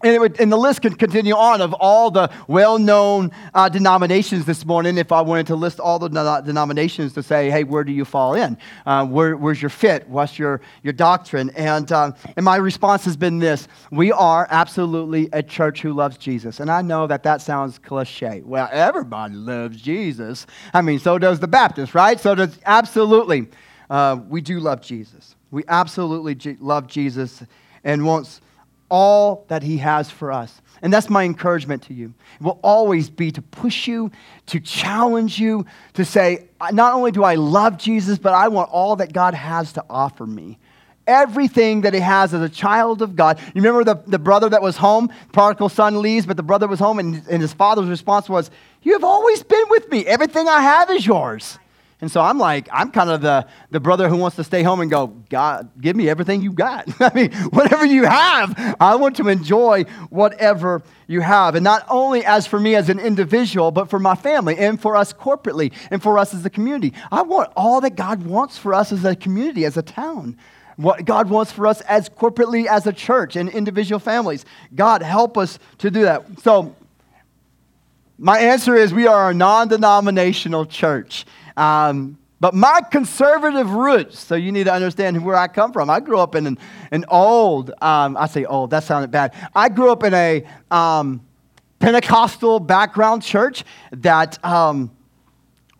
and, 0.03 0.19
would, 0.19 0.39
and, 0.39 0.51
the 0.51 0.57
list 0.57 0.81
could 0.81 0.97
continue 0.97 1.35
on 1.35 1.61
of 1.61 1.73
all 1.73 2.11
the 2.11 2.31
well 2.47 2.79
known 2.79 3.31
uh, 3.53 3.69
denominations 3.69 4.45
this 4.45 4.65
morning 4.65 4.97
if 4.97 5.11
I 5.11 5.21
wanted 5.21 5.47
to 5.47 5.55
list 5.55 5.79
all 5.79 5.99
the 5.99 6.09
denominations 6.09 7.13
to 7.13 7.23
say, 7.23 7.49
hey, 7.49 7.63
where 7.63 7.83
do 7.83 7.91
you 7.91 8.05
fall 8.05 8.33
in? 8.33 8.57
Uh, 8.85 9.05
where, 9.05 9.35
where's 9.37 9.61
your 9.61 9.69
fit? 9.69 10.07
What's 10.07 10.37
your, 10.39 10.61
your 10.83 10.93
doctrine? 10.93 11.51
And, 11.51 11.91
uh, 11.91 12.11
and 12.35 12.43
my 12.43 12.57
response 12.57 13.05
has 13.05 13.17
been 13.17 13.39
this 13.39 13.67
We 13.91 14.11
are 14.11 14.47
absolutely 14.49 15.29
a 15.33 15.43
church 15.43 15.81
who 15.81 15.93
loves 15.93 16.17
Jesus. 16.17 16.59
And 16.59 16.69
I 16.69 16.81
know 16.81 17.07
that 17.07 17.23
that 17.23 17.41
sounds 17.41 17.79
cliche. 17.79 18.41
Well, 18.45 18.69
everybody 18.71 19.35
loves 19.35 19.81
Jesus. 19.81 20.47
I 20.73 20.81
mean, 20.81 20.99
so 20.99 21.17
does 21.17 21.39
the 21.39 21.47
Baptist, 21.47 21.95
right? 21.95 22.19
So 22.19 22.35
does 22.35 22.59
absolutely. 22.65 23.47
Uh, 23.89 24.19
we 24.29 24.41
do 24.41 24.59
love 24.59 24.81
Jesus. 24.81 25.35
We 25.51 25.63
absolutely 25.67 26.57
love 26.59 26.87
Jesus 26.87 27.43
and 27.83 28.05
wants 28.05 28.41
all 28.91 29.45
that 29.47 29.63
He 29.63 29.77
has 29.77 30.11
for 30.11 30.31
us. 30.31 30.61
And 30.83 30.91
that's 30.91 31.09
my 31.09 31.23
encouragement 31.23 31.83
to 31.83 31.93
you. 31.93 32.13
It 32.39 32.43
will 32.43 32.59
always 32.63 33.09
be 33.09 33.31
to 33.31 33.41
push 33.41 33.87
you, 33.87 34.11
to 34.47 34.59
challenge 34.59 35.39
you, 35.39 35.65
to 35.93 36.03
say, 36.03 36.49
not 36.71 36.93
only 36.93 37.11
do 37.11 37.23
I 37.23 37.35
love 37.35 37.77
Jesus, 37.77 38.17
but 38.17 38.33
I 38.33 38.47
want 38.47 38.69
all 38.71 38.95
that 38.97 39.13
God 39.13 39.33
has 39.33 39.73
to 39.73 39.85
offer 39.89 40.25
me. 40.25 40.57
Everything 41.07 41.81
that 41.81 41.93
he 41.93 41.99
has 41.99 42.33
as 42.33 42.41
a 42.41 42.49
child 42.49 43.01
of 43.01 43.15
God. 43.15 43.39
You 43.53 43.61
remember 43.61 43.83
the, 43.83 44.03
the 44.07 44.19
brother 44.19 44.49
that 44.49 44.61
was 44.61 44.77
home? 44.77 45.11
Prodigal 45.31 45.69
son 45.69 46.01
leaves, 46.01 46.25
but 46.25 46.37
the 46.37 46.43
brother 46.43 46.67
was 46.67 46.79
home, 46.79 46.99
and, 46.99 47.23
and 47.29 47.41
his 47.41 47.53
father's 47.53 47.89
response 47.89 48.29
was, 48.29 48.51
You 48.81 48.93
have 48.93 49.03
always 49.03 49.43
been 49.43 49.65
with 49.69 49.89
me. 49.89 50.05
Everything 50.05 50.47
I 50.47 50.61
have 50.61 50.89
is 50.91 51.05
yours. 51.05 51.57
And 52.01 52.11
so 52.11 52.19
I'm 52.19 52.39
like, 52.39 52.67
I'm 52.73 52.89
kind 52.89 53.11
of 53.11 53.21
the, 53.21 53.47
the 53.69 53.79
brother 53.79 54.09
who 54.09 54.17
wants 54.17 54.35
to 54.37 54.43
stay 54.43 54.63
home 54.63 54.81
and 54.81 54.89
go, 54.89 55.07
God, 55.29 55.69
give 55.79 55.95
me 55.95 56.09
everything 56.09 56.41
you've 56.41 56.55
got. 56.55 56.87
I 56.99 57.13
mean, 57.13 57.31
whatever 57.51 57.85
you 57.85 58.05
have, 58.05 58.75
I 58.79 58.95
want 58.95 59.17
to 59.17 59.27
enjoy 59.27 59.83
whatever 60.09 60.81
you 61.05 61.21
have. 61.21 61.53
And 61.53 61.63
not 61.63 61.85
only 61.87 62.25
as 62.25 62.47
for 62.47 62.59
me 62.59 62.73
as 62.75 62.89
an 62.89 62.99
individual, 62.99 63.69
but 63.69 63.89
for 63.89 63.99
my 63.99 64.15
family 64.15 64.57
and 64.57 64.81
for 64.81 64.95
us 64.95 65.13
corporately 65.13 65.71
and 65.91 66.01
for 66.01 66.17
us 66.17 66.33
as 66.33 66.43
a 66.43 66.49
community. 66.49 66.93
I 67.11 67.21
want 67.21 67.51
all 67.55 67.81
that 67.81 67.95
God 67.95 68.23
wants 68.23 68.57
for 68.57 68.73
us 68.73 68.91
as 68.91 69.05
a 69.05 69.15
community, 69.15 69.63
as 69.65 69.77
a 69.77 69.83
town. 69.83 70.37
What 70.77 71.05
God 71.05 71.29
wants 71.29 71.51
for 71.51 71.67
us 71.67 71.81
as 71.81 72.09
corporately 72.09 72.65
as 72.65 72.87
a 72.87 72.93
church 72.93 73.35
and 73.35 73.47
individual 73.47 73.99
families. 73.99 74.43
God, 74.73 75.03
help 75.03 75.37
us 75.37 75.59
to 75.79 75.91
do 75.91 76.01
that. 76.01 76.39
So, 76.41 76.75
my 78.17 78.39
answer 78.39 78.75
is 78.75 78.93
we 78.93 79.07
are 79.07 79.31
a 79.31 79.33
non 79.33 79.67
denominational 79.67 80.65
church. 80.65 81.25
Um, 81.57 82.17
but 82.39 82.55
my 82.55 82.81
conservative 82.89 83.69
roots, 83.69 84.19
so 84.19 84.33
you 84.33 84.51
need 84.51 84.63
to 84.63 84.73
understand 84.73 85.23
where 85.23 85.35
I 85.35 85.47
come 85.47 85.71
from. 85.71 85.91
I 85.91 85.99
grew 85.99 86.17
up 86.17 86.33
in 86.33 86.47
an, 86.47 86.57
an 86.89 87.05
old, 87.07 87.69
um, 87.81 88.17
I 88.17 88.25
say 88.25 88.45
old, 88.45 88.71
that 88.71 88.83
sounded 88.83 89.11
bad. 89.11 89.35
I 89.55 89.69
grew 89.69 89.91
up 89.91 90.03
in 90.03 90.13
a 90.15 90.43
um, 90.71 91.21
Pentecostal 91.77 92.59
background 92.59 93.21
church 93.21 93.63
that 93.91 94.43
um, 94.43 94.89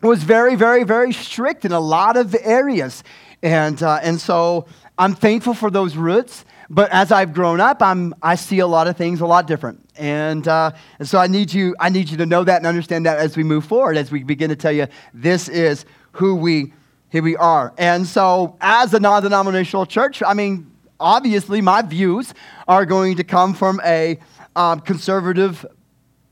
was 0.02 0.22
very, 0.22 0.56
very, 0.56 0.84
very 0.84 1.14
strict 1.14 1.66
in 1.66 1.72
a 1.72 1.80
lot 1.80 2.16
of 2.16 2.36
areas. 2.42 3.04
And, 3.42 3.82
uh, 3.82 4.00
and 4.04 4.22
so 4.22 4.68
I'm 5.00 5.16
thankful 5.16 5.56
for 5.56 5.72
those 5.72 5.96
roots. 5.96 6.46
But 6.74 6.90
as 6.92 7.12
I've 7.12 7.34
grown 7.34 7.60
up, 7.60 7.84
I'm, 7.84 8.16
I 8.24 8.36
see 8.36 8.60
a 8.60 8.66
lot 8.66 8.88
of 8.88 8.96
things 8.96 9.20
a 9.20 9.26
lot 9.26 9.46
different. 9.46 9.90
And, 9.98 10.48
uh, 10.48 10.72
and 11.00 11.08
so 11.08 11.20
I 11.20 11.28
need, 11.28 11.54
you, 11.54 11.76
I 11.82 11.90
need 11.90 12.10
you 12.10 12.16
to 12.16 12.26
know 12.26 12.46
that 12.46 12.56
and 12.56 12.66
understand 12.66 13.06
that 13.06 13.18
as 13.18 13.36
we 13.36 13.44
move 13.44 13.66
forward, 13.66 13.98
as 13.98 14.10
we 14.10 14.24
begin 14.24 14.50
to 14.52 14.56
tell 14.56 14.72
you 14.72 14.88
this 15.14 15.50
is 15.50 15.84
who 16.14 16.34
we, 16.34 16.72
here 17.10 17.24
we 17.24 17.36
are. 17.36 17.74
And 17.78 18.08
so 18.08 18.56
as 18.62 18.94
a 18.94 19.02
non 19.02 19.22
denominational 19.22 19.86
church, 19.86 20.24
I 20.26 20.34
mean, 20.34 20.72
obviously 20.98 21.60
my 21.60 21.82
views 21.82 22.34
are 22.70 22.86
going 22.86 23.18
to 23.18 23.26
come 23.26 23.54
from 23.54 23.82
a 23.84 24.18
um, 24.56 24.80
conservative 24.80 25.66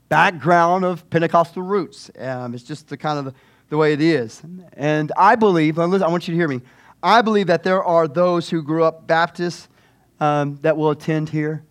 background 0.08 0.86
of 0.86 1.08
Pentecostal 1.10 1.62
roots. 1.62 2.10
Um, 2.18 2.54
it's 2.54 2.64
just 2.64 2.88
the 2.88 2.96
kind 2.96 3.18
of 3.18 3.26
the, 3.26 3.34
the 3.68 3.76
way 3.76 3.92
it 3.92 4.00
is. 4.00 4.40
And 4.72 5.12
I 5.18 5.34
believe, 5.34 5.78
I 5.78 5.84
want 5.84 6.26
you 6.26 6.32
to 6.32 6.38
hear 6.38 6.48
me, 6.48 6.62
I 7.02 7.20
believe 7.20 7.48
that 7.48 7.62
there 7.62 7.84
are 7.84 8.08
those 8.08 8.48
who 8.48 8.62
grew 8.62 8.84
up 8.84 9.06
Baptist 9.06 9.68
um, 10.20 10.58
that 10.62 10.76
will 10.76 10.90
attend 10.90 11.28
here 11.28 11.64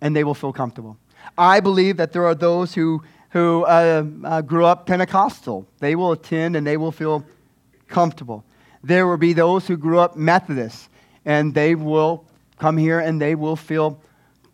and 0.00 0.14
they 0.14 0.24
will 0.24 0.34
feel 0.34 0.52
comfortable. 0.52 0.96
I 1.36 1.60
believe 1.60 1.96
that 1.96 2.12
there 2.12 2.24
are 2.24 2.34
those 2.34 2.74
who, 2.74 3.02
who 3.30 3.64
uh, 3.64 4.04
uh, 4.24 4.42
grew 4.42 4.64
up 4.64 4.86
Pentecostal. 4.86 5.66
They 5.80 5.96
will 5.96 6.12
attend 6.12 6.56
and 6.56 6.66
they 6.66 6.76
will 6.76 6.92
feel 6.92 7.24
comfortable. 7.88 8.44
There 8.82 9.06
will 9.06 9.16
be 9.16 9.32
those 9.32 9.66
who 9.66 9.76
grew 9.76 9.98
up 9.98 10.16
Methodist, 10.16 10.88
and 11.24 11.52
they 11.52 11.74
will 11.74 12.24
come 12.58 12.76
here 12.76 13.00
and 13.00 13.20
they 13.20 13.34
will 13.34 13.56
feel 13.56 14.00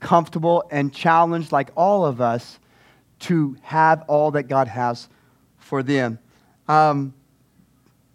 comfortable 0.01 0.65
and 0.71 0.93
challenged, 0.93 1.53
like 1.53 1.71
all 1.77 2.07
of 2.07 2.21
us, 2.21 2.59
to 3.21 3.57
have 3.63 4.03
all 4.09 4.33
that 4.33 4.45
God 4.45 4.69
has 4.69 5.09
for 5.59 5.83
them. 5.83 6.19
Um, 6.67 7.15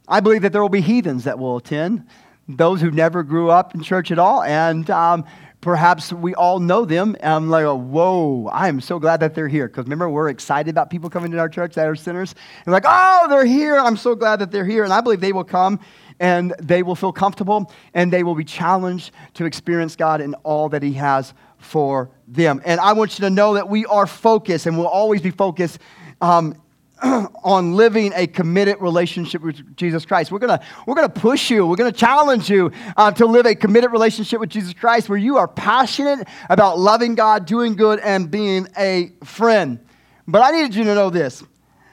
I 0.07 0.19
believe 0.19 0.41
that 0.41 0.51
there 0.51 0.61
will 0.61 0.69
be 0.69 0.81
heathens 0.81 1.25
that 1.25 1.37
will 1.37 1.57
attend, 1.57 2.07
those 2.47 2.81
who 2.81 2.91
never 2.91 3.23
grew 3.23 3.49
up 3.49 3.75
in 3.75 3.83
church 3.83 4.11
at 4.11 4.19
all, 4.19 4.43
and 4.43 4.89
um, 4.89 5.25
perhaps 5.61 6.13
we 6.13 6.33
all 6.35 6.59
know 6.59 6.85
them. 6.85 7.15
And 7.19 7.33
I'm 7.33 7.49
like, 7.49 7.65
whoa, 7.65 8.47
I 8.53 8.67
am 8.67 8.79
so 8.79 8.99
glad 8.99 9.19
that 9.19 9.35
they're 9.35 9.47
here. 9.47 9.67
Because 9.67 9.85
remember, 9.85 10.09
we're 10.09 10.29
excited 10.29 10.69
about 10.69 10.89
people 10.89 11.09
coming 11.09 11.31
to 11.31 11.39
our 11.39 11.49
church 11.49 11.75
that 11.75 11.87
are 11.87 11.95
sinners. 11.95 12.35
And 12.65 12.73
like, 12.73 12.85
oh, 12.85 13.27
they're 13.29 13.45
here. 13.45 13.77
I'm 13.77 13.97
so 13.97 14.15
glad 14.15 14.37
that 14.37 14.51
they're 14.51 14.65
here. 14.65 14.83
And 14.83 14.93
I 14.93 15.01
believe 15.01 15.19
they 15.19 15.33
will 15.33 15.43
come 15.43 15.79
and 16.19 16.53
they 16.61 16.83
will 16.83 16.95
feel 16.95 17.11
comfortable 17.11 17.71
and 17.93 18.11
they 18.11 18.23
will 18.23 18.35
be 18.35 18.43
challenged 18.43 19.11
to 19.35 19.45
experience 19.45 19.95
God 19.95 20.21
in 20.21 20.33
all 20.35 20.69
that 20.69 20.83
He 20.83 20.93
has 20.93 21.33
for 21.57 22.11
them. 22.27 22.61
And 22.65 22.79
I 22.79 22.93
want 22.93 23.17
you 23.17 23.23
to 23.23 23.29
know 23.29 23.55
that 23.55 23.67
we 23.67 23.85
are 23.85 24.07
focused 24.07 24.65
and 24.65 24.77
will 24.77 24.87
always 24.87 25.21
be 25.21 25.31
focused 25.31 25.79
um, 26.21 26.55
on 27.43 27.73
living 27.73 28.11
a 28.15 28.25
committed 28.25 28.77
relationship 28.79 29.41
with 29.41 29.75
Jesus 29.75 30.05
Christ. 30.05 30.31
We're 30.31 30.39
to 30.39 30.59
we're 30.85 30.95
gonna 30.95 31.09
push 31.09 31.51
you, 31.51 31.65
we're 31.65 31.75
to 31.75 31.91
challenge 31.91 32.49
you 32.49 32.71
uh, 32.95 33.11
to 33.11 33.25
live 33.25 33.45
a 33.45 33.53
committed 33.53 33.91
relationship 33.91 34.39
with 34.39 34.49
Jesus 34.49 34.73
Christ 34.73 35.07
where 35.07 35.17
you 35.17 35.37
are 35.37 35.47
passionate 35.47 36.27
about 36.49 36.79
loving 36.79 37.13
God, 37.15 37.45
doing 37.45 37.75
good, 37.75 37.99
and 37.99 38.31
being 38.31 38.67
a 38.77 39.11
friend. 39.23 39.79
But 40.27 40.41
I 40.41 40.51
needed 40.51 40.75
you 40.75 40.83
to 40.85 40.95
know 40.95 41.09
this. 41.09 41.43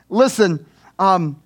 Listen, 0.09 0.65
um, 0.99 1.43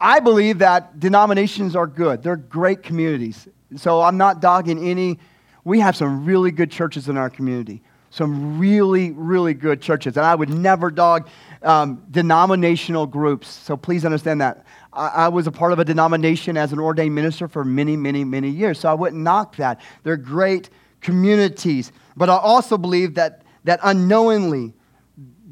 I 0.00 0.20
believe 0.20 0.58
that 0.58 0.98
denominations 0.98 1.76
are 1.76 1.86
good, 1.86 2.22
they're 2.22 2.36
great 2.36 2.82
communities. 2.82 3.46
So 3.76 4.00
I'm 4.00 4.16
not 4.16 4.40
dogging 4.40 4.88
any. 4.88 5.18
We 5.64 5.80
have 5.80 5.96
some 5.96 6.24
really 6.24 6.52
good 6.52 6.70
churches 6.70 7.08
in 7.08 7.16
our 7.16 7.30
community 7.30 7.82
some 8.16 8.58
really, 8.58 9.10
really 9.10 9.52
good 9.52 9.82
churches. 9.82 10.16
And 10.16 10.24
I 10.24 10.34
would 10.34 10.48
never 10.48 10.90
dog 10.90 11.28
um, 11.62 12.02
denominational 12.10 13.06
groups. 13.06 13.46
So 13.46 13.76
please 13.76 14.06
understand 14.06 14.40
that. 14.40 14.64
I, 14.90 15.08
I, 15.08 15.28
was 15.28 15.46
a 15.46 15.52
part 15.52 15.72
of 15.72 15.78
a 15.78 15.84
denomination 15.84 16.56
as 16.56 16.72
an 16.72 16.78
ordained 16.78 17.14
minister 17.14 17.46
for 17.46 17.62
many, 17.62 17.94
many, 17.94 18.24
many 18.24 18.48
years. 18.48 18.80
So 18.80 18.88
I 18.88 18.94
wouldn't 18.94 19.22
knock 19.22 19.56
that. 19.56 19.82
They're 20.02 20.16
great 20.16 20.70
communities. 21.02 21.92
But 22.16 22.30
I 22.30 22.38
also 22.38 22.78
believe 22.78 23.16
that, 23.16 23.42
that 23.64 23.80
unknowingly, 23.82 24.72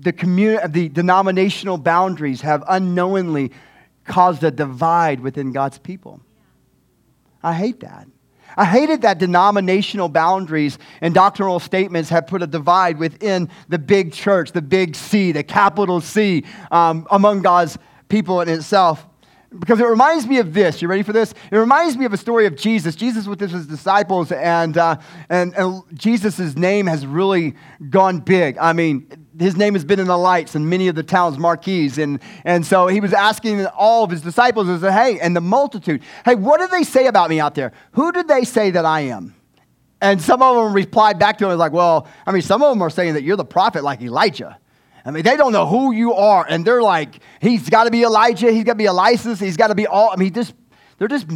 the, 0.00 0.14
communi- 0.14 0.72
the 0.72 0.88
denominational 0.88 1.76
boundaries 1.76 2.40
have 2.40 2.64
unknowingly 2.66 3.52
caused 4.06 4.42
a 4.42 4.50
divide 4.50 5.20
within 5.20 5.52
God's 5.52 5.76
people. 5.76 6.22
I 7.42 7.52
hate 7.52 7.80
that. 7.80 8.08
I 8.56 8.64
hated 8.64 9.02
that 9.02 9.18
denominational 9.18 10.08
boundaries 10.08 10.78
and 11.00 11.14
doctrinal 11.14 11.60
statements 11.60 12.10
have 12.10 12.26
put 12.26 12.42
a 12.42 12.46
divide 12.46 12.98
within 12.98 13.48
the 13.68 13.78
big 13.78 14.12
church, 14.12 14.52
the 14.52 14.62
big 14.62 14.94
C, 14.96 15.32
the 15.32 15.42
capital 15.42 16.00
C, 16.00 16.44
um, 16.70 17.06
among 17.10 17.42
God's 17.42 17.78
people 18.08 18.40
in 18.40 18.48
itself. 18.48 19.06
Because 19.56 19.78
it 19.78 19.86
reminds 19.86 20.26
me 20.26 20.38
of 20.38 20.52
this. 20.52 20.82
You 20.82 20.88
ready 20.88 21.04
for 21.04 21.12
this? 21.12 21.32
It 21.52 21.56
reminds 21.56 21.96
me 21.96 22.04
of 22.04 22.12
a 22.12 22.16
story 22.16 22.46
of 22.46 22.56
Jesus. 22.56 22.96
Jesus 22.96 23.28
with 23.28 23.38
his 23.38 23.66
disciples, 23.66 24.32
and, 24.32 24.76
uh, 24.76 24.96
and, 25.28 25.54
and 25.54 25.82
Jesus' 25.94 26.56
name 26.56 26.86
has 26.86 27.06
really 27.06 27.54
gone 27.88 28.18
big. 28.18 28.58
I 28.58 28.72
mean, 28.72 29.23
his 29.38 29.56
name 29.56 29.74
has 29.74 29.84
been 29.84 30.00
in 30.00 30.06
the 30.06 30.16
lights 30.16 30.54
in 30.54 30.68
many 30.68 30.88
of 30.88 30.94
the 30.94 31.02
town's 31.02 31.38
marquees. 31.38 31.98
And, 31.98 32.20
and 32.44 32.64
so 32.64 32.86
he 32.86 33.00
was 33.00 33.12
asking 33.12 33.66
all 33.66 34.04
of 34.04 34.10
his 34.10 34.22
disciples, 34.22 34.68
and 34.68 34.80
said, 34.80 34.92
Hey, 34.92 35.18
and 35.20 35.34
the 35.34 35.40
multitude, 35.40 36.02
hey, 36.24 36.34
what 36.34 36.60
did 36.60 36.70
they 36.70 36.82
say 36.82 37.06
about 37.06 37.30
me 37.30 37.40
out 37.40 37.54
there? 37.54 37.72
Who 37.92 38.12
did 38.12 38.28
they 38.28 38.44
say 38.44 38.70
that 38.70 38.84
I 38.84 39.00
am? 39.00 39.34
And 40.00 40.20
some 40.20 40.42
of 40.42 40.56
them 40.56 40.74
replied 40.74 41.18
back 41.18 41.38
to 41.38 41.48
him, 41.48 41.58
like, 41.58 41.72
Well, 41.72 42.06
I 42.26 42.32
mean, 42.32 42.42
some 42.42 42.62
of 42.62 42.70
them 42.70 42.82
are 42.82 42.90
saying 42.90 43.14
that 43.14 43.22
you're 43.22 43.36
the 43.36 43.44
prophet 43.44 43.82
like 43.82 44.00
Elijah. 44.02 44.58
I 45.06 45.10
mean, 45.10 45.22
they 45.22 45.36
don't 45.36 45.52
know 45.52 45.66
who 45.66 45.92
you 45.92 46.14
are. 46.14 46.46
And 46.48 46.64
they're 46.64 46.82
like, 46.82 47.20
He's 47.40 47.68
got 47.68 47.84
to 47.84 47.90
be 47.90 48.02
Elijah. 48.02 48.50
He's 48.50 48.64
got 48.64 48.72
to 48.72 48.78
be 48.78 48.86
Elias. 48.86 49.24
He's 49.40 49.56
got 49.56 49.68
to 49.68 49.74
be 49.74 49.86
all. 49.86 50.10
I 50.10 50.16
mean, 50.16 50.32
just, 50.32 50.54
they're 50.98 51.08
just. 51.08 51.26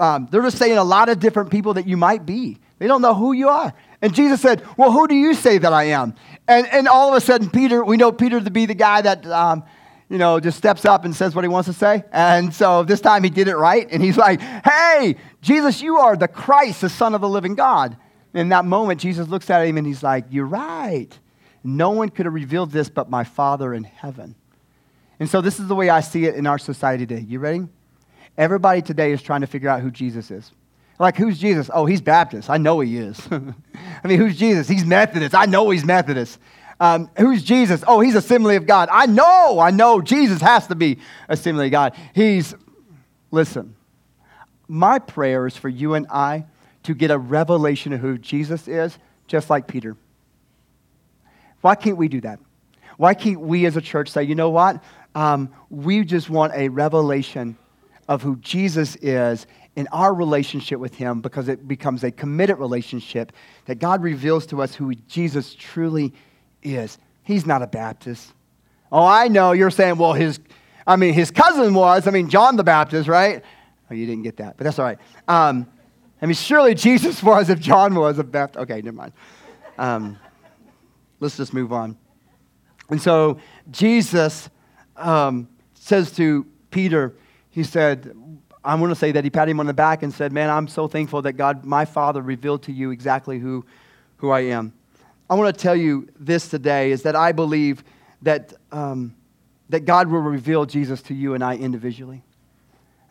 Um, 0.00 0.26
they're 0.30 0.42
just 0.42 0.58
saying 0.58 0.78
a 0.78 0.84
lot 0.84 1.08
of 1.08 1.20
different 1.20 1.50
people 1.50 1.74
that 1.74 1.86
you 1.86 1.96
might 1.96 2.26
be. 2.26 2.58
They 2.80 2.86
don't 2.86 3.02
know 3.02 3.14
who 3.14 3.32
you 3.32 3.50
are. 3.50 3.72
And 4.02 4.14
Jesus 4.14 4.40
said, 4.40 4.62
Well, 4.76 4.92
who 4.92 5.06
do 5.06 5.14
you 5.14 5.34
say 5.34 5.58
that 5.58 5.72
I 5.72 5.84
am? 5.84 6.14
And, 6.48 6.66
and 6.68 6.88
all 6.88 7.10
of 7.10 7.14
a 7.14 7.20
sudden, 7.20 7.50
Peter, 7.50 7.84
we 7.84 7.96
know 7.96 8.12
Peter 8.12 8.40
to 8.40 8.50
be 8.50 8.66
the 8.66 8.74
guy 8.74 9.02
that, 9.02 9.26
um, 9.26 9.62
you 10.08 10.18
know, 10.18 10.40
just 10.40 10.58
steps 10.58 10.84
up 10.84 11.04
and 11.04 11.14
says 11.14 11.34
what 11.34 11.44
he 11.44 11.48
wants 11.48 11.68
to 11.68 11.72
say. 11.72 12.04
And 12.12 12.52
so 12.54 12.82
this 12.82 13.00
time 13.00 13.22
he 13.22 13.30
did 13.30 13.46
it 13.46 13.56
right. 13.56 13.86
And 13.90 14.02
he's 14.02 14.16
like, 14.16 14.40
Hey, 14.40 15.16
Jesus, 15.42 15.82
you 15.82 15.98
are 15.98 16.16
the 16.16 16.28
Christ, 16.28 16.80
the 16.80 16.88
Son 16.88 17.14
of 17.14 17.20
the 17.20 17.28
living 17.28 17.54
God. 17.54 17.96
In 18.32 18.50
that 18.50 18.64
moment, 18.64 19.00
Jesus 19.00 19.28
looks 19.28 19.50
at 19.50 19.66
him 19.66 19.76
and 19.76 19.86
he's 19.86 20.02
like, 20.02 20.24
You're 20.30 20.46
right. 20.46 21.08
No 21.62 21.90
one 21.90 22.08
could 22.08 22.24
have 22.24 22.34
revealed 22.34 22.70
this 22.70 22.88
but 22.88 23.10
my 23.10 23.24
Father 23.24 23.74
in 23.74 23.84
heaven. 23.84 24.34
And 25.18 25.28
so 25.28 25.42
this 25.42 25.60
is 25.60 25.68
the 25.68 25.74
way 25.74 25.90
I 25.90 26.00
see 26.00 26.24
it 26.24 26.34
in 26.34 26.46
our 26.46 26.58
society 26.58 27.06
today. 27.06 27.20
You 27.20 27.38
ready? 27.38 27.68
Everybody 28.38 28.80
today 28.80 29.12
is 29.12 29.20
trying 29.20 29.42
to 29.42 29.46
figure 29.46 29.68
out 29.68 29.82
who 29.82 29.90
Jesus 29.90 30.30
is. 30.30 30.50
Like, 31.00 31.16
who's 31.16 31.38
Jesus? 31.38 31.70
Oh, 31.72 31.86
he's 31.86 32.02
Baptist. 32.02 32.50
I 32.50 32.58
know 32.58 32.80
he 32.80 32.98
is. 32.98 33.26
I 33.30 34.06
mean, 34.06 34.18
who's 34.18 34.36
Jesus? 34.38 34.68
He's 34.68 34.84
Methodist. 34.84 35.34
I 35.34 35.46
know 35.46 35.70
he's 35.70 35.82
Methodist. 35.82 36.38
Um, 36.78 37.10
who's 37.16 37.42
Jesus? 37.42 37.82
Oh, 37.86 38.00
he's 38.00 38.14
Assembly 38.14 38.56
of 38.56 38.66
God. 38.66 38.90
I 38.92 39.06
know, 39.06 39.58
I 39.58 39.70
know 39.70 40.02
Jesus 40.02 40.42
has 40.42 40.66
to 40.66 40.74
be 40.74 40.98
Assembly 41.26 41.66
of 41.66 41.72
God. 41.72 41.96
He's, 42.14 42.54
listen, 43.30 43.76
my 44.68 44.98
prayer 44.98 45.46
is 45.46 45.56
for 45.56 45.70
you 45.70 45.94
and 45.94 46.06
I 46.10 46.44
to 46.82 46.94
get 46.94 47.10
a 47.10 47.16
revelation 47.16 47.94
of 47.94 48.00
who 48.00 48.18
Jesus 48.18 48.68
is, 48.68 48.98
just 49.26 49.48
like 49.48 49.66
Peter. 49.66 49.96
Why 51.62 51.76
can't 51.76 51.96
we 51.96 52.08
do 52.08 52.20
that? 52.20 52.40
Why 52.98 53.14
can't 53.14 53.40
we 53.40 53.64
as 53.64 53.74
a 53.78 53.80
church 53.80 54.10
say, 54.10 54.24
you 54.24 54.34
know 54.34 54.50
what? 54.50 54.84
Um, 55.14 55.50
we 55.70 56.04
just 56.04 56.28
want 56.28 56.52
a 56.54 56.68
revelation 56.68 57.56
of 58.06 58.22
who 58.22 58.36
Jesus 58.36 58.96
is 58.96 59.46
in 59.76 59.86
our 59.92 60.12
relationship 60.12 60.78
with 60.78 60.94
Him 60.94 61.20
because 61.20 61.48
it 61.48 61.66
becomes 61.66 62.04
a 62.04 62.10
committed 62.10 62.58
relationship 62.58 63.32
that 63.66 63.78
God 63.78 64.02
reveals 64.02 64.46
to 64.46 64.62
us 64.62 64.74
who 64.74 64.94
Jesus 64.94 65.54
truly 65.54 66.12
is. 66.62 66.98
He's 67.22 67.46
not 67.46 67.62
a 67.62 67.66
Baptist. 67.66 68.32
Oh, 68.92 69.04
I 69.04 69.28
know 69.28 69.52
you're 69.52 69.70
saying, 69.70 69.96
well, 69.96 70.12
his, 70.12 70.40
I 70.86 70.96
mean, 70.96 71.14
his 71.14 71.30
cousin 71.30 71.74
was. 71.74 72.06
I 72.06 72.10
mean, 72.10 72.28
John 72.28 72.56
the 72.56 72.64
Baptist, 72.64 73.08
right? 73.08 73.44
Oh, 73.90 73.94
you 73.94 74.06
didn't 74.06 74.24
get 74.24 74.38
that, 74.38 74.56
but 74.56 74.64
that's 74.64 74.78
all 74.78 74.84
right. 74.84 74.98
Um, 75.28 75.66
I 76.20 76.26
mean, 76.26 76.34
surely 76.34 76.74
Jesus 76.74 77.22
was 77.22 77.50
if 77.50 77.60
John 77.60 77.94
was 77.94 78.18
a 78.18 78.24
Baptist. 78.24 78.62
Okay, 78.62 78.82
never 78.82 78.96
mind. 78.96 79.12
Um, 79.78 80.18
let's 81.20 81.36
just 81.36 81.54
move 81.54 81.72
on. 81.72 81.96
And 82.90 83.00
so 83.00 83.38
Jesus 83.70 84.50
um, 84.96 85.48
says 85.74 86.12
to 86.12 86.46
Peter, 86.70 87.14
he 87.50 87.62
said, 87.62 88.12
I 88.62 88.74
want 88.74 88.90
to 88.90 88.94
say 88.94 89.12
that 89.12 89.24
he 89.24 89.30
patted 89.30 89.52
him 89.52 89.60
on 89.60 89.66
the 89.66 89.74
back 89.74 90.02
and 90.02 90.12
said, 90.12 90.32
Man, 90.32 90.50
I'm 90.50 90.68
so 90.68 90.86
thankful 90.86 91.22
that 91.22 91.32
God, 91.32 91.64
my 91.64 91.84
Father, 91.84 92.20
revealed 92.20 92.62
to 92.64 92.72
you 92.72 92.90
exactly 92.90 93.38
who, 93.38 93.64
who 94.18 94.30
I 94.30 94.40
am. 94.40 94.74
I 95.30 95.34
want 95.34 95.54
to 95.54 95.62
tell 95.62 95.76
you 95.76 96.08
this 96.18 96.48
today 96.48 96.90
is 96.90 97.02
that 97.02 97.16
I 97.16 97.32
believe 97.32 97.84
that, 98.22 98.52
um, 98.70 99.14
that 99.70 99.86
God 99.86 100.08
will 100.08 100.20
reveal 100.20 100.66
Jesus 100.66 101.00
to 101.02 101.14
you 101.14 101.34
and 101.34 101.42
I 101.42 101.56
individually. 101.56 102.22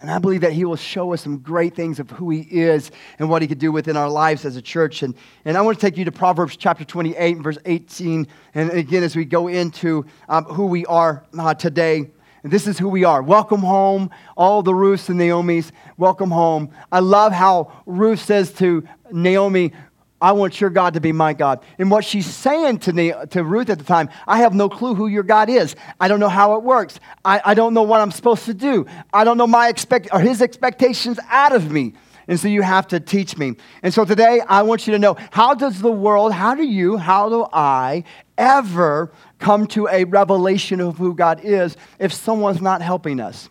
And 0.01 0.09
I 0.09 0.19
believe 0.19 0.41
that 0.41 0.53
he 0.53 0.63
will 0.63 0.77
show 0.77 1.13
us 1.13 1.21
some 1.21 1.39
great 1.39 1.75
things 1.75 1.99
of 1.99 2.09
who 2.11 2.29
he 2.29 2.41
is 2.41 2.91
and 3.17 3.29
what 3.29 3.41
he 3.41 3.47
could 3.47 3.59
do 3.59 3.71
within 3.71 3.97
our 3.97 4.09
lives 4.09 4.45
as 4.45 4.55
a 4.55 4.61
church. 4.61 5.03
And, 5.03 5.13
and 5.43 5.57
I 5.57 5.61
want 5.61 5.77
to 5.77 5.85
take 5.85 5.97
you 5.97 6.05
to 6.05 6.11
Proverbs 6.11 6.55
chapter 6.55 6.85
28 6.85 7.35
and 7.35 7.43
verse 7.43 7.57
18. 7.65 8.27
And 8.53 8.71
again, 8.71 9.03
as 9.03 9.15
we 9.15 9.25
go 9.25 9.47
into 9.47 10.05
um, 10.29 10.45
who 10.45 10.67
we 10.67 10.85
are 10.85 11.25
uh, 11.37 11.53
today, 11.53 12.11
and 12.43 12.51
this 12.51 12.67
is 12.67 12.79
who 12.79 12.87
we 12.87 13.03
are. 13.03 13.21
Welcome 13.21 13.61
home, 13.61 14.09
all 14.37 14.63
the 14.63 14.73
Ruths 14.73 15.09
and 15.09 15.17
Naomi's. 15.17 15.71
Welcome 15.97 16.31
home. 16.31 16.71
I 16.91 16.99
love 16.99 17.33
how 17.33 17.83
Ruth 17.85 18.23
says 18.23 18.53
to 18.53 18.87
Naomi, 19.11 19.73
I 20.21 20.33
want 20.33 20.59
your 20.59 20.69
God 20.69 20.95
to 20.95 21.01
be 21.01 21.11
my 21.11 21.33
God. 21.33 21.63
And 21.77 21.89
what 21.89 22.03
she's 22.03 22.25
saying 22.25 22.79
to, 22.79 23.27
to 23.27 23.43
Ruth 23.43 23.69
at 23.69 23.77
the 23.77 23.85
time, 23.85 24.09
I 24.27 24.39
have 24.39 24.53
no 24.53 24.67
clue 24.67 24.93
who 24.93 25.07
your 25.07 25.23
God 25.23 25.49
is. 25.49 25.75
I 25.99 26.07
don't 26.07 26.19
know 26.19 26.29
how 26.29 26.55
it 26.55 26.63
works. 26.63 26.99
I, 27.23 27.41
I 27.43 27.53
don't 27.53 27.73
know 27.73 27.83
what 27.83 28.01
I'm 28.01 28.11
supposed 28.11 28.45
to 28.45 28.53
do. 28.53 28.85
I 29.13 29.23
don't 29.23 29.37
know 29.37 29.47
my 29.47 29.69
expect 29.69 30.09
or 30.11 30.19
his 30.19 30.41
expectations 30.41 31.19
out 31.29 31.53
of 31.53 31.71
me. 31.71 31.93
And 32.29 32.39
so 32.39 32.47
you 32.47 32.61
have 32.61 32.87
to 32.89 32.99
teach 32.99 33.37
me. 33.39 33.55
And 33.81 33.91
so 33.91 34.05
today 34.05 34.39
I 34.47 34.61
want 34.61 34.85
you 34.85 34.93
to 34.93 34.99
know 34.99 35.17
how 35.31 35.55
does 35.55 35.81
the 35.81 35.91
world, 35.91 36.31
how 36.31 36.53
do 36.53 36.63
you, 36.63 36.95
how 36.95 37.27
do 37.27 37.47
I 37.51 38.03
ever 38.37 39.11
come 39.39 39.65
to 39.69 39.87
a 39.87 40.03
revelation 40.03 40.79
of 40.79 40.99
who 40.99 41.15
God 41.15 41.41
is 41.43 41.75
if 41.97 42.13
someone's 42.13 42.61
not 42.61 42.83
helping 42.83 43.19
us? 43.19 43.49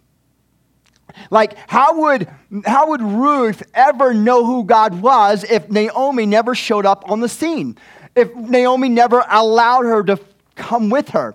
Like, 1.29 1.57
how 1.68 2.03
would, 2.03 2.29
how 2.64 2.91
would 2.91 3.03
Ruth 3.03 3.64
ever 3.74 4.14
know 4.14 4.47
who 4.47 4.62
God 4.62 5.03
was 5.03 5.43
if 5.43 5.68
Naomi 5.68 6.24
never 6.24 6.55
showed 6.55 6.87
up 6.87 7.11
on 7.11 7.18
the 7.18 7.29
scene? 7.29 7.76
If 8.14 8.33
Naomi 8.37 8.89
never 8.89 9.24
allowed 9.29 9.87
her 9.87 10.05
to 10.05 10.20
come 10.55 10.89
with 10.89 11.09
her? 11.09 11.35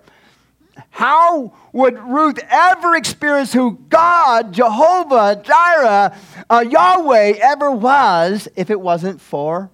How 0.92 1.54
would 1.74 1.98
Ruth 1.98 2.40
ever 2.50 2.96
experience 2.96 3.52
who 3.52 3.80
God, 3.90 4.54
Jehovah, 4.54 5.42
Jireh, 5.44 6.16
uh, 6.50 6.66
Yahweh 6.70 7.34
ever 7.42 7.72
was 7.72 8.48
if 8.56 8.70
it 8.70 8.80
wasn't 8.80 9.20
for 9.20 9.72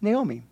Naomi? 0.00 0.42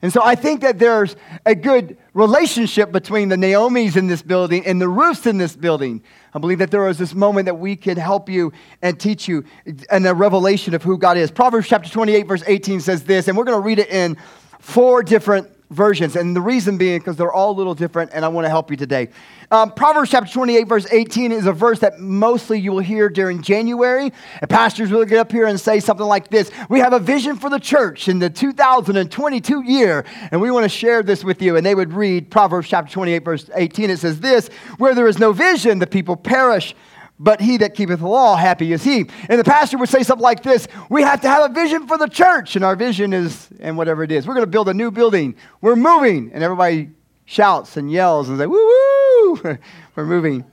And 0.00 0.12
so 0.12 0.22
I 0.22 0.34
think 0.34 0.60
that 0.60 0.78
there's 0.78 1.16
a 1.46 1.54
good 1.54 1.96
relationship 2.12 2.92
between 2.92 3.30
the 3.30 3.36
Naomis 3.36 3.96
in 3.96 4.06
this 4.06 4.20
building 4.20 4.66
and 4.66 4.80
the 4.80 4.88
Ruths 4.88 5.26
in 5.26 5.38
this 5.38 5.56
building. 5.56 6.02
I 6.34 6.38
believe 6.38 6.58
that 6.58 6.70
there 6.70 6.86
is 6.88 6.98
this 6.98 7.14
moment 7.14 7.46
that 7.46 7.58
we 7.58 7.74
can 7.74 7.96
help 7.96 8.28
you 8.28 8.52
and 8.82 9.00
teach 9.00 9.26
you 9.26 9.44
and 9.90 10.06
a 10.06 10.14
revelation 10.14 10.74
of 10.74 10.82
who 10.82 10.98
God 10.98 11.16
is. 11.16 11.30
Proverbs 11.30 11.68
chapter 11.68 11.88
28, 11.88 12.26
verse 12.28 12.44
18 12.46 12.80
says 12.80 13.04
this, 13.04 13.28
and 13.28 13.36
we're 13.36 13.44
going 13.44 13.56
to 13.56 13.66
read 13.66 13.78
it 13.78 13.88
in 13.88 14.18
four 14.60 15.02
different 15.02 15.48
versions. 15.70 16.16
And 16.16 16.34
the 16.34 16.40
reason 16.40 16.78
being 16.78 16.98
because 16.98 17.16
they're 17.16 17.32
all 17.32 17.52
a 17.52 17.56
little 17.56 17.74
different, 17.74 18.10
and 18.14 18.24
I 18.24 18.28
want 18.28 18.44
to 18.44 18.48
help 18.48 18.70
you 18.70 18.76
today. 18.76 19.08
Um, 19.50 19.72
Proverbs 19.72 20.10
chapter 20.10 20.32
28, 20.32 20.64
verse 20.64 20.86
18 20.90 21.32
is 21.32 21.46
a 21.46 21.52
verse 21.52 21.78
that 21.80 22.00
mostly 22.00 22.58
you 22.58 22.72
will 22.72 22.80
hear 22.80 23.08
during 23.08 23.42
January. 23.42 24.12
And 24.40 24.50
pastors 24.50 24.90
will 24.90 25.04
get 25.04 25.18
up 25.18 25.30
here 25.30 25.46
and 25.46 25.58
say 25.60 25.80
something 25.80 26.06
like 26.06 26.28
this 26.28 26.50
We 26.68 26.80
have 26.80 26.92
a 26.92 26.98
vision 26.98 27.36
for 27.36 27.50
the 27.50 27.58
church 27.58 28.08
in 28.08 28.18
the 28.18 28.30
2022 28.30 29.62
year, 29.62 30.04
and 30.30 30.40
we 30.40 30.50
want 30.50 30.64
to 30.64 30.68
share 30.68 31.02
this 31.02 31.24
with 31.24 31.42
you. 31.42 31.56
And 31.56 31.64
they 31.64 31.74
would 31.74 31.92
read 31.92 32.30
Proverbs 32.30 32.68
chapter 32.68 32.92
28, 32.92 33.24
verse 33.24 33.50
18. 33.54 33.90
It 33.90 33.98
says 33.98 34.20
this 34.20 34.48
Where 34.78 34.94
there 34.94 35.08
is 35.08 35.18
no 35.18 35.32
vision, 35.32 35.78
the 35.78 35.86
people 35.86 36.16
perish 36.16 36.74
but 37.18 37.40
he 37.40 37.58
that 37.58 37.74
keepeth 37.74 38.00
the 38.00 38.08
law, 38.08 38.34
happy 38.36 38.72
is 38.72 38.82
he. 38.82 39.06
And 39.28 39.38
the 39.38 39.44
pastor 39.44 39.78
would 39.78 39.88
say 39.88 40.02
something 40.02 40.22
like 40.22 40.42
this 40.42 40.66
We 40.88 41.02
have 41.02 41.20
to 41.20 41.28
have 41.28 41.50
a 41.50 41.54
vision 41.54 41.86
for 41.86 41.96
the 41.96 42.08
church. 42.08 42.56
And 42.56 42.64
our 42.64 42.74
vision 42.74 43.12
is, 43.12 43.48
and 43.60 43.76
whatever 43.76 44.02
it 44.02 44.10
is, 44.10 44.26
we're 44.26 44.34
going 44.34 44.46
to 44.46 44.50
build 44.50 44.68
a 44.68 44.74
new 44.74 44.90
building. 44.90 45.36
We're 45.60 45.76
moving. 45.76 46.32
And 46.32 46.42
everybody 46.42 46.90
shouts 47.24 47.76
and 47.76 47.90
yells 47.90 48.28
and 48.28 48.38
say, 48.38 48.46
Woo 48.46 48.56
woo, 48.56 49.58
we're 49.96 50.06
moving. 50.06 50.44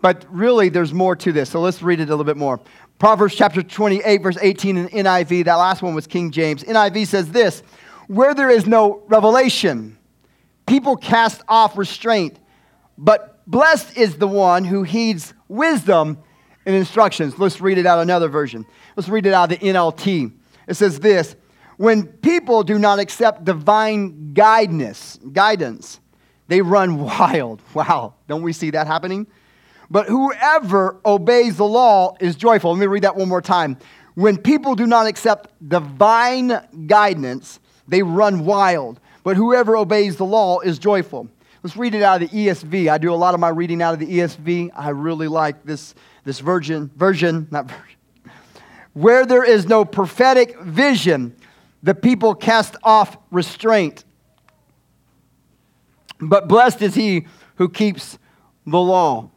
But 0.00 0.24
really, 0.28 0.68
there's 0.68 0.92
more 0.92 1.16
to 1.16 1.32
this. 1.32 1.50
So 1.50 1.60
let's 1.60 1.80
read 1.80 2.00
it 2.00 2.04
a 2.04 2.10
little 2.10 2.24
bit 2.24 2.36
more. 2.36 2.60
Proverbs 2.98 3.34
chapter 3.34 3.62
28, 3.62 4.22
verse 4.22 4.38
18 4.40 4.76
in 4.76 4.88
NIV. 4.88 5.44
That 5.44 5.56
last 5.56 5.82
one 5.82 5.94
was 5.94 6.06
King 6.06 6.30
James. 6.32 6.64
NIV 6.64 7.06
says 7.06 7.30
this 7.30 7.62
Where 8.08 8.34
there 8.34 8.50
is 8.50 8.66
no 8.66 9.04
revelation, 9.06 9.96
people 10.66 10.96
cast 10.96 11.42
off 11.48 11.78
restraint, 11.78 12.40
but 12.98 13.36
Blessed 13.46 13.96
is 13.96 14.16
the 14.16 14.26
one 14.26 14.64
who 14.64 14.82
heeds 14.82 15.32
wisdom 15.48 16.18
and 16.64 16.74
instructions. 16.74 17.38
Let's 17.38 17.60
read 17.60 17.78
it 17.78 17.86
out 17.86 18.00
another 18.00 18.28
version. 18.28 18.66
Let's 18.96 19.08
read 19.08 19.26
it 19.26 19.32
out 19.32 19.52
of 19.52 19.60
the 19.60 19.66
NLT. 19.66 20.32
It 20.68 20.74
says 20.74 21.00
this 21.00 21.36
When 21.76 22.06
people 22.06 22.62
do 22.62 22.78
not 22.78 22.98
accept 22.98 23.44
divine 23.44 24.32
guidance, 24.34 25.18
guidance, 25.32 26.00
they 26.48 26.60
run 26.60 26.98
wild. 27.04 27.62
Wow, 27.74 28.14
don't 28.28 28.42
we 28.42 28.52
see 28.52 28.70
that 28.70 28.86
happening? 28.86 29.26
But 29.88 30.08
whoever 30.08 31.00
obeys 31.04 31.56
the 31.56 31.66
law 31.66 32.16
is 32.20 32.34
joyful. 32.34 32.72
Let 32.72 32.80
me 32.80 32.86
read 32.86 33.04
that 33.04 33.16
one 33.16 33.28
more 33.28 33.42
time. 33.42 33.78
When 34.14 34.36
people 34.36 34.74
do 34.74 34.86
not 34.86 35.06
accept 35.06 35.50
divine 35.68 36.58
guidance, 36.86 37.60
they 37.86 38.02
run 38.02 38.44
wild. 38.44 38.98
But 39.22 39.36
whoever 39.36 39.76
obeys 39.76 40.16
the 40.16 40.24
law 40.24 40.60
is 40.60 40.78
joyful. 40.78 41.28
Let's 41.66 41.76
read 41.76 41.96
it 41.96 42.02
out 42.04 42.22
of 42.22 42.30
the 42.30 42.46
ESV. 42.46 42.88
I 42.88 42.96
do 42.96 43.12
a 43.12 43.16
lot 43.16 43.34
of 43.34 43.40
my 43.40 43.48
reading 43.48 43.82
out 43.82 43.92
of 43.92 43.98
the 43.98 44.06
ESV. 44.06 44.70
I 44.76 44.90
really 44.90 45.26
like 45.26 45.64
this, 45.64 45.96
this 46.22 46.38
version, 46.38 46.92
version, 46.94 47.48
not 47.50 47.64
version. 47.68 47.98
Where 48.92 49.26
there 49.26 49.42
is 49.42 49.66
no 49.66 49.84
prophetic 49.84 50.60
vision, 50.60 51.34
the 51.82 51.92
people 51.92 52.36
cast 52.36 52.76
off 52.84 53.18
restraint. 53.32 54.04
But 56.20 56.46
blessed 56.46 56.82
is 56.82 56.94
he 56.94 57.26
who 57.56 57.68
keeps 57.68 58.16
the 58.64 58.78
law. 58.78 59.32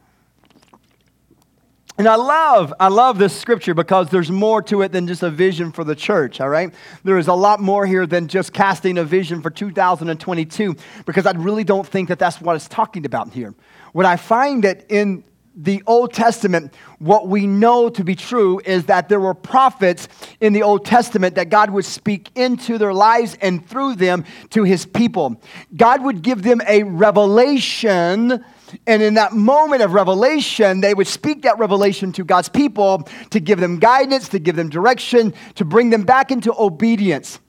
And 2.00 2.08
I 2.08 2.14
love, 2.14 2.72
I 2.80 2.88
love 2.88 3.18
this 3.18 3.38
scripture 3.38 3.74
because 3.74 4.08
there's 4.08 4.30
more 4.30 4.62
to 4.62 4.80
it 4.80 4.90
than 4.90 5.06
just 5.06 5.22
a 5.22 5.28
vision 5.28 5.70
for 5.70 5.84
the 5.84 5.94
church, 5.94 6.40
all 6.40 6.48
right? 6.48 6.72
There 7.04 7.18
is 7.18 7.28
a 7.28 7.34
lot 7.34 7.60
more 7.60 7.84
here 7.84 8.06
than 8.06 8.26
just 8.26 8.54
casting 8.54 8.96
a 8.96 9.04
vision 9.04 9.42
for 9.42 9.50
2022 9.50 10.76
because 11.04 11.26
I 11.26 11.32
really 11.32 11.62
don't 11.62 11.86
think 11.86 12.08
that 12.08 12.18
that's 12.18 12.40
what 12.40 12.56
it's 12.56 12.68
talking 12.68 13.04
about 13.04 13.34
here. 13.34 13.54
What 13.92 14.06
I 14.06 14.16
find 14.16 14.64
that 14.64 14.86
in 14.88 15.24
the 15.54 15.82
Old 15.86 16.14
Testament, 16.14 16.72
what 17.00 17.28
we 17.28 17.46
know 17.46 17.90
to 17.90 18.02
be 18.02 18.14
true 18.14 18.62
is 18.64 18.86
that 18.86 19.10
there 19.10 19.20
were 19.20 19.34
prophets 19.34 20.08
in 20.40 20.54
the 20.54 20.62
Old 20.62 20.86
Testament 20.86 21.34
that 21.34 21.50
God 21.50 21.68
would 21.68 21.84
speak 21.84 22.30
into 22.34 22.78
their 22.78 22.94
lives 22.94 23.36
and 23.42 23.68
through 23.68 23.96
them 23.96 24.24
to 24.50 24.64
his 24.64 24.86
people. 24.86 25.38
God 25.76 26.02
would 26.02 26.22
give 26.22 26.44
them 26.44 26.62
a 26.66 26.82
revelation 26.82 28.42
and 28.86 29.02
in 29.02 29.14
that 29.14 29.32
moment 29.32 29.82
of 29.82 29.92
revelation, 29.92 30.80
they 30.80 30.94
would 30.94 31.06
speak 31.06 31.42
that 31.42 31.58
revelation 31.58 32.12
to 32.12 32.24
God's 32.24 32.48
people 32.48 33.08
to 33.30 33.40
give 33.40 33.60
them 33.60 33.78
guidance, 33.78 34.28
to 34.30 34.38
give 34.38 34.56
them 34.56 34.68
direction, 34.68 35.34
to 35.56 35.64
bring 35.64 35.90
them 35.90 36.02
back 36.02 36.30
into 36.30 36.54
obedience. 36.58 37.40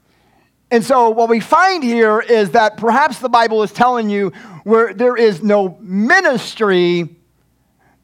And 0.69 0.83
so, 0.83 1.09
what 1.09 1.29
we 1.29 1.39
find 1.39 1.83
here 1.83 2.19
is 2.21 2.51
that 2.51 2.77
perhaps 2.77 3.19
the 3.19 3.29
Bible 3.29 3.61
is 3.63 3.71
telling 3.71 4.09
you 4.09 4.31
where 4.63 4.93
there 4.93 5.17
is 5.17 5.43
no 5.43 5.77
ministry, 5.81 7.15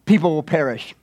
people 0.05 0.35
will 0.35 0.43
perish 0.43 0.93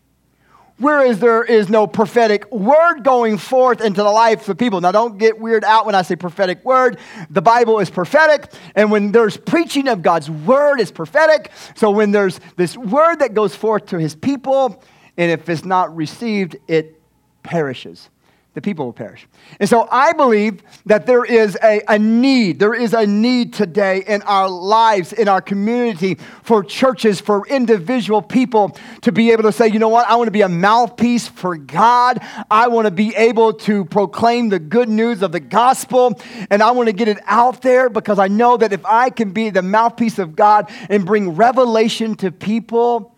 whereas 0.78 1.20
there 1.20 1.44
is 1.44 1.68
no 1.68 1.86
prophetic 1.86 2.50
word 2.52 3.02
going 3.04 3.38
forth 3.38 3.80
into 3.80 4.02
the 4.02 4.10
life 4.10 4.48
of 4.48 4.58
people. 4.58 4.80
Now, 4.80 4.92
don't 4.92 5.18
get 5.18 5.38
weird 5.38 5.64
out 5.64 5.86
when 5.86 5.94
I 5.94 6.02
say 6.02 6.16
prophetic 6.16 6.64
word. 6.64 6.98
The 7.30 7.42
Bible 7.42 7.78
is 7.80 7.90
prophetic, 7.90 8.52
and 8.74 8.90
when 8.90 9.12
there's 9.12 9.36
preaching 9.36 9.88
of 9.88 10.02
God's 10.02 10.30
word, 10.30 10.80
it's 10.80 10.90
prophetic. 10.90 11.50
So, 11.74 11.90
when 11.90 12.10
there's 12.10 12.40
this 12.56 12.76
word 12.76 13.16
that 13.16 13.34
goes 13.34 13.54
forth 13.54 13.86
to 13.86 13.98
his 13.98 14.14
people, 14.14 14.82
and 15.16 15.30
if 15.30 15.48
it's 15.48 15.64
not 15.64 15.94
received, 15.94 16.56
it 16.66 17.00
perishes. 17.42 18.10
The 18.54 18.62
people 18.62 18.84
will 18.84 18.92
perish. 18.92 19.26
And 19.58 19.68
so 19.68 19.88
I 19.90 20.12
believe 20.12 20.62
that 20.86 21.06
there 21.06 21.24
is 21.24 21.58
a, 21.62 21.82
a 21.88 21.98
need. 21.98 22.60
There 22.60 22.72
is 22.72 22.94
a 22.94 23.04
need 23.04 23.52
today 23.52 24.04
in 24.06 24.22
our 24.22 24.48
lives, 24.48 25.12
in 25.12 25.28
our 25.28 25.40
community, 25.40 26.18
for 26.44 26.62
churches, 26.62 27.20
for 27.20 27.44
individual 27.48 28.22
people 28.22 28.76
to 29.02 29.10
be 29.10 29.32
able 29.32 29.42
to 29.42 29.52
say, 29.52 29.66
you 29.66 29.80
know 29.80 29.88
what, 29.88 30.08
I 30.08 30.14
want 30.14 30.28
to 30.28 30.32
be 30.32 30.42
a 30.42 30.48
mouthpiece 30.48 31.26
for 31.26 31.56
God. 31.56 32.20
I 32.48 32.68
want 32.68 32.86
to 32.86 32.92
be 32.92 33.14
able 33.16 33.54
to 33.54 33.84
proclaim 33.86 34.50
the 34.50 34.60
good 34.60 34.88
news 34.88 35.22
of 35.22 35.32
the 35.32 35.40
gospel. 35.40 36.20
And 36.48 36.62
I 36.62 36.70
want 36.70 36.86
to 36.88 36.92
get 36.92 37.08
it 37.08 37.18
out 37.26 37.60
there 37.60 37.90
because 37.90 38.20
I 38.20 38.28
know 38.28 38.56
that 38.56 38.72
if 38.72 38.86
I 38.86 39.10
can 39.10 39.32
be 39.32 39.50
the 39.50 39.62
mouthpiece 39.62 40.20
of 40.20 40.36
God 40.36 40.70
and 40.88 41.04
bring 41.04 41.34
revelation 41.34 42.14
to 42.16 42.30
people, 42.30 43.16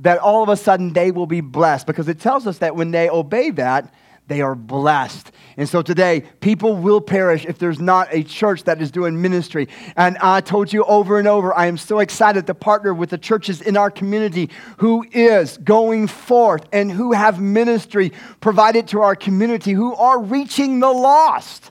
that 0.00 0.18
all 0.18 0.42
of 0.42 0.48
a 0.48 0.56
sudden 0.56 0.92
they 0.92 1.12
will 1.12 1.26
be 1.26 1.40
blessed. 1.40 1.86
Because 1.86 2.08
it 2.08 2.18
tells 2.18 2.48
us 2.48 2.58
that 2.58 2.74
when 2.74 2.90
they 2.90 3.08
obey 3.08 3.50
that, 3.50 3.94
they 4.32 4.40
are 4.40 4.54
blessed. 4.54 5.30
And 5.58 5.68
so 5.68 5.82
today, 5.82 6.22
people 6.40 6.74
will 6.74 7.02
perish 7.02 7.44
if 7.44 7.58
there's 7.58 7.78
not 7.78 8.08
a 8.10 8.22
church 8.22 8.64
that 8.64 8.80
is 8.80 8.90
doing 8.90 9.20
ministry. 9.20 9.68
And 9.94 10.16
I 10.18 10.40
told 10.40 10.72
you 10.72 10.84
over 10.84 11.18
and 11.18 11.28
over, 11.28 11.54
I 11.54 11.66
am 11.66 11.76
so 11.76 11.98
excited 11.98 12.46
to 12.46 12.54
partner 12.54 12.94
with 12.94 13.10
the 13.10 13.18
churches 13.18 13.60
in 13.60 13.76
our 13.76 13.90
community 13.90 14.48
who 14.78 15.04
is 15.12 15.58
going 15.58 16.06
forth 16.06 16.64
and 16.72 16.90
who 16.90 17.12
have 17.12 17.42
ministry 17.42 18.12
provided 18.40 18.88
to 18.88 19.02
our 19.02 19.14
community, 19.14 19.72
who 19.72 19.94
are 19.94 20.18
reaching 20.18 20.80
the 20.80 20.90
lost. 20.90 21.70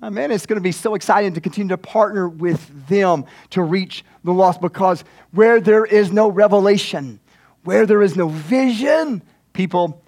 Oh, 0.00 0.08
man, 0.08 0.30
it's 0.30 0.46
going 0.46 0.58
to 0.58 0.62
be 0.62 0.72
so 0.72 0.94
exciting 0.94 1.34
to 1.34 1.40
continue 1.42 1.68
to 1.68 1.78
partner 1.78 2.28
with 2.28 2.88
them 2.88 3.26
to 3.50 3.62
reach 3.62 4.06
the 4.22 4.32
lost 4.32 4.62
because 4.62 5.04
where 5.32 5.60
there 5.60 5.84
is 5.84 6.10
no 6.10 6.30
revelation, 6.30 7.20
where 7.64 7.84
there 7.84 8.00
is 8.00 8.16
no 8.16 8.28
vision, 8.28 9.22
people 9.52 10.02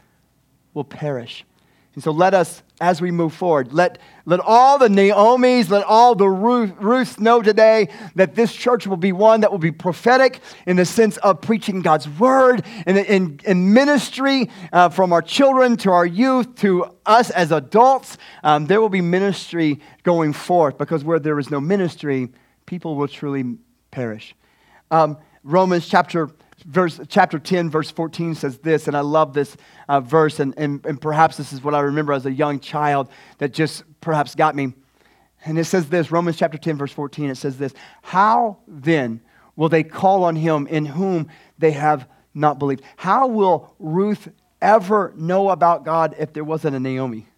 will 0.72 0.84
perish. 0.84 1.45
And 1.96 2.04
so 2.04 2.10
let 2.10 2.34
us, 2.34 2.62
as 2.78 3.00
we 3.00 3.10
move 3.10 3.32
forward, 3.32 3.72
let, 3.72 3.98
let 4.26 4.38
all 4.40 4.76
the 4.76 4.90
Naomi's, 4.90 5.70
let 5.70 5.82
all 5.86 6.14
the 6.14 6.28
Ruth, 6.28 6.72
Ruths 6.78 7.18
know 7.18 7.40
today 7.40 7.88
that 8.16 8.34
this 8.34 8.54
church 8.54 8.86
will 8.86 8.98
be 8.98 9.12
one 9.12 9.40
that 9.40 9.50
will 9.50 9.58
be 9.58 9.72
prophetic 9.72 10.40
in 10.66 10.76
the 10.76 10.84
sense 10.84 11.16
of 11.16 11.40
preaching 11.40 11.80
God's 11.80 12.06
word 12.06 12.66
and 12.84 12.98
in, 12.98 13.40
in 13.44 13.72
ministry 13.72 14.50
uh, 14.74 14.90
from 14.90 15.10
our 15.10 15.22
children 15.22 15.78
to 15.78 15.90
our 15.90 16.04
youth 16.04 16.54
to 16.56 16.84
us 17.06 17.30
as 17.30 17.50
adults. 17.50 18.18
Um, 18.44 18.66
there 18.66 18.82
will 18.82 18.90
be 18.90 19.00
ministry 19.00 19.80
going 20.02 20.34
forth 20.34 20.76
because 20.76 21.02
where 21.02 21.18
there 21.18 21.38
is 21.38 21.50
no 21.50 21.62
ministry, 21.62 22.28
people 22.66 22.96
will 22.96 23.08
truly 23.08 23.56
perish. 23.90 24.34
Um, 24.90 25.16
Romans 25.42 25.88
chapter 25.88 26.28
verse, 26.66 27.00
chapter 27.08 27.38
10, 27.38 27.70
verse 27.70 27.90
14 27.90 28.34
says 28.34 28.58
this, 28.58 28.88
and 28.88 28.96
I 28.96 29.00
love 29.00 29.32
this 29.32 29.56
uh, 29.88 30.00
verse, 30.00 30.40
and, 30.40 30.54
and, 30.58 30.84
and 30.84 31.00
perhaps 31.00 31.36
this 31.36 31.52
is 31.52 31.62
what 31.62 31.74
I 31.74 31.80
remember 31.80 32.12
as 32.12 32.26
a 32.26 32.32
young 32.32 32.60
child 32.60 33.08
that 33.38 33.52
just 33.52 33.84
perhaps 34.00 34.34
got 34.34 34.54
me. 34.54 34.74
And 35.44 35.58
it 35.58 35.64
says 35.64 35.88
this 35.88 36.10
Romans 36.10 36.36
chapter 36.36 36.58
10, 36.58 36.76
verse 36.76 36.92
14, 36.92 37.30
it 37.30 37.36
says 37.36 37.56
this 37.56 37.72
How 38.02 38.58
then 38.66 39.20
will 39.54 39.68
they 39.68 39.84
call 39.84 40.24
on 40.24 40.36
him 40.36 40.66
in 40.66 40.84
whom 40.84 41.28
they 41.58 41.70
have 41.72 42.08
not 42.34 42.58
believed? 42.58 42.82
How 42.96 43.28
will 43.28 43.74
Ruth 43.78 44.28
ever 44.60 45.12
know 45.16 45.50
about 45.50 45.84
God 45.84 46.16
if 46.18 46.32
there 46.32 46.44
wasn't 46.44 46.76
a 46.76 46.80
Naomi? 46.80 47.28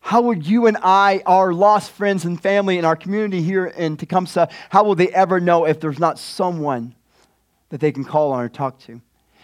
How 0.00 0.22
would 0.22 0.46
you 0.46 0.66
and 0.66 0.76
I, 0.82 1.22
our 1.24 1.52
lost 1.52 1.92
friends 1.92 2.24
and 2.24 2.40
family 2.40 2.78
in 2.78 2.84
our 2.84 2.96
community 2.96 3.42
here 3.42 3.66
in 3.66 3.96
Tecumseh, 3.96 4.48
how 4.68 4.82
will 4.82 4.96
they 4.96 5.08
ever 5.08 5.40
know 5.40 5.66
if 5.66 5.78
there's 5.78 6.00
not 6.00 6.18
someone 6.18 6.94
that 7.70 7.80
they 7.80 7.92
can 7.92 8.04
call 8.04 8.32
on 8.32 8.44
or 8.44 8.48
talk 8.48 8.78
to? 8.80 9.00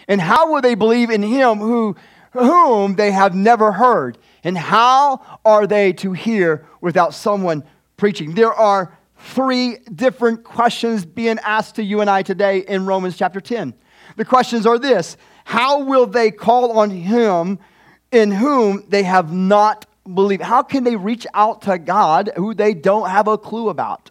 And 0.09 0.21
how 0.21 0.53
will 0.53 0.61
they 0.61 0.75
believe 0.75 1.11
in 1.11 1.23
him 1.23 1.59
who, 1.59 1.97
whom 2.33 2.95
they 2.95 3.11
have 3.11 3.35
never 3.35 3.73
heard? 3.73 4.19
And 4.45 4.57
how 4.57 5.41
are 5.45 5.67
they 5.67 5.93
to 5.95 6.13
hear 6.13 6.67
without 6.81 7.15
someone 7.15 7.65
preaching? 7.97 8.35
There 8.35 8.53
are 8.53 8.97
three 9.19 9.79
different 9.95 10.45
questions 10.45 11.05
being 11.05 11.39
asked 11.41 11.77
to 11.77 11.83
you 11.83 12.01
and 12.01 12.11
I 12.11 12.23
today 12.23 12.59
in 12.61 12.87
Romans 12.87 13.17
chapter 13.17 13.41
10. 13.41 13.75
The 14.17 14.25
questions 14.25 14.67
are 14.67 14.79
this 14.79 15.17
How 15.45 15.83
will 15.83 16.07
they 16.07 16.31
call 16.31 16.79
on 16.79 16.91
him 16.91 17.59
in 18.13 18.31
whom 18.31 18.85
they 18.89 19.03
have 19.03 19.33
not 19.33 19.87
believed? 20.05 20.43
How 20.43 20.63
can 20.63 20.85
they 20.85 20.97
reach 20.97 21.27
out 21.35 21.63
to 21.63 21.79
God 21.79 22.31
who 22.37 22.55
they 22.55 22.75
don't 22.75 23.09
have 23.09 23.29
a 23.29 23.39
clue 23.39 23.69
about? 23.69 24.11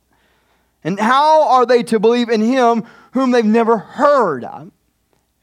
And 0.83 0.99
how 0.99 1.49
are 1.49 1.65
they 1.65 1.81
to 1.83 1.99
believe 1.99 2.29
in 2.29 2.41
him 2.41 2.83
whom 3.15 3.31
they've 3.31 3.45
never 3.45 3.77
heard 3.77 4.43
of? 4.43 4.71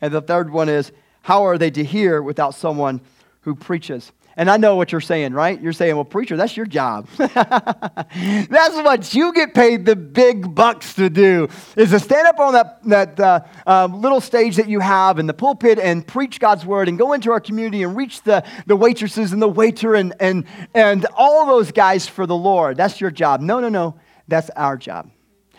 And 0.02 0.12
the 0.12 0.20
third 0.20 0.50
one 0.50 0.68
is, 0.68 0.92
how 1.22 1.46
are 1.46 1.56
they 1.56 1.70
to 1.70 1.82
hear 1.82 2.20
without 2.20 2.54
someone 2.54 3.00
who 3.40 3.54
preaches? 3.54 4.12
And 4.36 4.50
I 4.50 4.58
know 4.58 4.76
what 4.76 4.92
you're 4.92 5.00
saying, 5.00 5.32
right? 5.32 5.58
You're 5.58 5.72
saying, 5.72 5.94
well, 5.94 6.04
preacher, 6.04 6.36
that's 6.36 6.54
your 6.54 6.66
job. 6.66 7.08
that's 7.16 8.74
what 8.76 9.14
you 9.14 9.32
get 9.32 9.54
paid 9.54 9.86
the 9.86 9.96
big 9.96 10.54
bucks 10.54 10.92
to 10.94 11.08
do, 11.08 11.48
is 11.74 11.90
to 11.90 11.98
stand 11.98 12.26
up 12.28 12.38
on 12.40 12.52
that, 12.52 12.84
that 12.84 13.18
uh, 13.20 13.40
uh, 13.66 13.86
little 13.86 14.20
stage 14.20 14.56
that 14.56 14.68
you 14.68 14.80
have 14.80 15.18
in 15.18 15.26
the 15.26 15.34
pulpit 15.34 15.78
and 15.78 16.06
preach 16.06 16.40
God's 16.40 16.66
word 16.66 16.90
and 16.90 16.98
go 16.98 17.14
into 17.14 17.32
our 17.32 17.40
community 17.40 17.84
and 17.84 17.96
reach 17.96 18.20
the, 18.20 18.44
the 18.66 18.76
waitresses 18.76 19.32
and 19.32 19.40
the 19.40 19.48
waiter 19.48 19.94
and, 19.94 20.12
and, 20.20 20.44
and 20.74 21.06
all 21.16 21.46
those 21.46 21.72
guys 21.72 22.06
for 22.06 22.26
the 22.26 22.36
Lord. 22.36 22.76
That's 22.76 23.00
your 23.00 23.10
job. 23.10 23.40
No, 23.40 23.60
no, 23.60 23.70
no. 23.70 23.94
That's 24.28 24.50
our 24.50 24.76
job. 24.76 25.10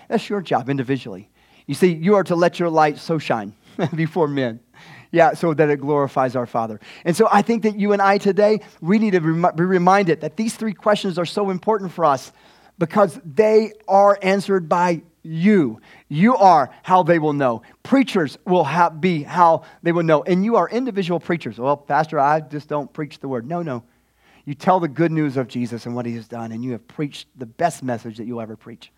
That's 0.09 0.30
your 0.30 0.41
job 0.41 0.70
individually. 0.70 1.32
You 1.66 1.76
see, 1.76 1.93
you 1.93 2.16
are 2.16 2.24
to 2.26 2.36
let 2.36 2.59
your 2.59 2.70
light 2.70 2.97
so 2.97 3.18
shine 3.18 3.53
before 3.95 4.28
men. 4.28 4.59
Yeah, 5.11 5.34
so 5.34 5.53
that 5.53 5.70
it 5.70 5.80
glorifies 5.80 6.36
our 6.36 6.47
Father. 6.47 6.80
And 7.05 7.16
so 7.16 7.28
I 7.32 7.43
think 7.43 7.64
that 7.64 7.80
you 7.80 7.93
and 7.93 8.01
I 8.01 8.18
today, 8.18 8.61
we 8.82 8.97
need 8.97 9.11
to 9.11 9.22
be 9.22 9.64
reminded 9.64 10.22
that 10.22 10.38
these 10.38 10.55
three 10.55 10.74
questions 10.74 11.20
are 11.20 11.26
so 11.26 11.51
important 11.51 11.91
for 11.91 12.03
us 12.03 12.32
because 12.80 13.20
they 13.24 13.74
are 13.88 14.18
answered 14.24 14.68
by 14.68 15.03
you. 15.22 15.80
You 16.09 16.36
are 16.36 16.72
how 16.82 17.03
they 17.03 17.20
will 17.20 17.34
know. 17.34 17.61
Preachers 17.84 18.38
will 18.45 18.64
have, 18.64 18.99
be 18.99 19.24
how 19.24 19.64
they 19.84 19.91
will 19.91 20.03
know. 20.03 20.24
And 20.24 20.43
you 20.43 20.55
are 20.55 20.68
individual 20.68 21.20
preachers. 21.20 21.59
Well, 21.59 21.78
Pastor, 21.78 22.20
I 22.20 22.41
just 22.41 22.68
don't 22.68 22.91
preach 22.91 23.20
the 23.20 23.28
word. 23.28 23.47
No, 23.47 23.61
no. 23.61 23.84
You 24.45 24.53
tell 24.53 24.80
the 24.80 24.89
good 24.89 25.11
news 25.11 25.38
of 25.38 25.47
Jesus 25.47 25.86
and 25.86 25.95
what 25.95 26.05
he 26.05 26.16
has 26.16 26.28
done, 26.28 26.51
and 26.51 26.64
you 26.64 26.74
have 26.74 26.86
preached 26.88 27.28
the 27.38 27.45
best 27.45 27.82
message 27.82 28.18
that 28.18 28.26
you'll 28.26 28.41
ever 28.41 28.57
preach. 28.57 28.91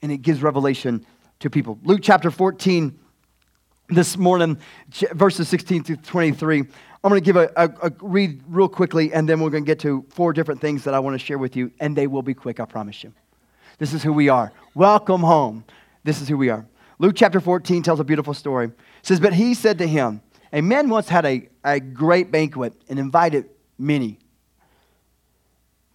And 0.00 0.10
it 0.10 0.18
gives 0.18 0.42
revelation 0.42 1.04
to 1.42 1.50
people. 1.50 1.78
Luke 1.84 2.00
chapter 2.02 2.30
14, 2.30 2.98
this 3.88 4.16
morning, 4.16 4.58
verses 5.12 5.48
16 5.48 5.82
to 5.84 5.96
23. 5.96 6.60
I'm 6.60 6.66
going 7.10 7.20
to 7.20 7.24
give 7.24 7.36
a, 7.36 7.50
a, 7.56 7.68
a, 7.82 7.92
read 8.00 8.40
real 8.46 8.68
quickly, 8.68 9.12
and 9.12 9.28
then 9.28 9.40
we're 9.40 9.50
going 9.50 9.64
to 9.64 9.66
get 9.66 9.80
to 9.80 10.06
four 10.08 10.32
different 10.32 10.60
things 10.60 10.84
that 10.84 10.94
I 10.94 11.00
want 11.00 11.14
to 11.14 11.18
share 11.18 11.38
with 11.38 11.56
you, 11.56 11.72
and 11.80 11.96
they 11.96 12.06
will 12.06 12.22
be 12.22 12.32
quick, 12.32 12.60
I 12.60 12.64
promise 12.64 13.02
you. 13.02 13.12
This 13.78 13.92
is 13.92 14.02
who 14.02 14.12
we 14.12 14.28
are. 14.28 14.52
Welcome 14.74 15.20
home. 15.20 15.64
This 16.04 16.22
is 16.22 16.28
who 16.28 16.36
we 16.36 16.48
are. 16.48 16.64
Luke 17.00 17.14
chapter 17.16 17.40
14 17.40 17.82
tells 17.82 17.98
a 17.98 18.04
beautiful 18.04 18.34
story. 18.34 18.66
It 18.66 18.74
says, 19.02 19.18
But 19.18 19.34
he 19.34 19.54
said 19.54 19.78
to 19.78 19.86
him, 19.86 20.22
A 20.52 20.60
man 20.60 20.88
once 20.88 21.08
had 21.08 21.26
a, 21.26 21.48
a 21.64 21.80
great 21.80 22.30
banquet 22.30 22.74
and 22.88 23.00
invited 23.00 23.48
many. 23.78 24.18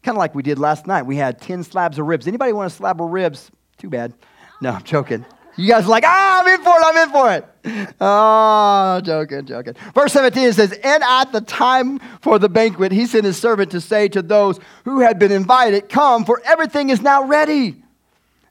Kind 0.03 0.17
of 0.17 0.19
like 0.19 0.35
we 0.35 0.43
did 0.43 0.59
last 0.59 0.87
night. 0.87 1.03
We 1.03 1.15
had 1.15 1.39
10 1.39 1.63
slabs 1.63 1.97
of 1.99 2.05
ribs. 2.05 2.27
Anybody 2.27 2.51
want 2.51 2.71
a 2.71 2.75
slab 2.75 3.01
of 3.01 3.09
ribs? 3.09 3.49
Too 3.77 3.89
bad. 3.89 4.13
No, 4.59 4.71
I'm 4.71 4.83
joking. 4.83 5.25
You 5.57 5.67
guys 5.67 5.85
are 5.85 5.89
like, 5.89 6.03
ah, 6.05 6.41
I'm 6.41 6.47
in 6.47 6.63
for 6.63 6.75
it, 6.77 6.83
I'm 6.85 6.97
in 6.97 7.09
for 7.11 7.33
it. 7.33 7.95
Oh, 7.99 9.01
joking, 9.03 9.45
joking. 9.45 9.73
Verse 9.93 10.13
17 10.13 10.53
says, 10.53 10.71
And 10.83 11.03
at 11.03 11.31
the 11.31 11.41
time 11.41 11.99
for 12.21 12.37
the 12.37 12.47
banquet, 12.47 12.91
he 12.91 13.07
sent 13.07 13.25
his 13.25 13.37
servant 13.37 13.71
to 13.71 13.81
say 13.81 14.07
to 14.09 14.21
those 14.21 14.59
who 14.85 15.01
had 15.01 15.17
been 15.17 15.31
invited, 15.31 15.89
Come, 15.89 16.25
for 16.25 16.41
everything 16.45 16.91
is 16.91 17.01
now 17.01 17.23
ready. 17.23 17.83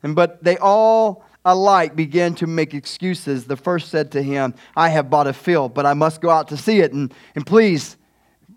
And 0.03 0.15
but 0.17 0.43
they 0.43 0.59
all 0.59 1.25
alike 1.45 1.95
began 1.95 2.35
to 2.35 2.47
make 2.47 2.75
excuses. 2.75 3.47
The 3.47 3.57
first 3.57 3.89
said 3.89 4.11
to 4.13 4.23
him, 4.23 4.55
I 4.77 4.89
have 4.89 5.09
bought 5.09 5.29
a 5.29 5.33
field, 5.33 5.75
but 5.75 5.87
I 5.87 5.95
must 5.95 6.21
go 6.21 6.29
out 6.29 6.49
to 6.49 6.57
see 6.57 6.81
it, 6.81 6.93
and, 6.93 7.15
and 7.37 7.47
please 7.47 7.97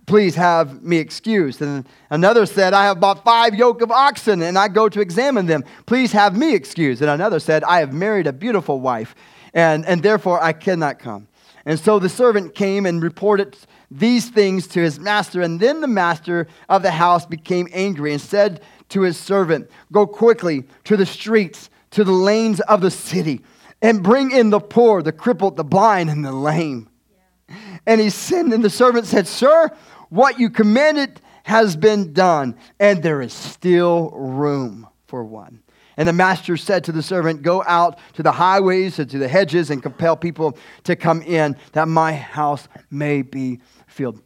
please 0.10 0.34
have 0.34 0.82
me 0.82 0.97
excused. 0.97 1.62
And 1.62 1.86
another 2.10 2.47
said, 2.47 2.74
I 2.74 2.86
have 2.86 2.99
bought 2.99 3.24
five 3.24 3.53
yoke 3.53 3.84
of 3.84 3.91
oxen 3.91 4.41
and 4.41 4.57
I 4.57 4.68
go 4.68 4.89
to 4.89 5.01
examine 5.01 5.45
them. 5.45 5.64
Please 5.86 6.12
have 6.14 6.36
me 6.36 6.55
excused. 6.55 7.03
And 7.03 7.12
another 7.12 7.39
said, 7.39 7.64
I 7.64 7.80
have 7.82 7.93
married 7.93 8.26
a 8.26 8.34
beautiful 8.34 8.80
wife 8.80 9.14
and, 9.53 9.86
and 9.86 10.01
therefore 10.01 10.41
I 10.41 10.53
cannot 10.53 10.97
come. 10.97 11.28
And 11.64 11.80
so 11.80 11.99
the 11.99 12.10
servant 12.10 12.55
came 12.55 12.88
and 12.88 13.03
reported 13.03 13.55
these 13.91 14.30
things 14.30 14.66
to 14.70 14.82
his 14.82 14.99
master. 14.99 15.43
And 15.43 15.60
then 15.60 15.80
the 15.80 15.88
master 15.88 16.47
of 16.70 16.82
the 16.82 16.89
house 16.89 17.28
became 17.28 17.68
angry 17.72 18.12
and 18.12 18.20
said 18.20 18.62
to 18.89 19.01
his 19.01 19.16
servant, 19.16 19.70
Go 19.91 20.07
quickly 20.07 20.64
to 20.86 20.97
the 20.97 21.05
streets, 21.05 21.70
to 21.91 22.03
the 22.03 22.12
lanes 22.12 22.62
of 22.62 22.82
the 22.82 22.89
city, 22.89 23.41
and 23.80 24.01
bring 24.01 24.32
in 24.32 24.49
the 24.49 24.60
poor, 24.60 25.03
the 25.03 25.12
crippled, 25.12 25.55
the 25.55 25.64
blind, 25.64 26.10
and 26.10 26.26
the 26.26 26.32
lame. 26.32 26.89
Yeah. 27.47 27.55
And 27.86 28.01
he 28.01 28.10
sent, 28.10 28.51
and 28.51 28.64
the 28.64 28.72
servant 28.72 29.05
said, 29.05 29.28
Sir, 29.28 29.70
what 30.10 30.39
you 30.39 30.49
commanded 30.49 31.22
has 31.43 31.76
been 31.76 32.14
done, 32.14 32.55
and 32.80 33.01
there 33.01 33.22
is 33.22 33.34
still 33.34 34.12
room 34.12 34.88
for 35.07 35.24
one. 35.24 35.62
And 35.97 36.07
the 36.07 36.14
master 36.14 36.55
said 36.55 36.86
to 36.86 36.91
the 36.91 37.03
servant, 37.03 37.41
Go 37.41 37.64
out 37.66 37.99
to 38.14 38.24
the 38.24 38.32
highways 38.32 38.99
and 38.99 39.10
to 39.10 39.18
the 39.18 39.28
hedges 39.28 39.70
and 39.70 39.84
compel 39.84 40.16
people 40.16 40.57
to 40.84 40.95
come 40.95 41.22
in, 41.22 41.57
that 41.74 41.88
my 41.88 42.14
house 42.14 42.68
may 42.89 43.22
be 43.22 43.60
filled. 43.88 44.22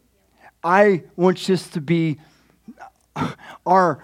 I 0.64 1.04
want 1.16 1.40
this 1.40 1.68
to 1.70 1.82
be 1.82 2.20
our, 3.66 4.04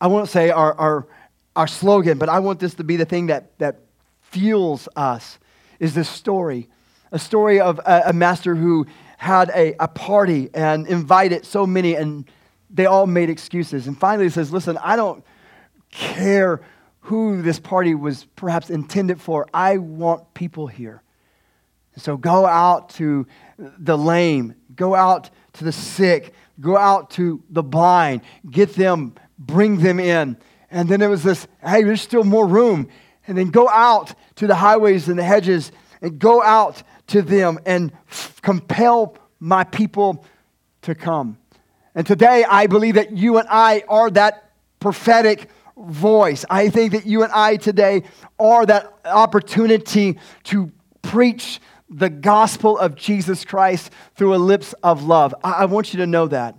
I 0.00 0.06
won't 0.06 0.28
say 0.28 0.50
our, 0.50 0.74
our, 0.74 1.06
our 1.54 1.66
slogan, 1.66 2.18
but 2.18 2.28
I 2.28 2.38
want 2.38 2.58
this 2.58 2.74
to 2.74 2.84
be 2.84 2.96
the 2.96 3.04
thing 3.04 3.26
that, 3.26 3.58
that 3.58 3.80
fuels 4.22 4.88
us 4.96 5.38
is 5.78 5.94
this 5.94 6.08
story. 6.08 6.68
A 7.10 7.18
story 7.18 7.60
of 7.60 7.78
a, 7.80 8.04
a 8.06 8.12
master 8.12 8.54
who 8.54 8.86
had 9.22 9.50
a, 9.50 9.76
a 9.78 9.86
party 9.86 10.50
and 10.52 10.84
invited 10.88 11.46
so 11.46 11.64
many, 11.64 11.94
and 11.94 12.28
they 12.68 12.86
all 12.86 13.06
made 13.06 13.30
excuses. 13.30 13.86
And 13.86 13.96
finally, 13.96 14.24
he 14.24 14.30
says, 14.30 14.52
Listen, 14.52 14.76
I 14.78 14.96
don't 14.96 15.24
care 15.92 16.60
who 17.02 17.40
this 17.40 17.60
party 17.60 17.94
was 17.94 18.24
perhaps 18.34 18.68
intended 18.68 19.20
for. 19.20 19.46
I 19.54 19.76
want 19.76 20.34
people 20.34 20.66
here. 20.66 21.04
So 21.98 22.16
go 22.16 22.46
out 22.46 22.88
to 22.94 23.28
the 23.58 23.96
lame, 23.96 24.56
go 24.74 24.96
out 24.96 25.30
to 25.52 25.62
the 25.62 25.72
sick, 25.72 26.34
go 26.60 26.76
out 26.76 27.10
to 27.10 27.44
the 27.48 27.62
blind, 27.62 28.22
get 28.50 28.74
them, 28.74 29.14
bring 29.38 29.78
them 29.78 30.00
in. 30.00 30.36
And 30.68 30.88
then 30.88 30.98
there 30.98 31.10
was 31.10 31.22
this 31.22 31.46
hey, 31.64 31.84
there's 31.84 32.02
still 32.02 32.24
more 32.24 32.48
room. 32.48 32.88
And 33.28 33.38
then 33.38 33.50
go 33.50 33.68
out 33.68 34.16
to 34.36 34.48
the 34.48 34.56
highways 34.56 35.08
and 35.08 35.16
the 35.16 35.22
hedges 35.22 35.70
and 36.00 36.18
go 36.18 36.42
out 36.42 36.82
to 37.12 37.22
them 37.22 37.58
and 37.64 37.92
f- 38.10 38.40
compel 38.42 39.16
my 39.38 39.64
people 39.64 40.24
to 40.82 40.94
come. 40.94 41.38
And 41.94 42.06
today, 42.06 42.44
I 42.48 42.66
believe 42.66 42.94
that 42.94 43.12
you 43.12 43.38
and 43.38 43.46
I 43.50 43.84
are 43.88 44.10
that 44.10 44.50
prophetic 44.80 45.50
voice. 45.76 46.44
I 46.48 46.70
think 46.70 46.92
that 46.92 47.06
you 47.06 47.22
and 47.22 47.32
I 47.32 47.56
today 47.56 48.02
are 48.38 48.64
that 48.66 48.92
opportunity 49.04 50.18
to 50.44 50.72
preach 51.02 51.60
the 51.90 52.08
gospel 52.08 52.78
of 52.78 52.94
Jesus 52.94 53.44
Christ 53.44 53.90
through 54.14 54.34
a 54.34 54.36
lips 54.36 54.72
of 54.82 55.04
love. 55.04 55.34
I, 55.44 55.52
I 55.52 55.64
want 55.66 55.92
you 55.92 55.98
to 55.98 56.06
know 56.06 56.26
that. 56.28 56.56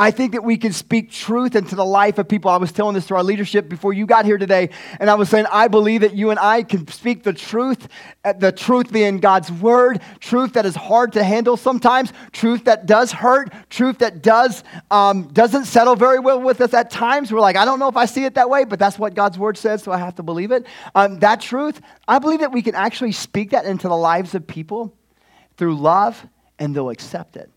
I 0.00 0.10
think 0.10 0.32
that 0.32 0.42
we 0.42 0.56
can 0.56 0.72
speak 0.72 1.10
truth 1.10 1.54
into 1.54 1.76
the 1.76 1.84
life 1.84 2.16
of 2.16 2.26
people. 2.26 2.50
I 2.50 2.56
was 2.56 2.72
telling 2.72 2.94
this 2.94 3.06
to 3.08 3.16
our 3.16 3.22
leadership 3.22 3.68
before 3.68 3.92
you 3.92 4.06
got 4.06 4.24
here 4.24 4.38
today, 4.38 4.70
and 4.98 5.10
I 5.10 5.14
was 5.14 5.28
saying, 5.28 5.44
I 5.52 5.68
believe 5.68 6.00
that 6.00 6.14
you 6.14 6.30
and 6.30 6.38
I 6.40 6.62
can 6.62 6.88
speak 6.88 7.22
the 7.22 7.34
truth, 7.34 7.86
uh, 8.24 8.32
the 8.32 8.50
truth 8.50 8.90
being 8.90 9.18
God's 9.18 9.52
word, 9.52 10.00
truth 10.18 10.54
that 10.54 10.64
is 10.64 10.74
hard 10.74 11.12
to 11.12 11.22
handle 11.22 11.58
sometimes, 11.58 12.14
truth 12.32 12.64
that 12.64 12.86
does 12.86 13.12
hurt, 13.12 13.52
truth 13.68 13.98
that 13.98 14.22
does, 14.22 14.64
um, 14.90 15.28
doesn't 15.34 15.66
settle 15.66 15.96
very 15.96 16.18
well 16.18 16.40
with 16.40 16.62
us 16.62 16.72
at 16.72 16.90
times. 16.90 17.30
We're 17.30 17.40
like, 17.40 17.56
I 17.56 17.66
don't 17.66 17.78
know 17.78 17.88
if 17.88 17.96
I 17.98 18.06
see 18.06 18.24
it 18.24 18.36
that 18.36 18.48
way, 18.48 18.64
but 18.64 18.78
that's 18.78 18.98
what 18.98 19.12
God's 19.12 19.38
word 19.38 19.58
says, 19.58 19.82
so 19.82 19.92
I 19.92 19.98
have 19.98 20.14
to 20.14 20.22
believe 20.22 20.50
it. 20.50 20.64
Um, 20.94 21.18
that 21.18 21.42
truth, 21.42 21.78
I 22.08 22.20
believe 22.20 22.40
that 22.40 22.52
we 22.52 22.62
can 22.62 22.74
actually 22.74 23.12
speak 23.12 23.50
that 23.50 23.66
into 23.66 23.86
the 23.86 23.98
lives 23.98 24.34
of 24.34 24.46
people 24.46 24.94
through 25.58 25.76
love, 25.76 26.26
and 26.58 26.74
they'll 26.74 26.88
accept 26.88 27.36
it. 27.36 27.50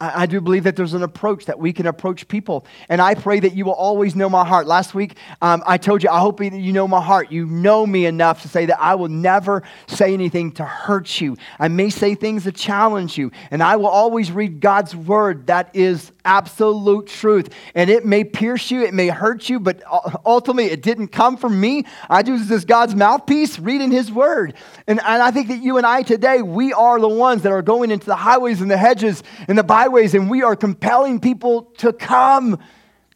I, 0.00 0.26
do 0.26 0.40
believe 0.40 0.64
that 0.64 0.76
there's 0.76 0.94
an 0.94 1.02
approach 1.02 1.46
that 1.46 1.58
we 1.58 1.72
can 1.72 1.86
approach 1.86 2.28
people. 2.28 2.66
And 2.88 3.00
I 3.00 3.14
pray 3.14 3.40
that 3.40 3.54
you 3.54 3.64
will 3.64 3.72
always 3.72 4.14
know 4.14 4.28
my 4.28 4.44
heart. 4.44 4.66
Last 4.66 4.94
week, 4.94 5.16
um, 5.42 5.62
I 5.66 5.78
told 5.78 6.02
you, 6.02 6.10
I 6.10 6.20
hope 6.20 6.38
that 6.38 6.52
you 6.52 6.72
know 6.72 6.86
my 6.86 7.02
heart. 7.02 7.32
You 7.32 7.46
know 7.46 7.86
me 7.86 8.06
enough 8.06 8.42
to 8.42 8.48
say 8.48 8.66
that 8.66 8.80
I 8.80 8.94
will 8.94 9.08
never 9.08 9.62
say 9.86 10.14
anything 10.14 10.52
to 10.52 10.64
hurt 10.64 11.20
you. 11.20 11.36
I 11.58 11.68
may 11.68 11.90
say 11.90 12.14
things 12.14 12.44
to 12.44 12.52
challenge 12.52 13.18
you. 13.18 13.32
And 13.50 13.62
I 13.62 13.76
will 13.76 13.88
always 13.88 14.30
read 14.30 14.60
God's 14.60 14.94
word 14.94 15.48
that 15.48 15.74
is 15.74 16.12
absolute 16.24 17.06
truth. 17.06 17.48
And 17.74 17.90
it 17.90 18.04
may 18.04 18.22
pierce 18.22 18.70
you, 18.70 18.82
it 18.82 18.94
may 18.94 19.08
hurt 19.08 19.48
you, 19.48 19.58
but 19.58 19.82
ultimately 20.24 20.70
it 20.70 20.82
didn't 20.82 21.08
come 21.08 21.36
from 21.36 21.58
me. 21.58 21.84
I 22.08 22.22
do 22.22 22.38
this 22.38 22.64
God's 22.64 22.94
mouthpiece 22.94 23.58
reading 23.58 23.90
his 23.90 24.12
word. 24.12 24.54
And, 24.86 25.00
and 25.00 25.22
I 25.22 25.30
think 25.30 25.48
that 25.48 25.62
you 25.62 25.78
and 25.78 25.86
I 25.86 26.02
today, 26.02 26.42
we 26.42 26.72
are 26.72 27.00
the 27.00 27.08
ones 27.08 27.42
that 27.42 27.52
are 27.52 27.62
going 27.62 27.90
into 27.90 28.06
the 28.06 28.16
highways 28.16 28.60
and 28.60 28.70
the 28.70 28.76
hedges 28.76 29.22
and 29.48 29.56
the 29.56 29.62
byways, 29.62 29.87
and 30.14 30.30
we 30.30 30.42
are 30.42 30.56
compelling 30.56 31.20
people 31.20 31.62
to 31.78 31.92
come. 31.92 32.58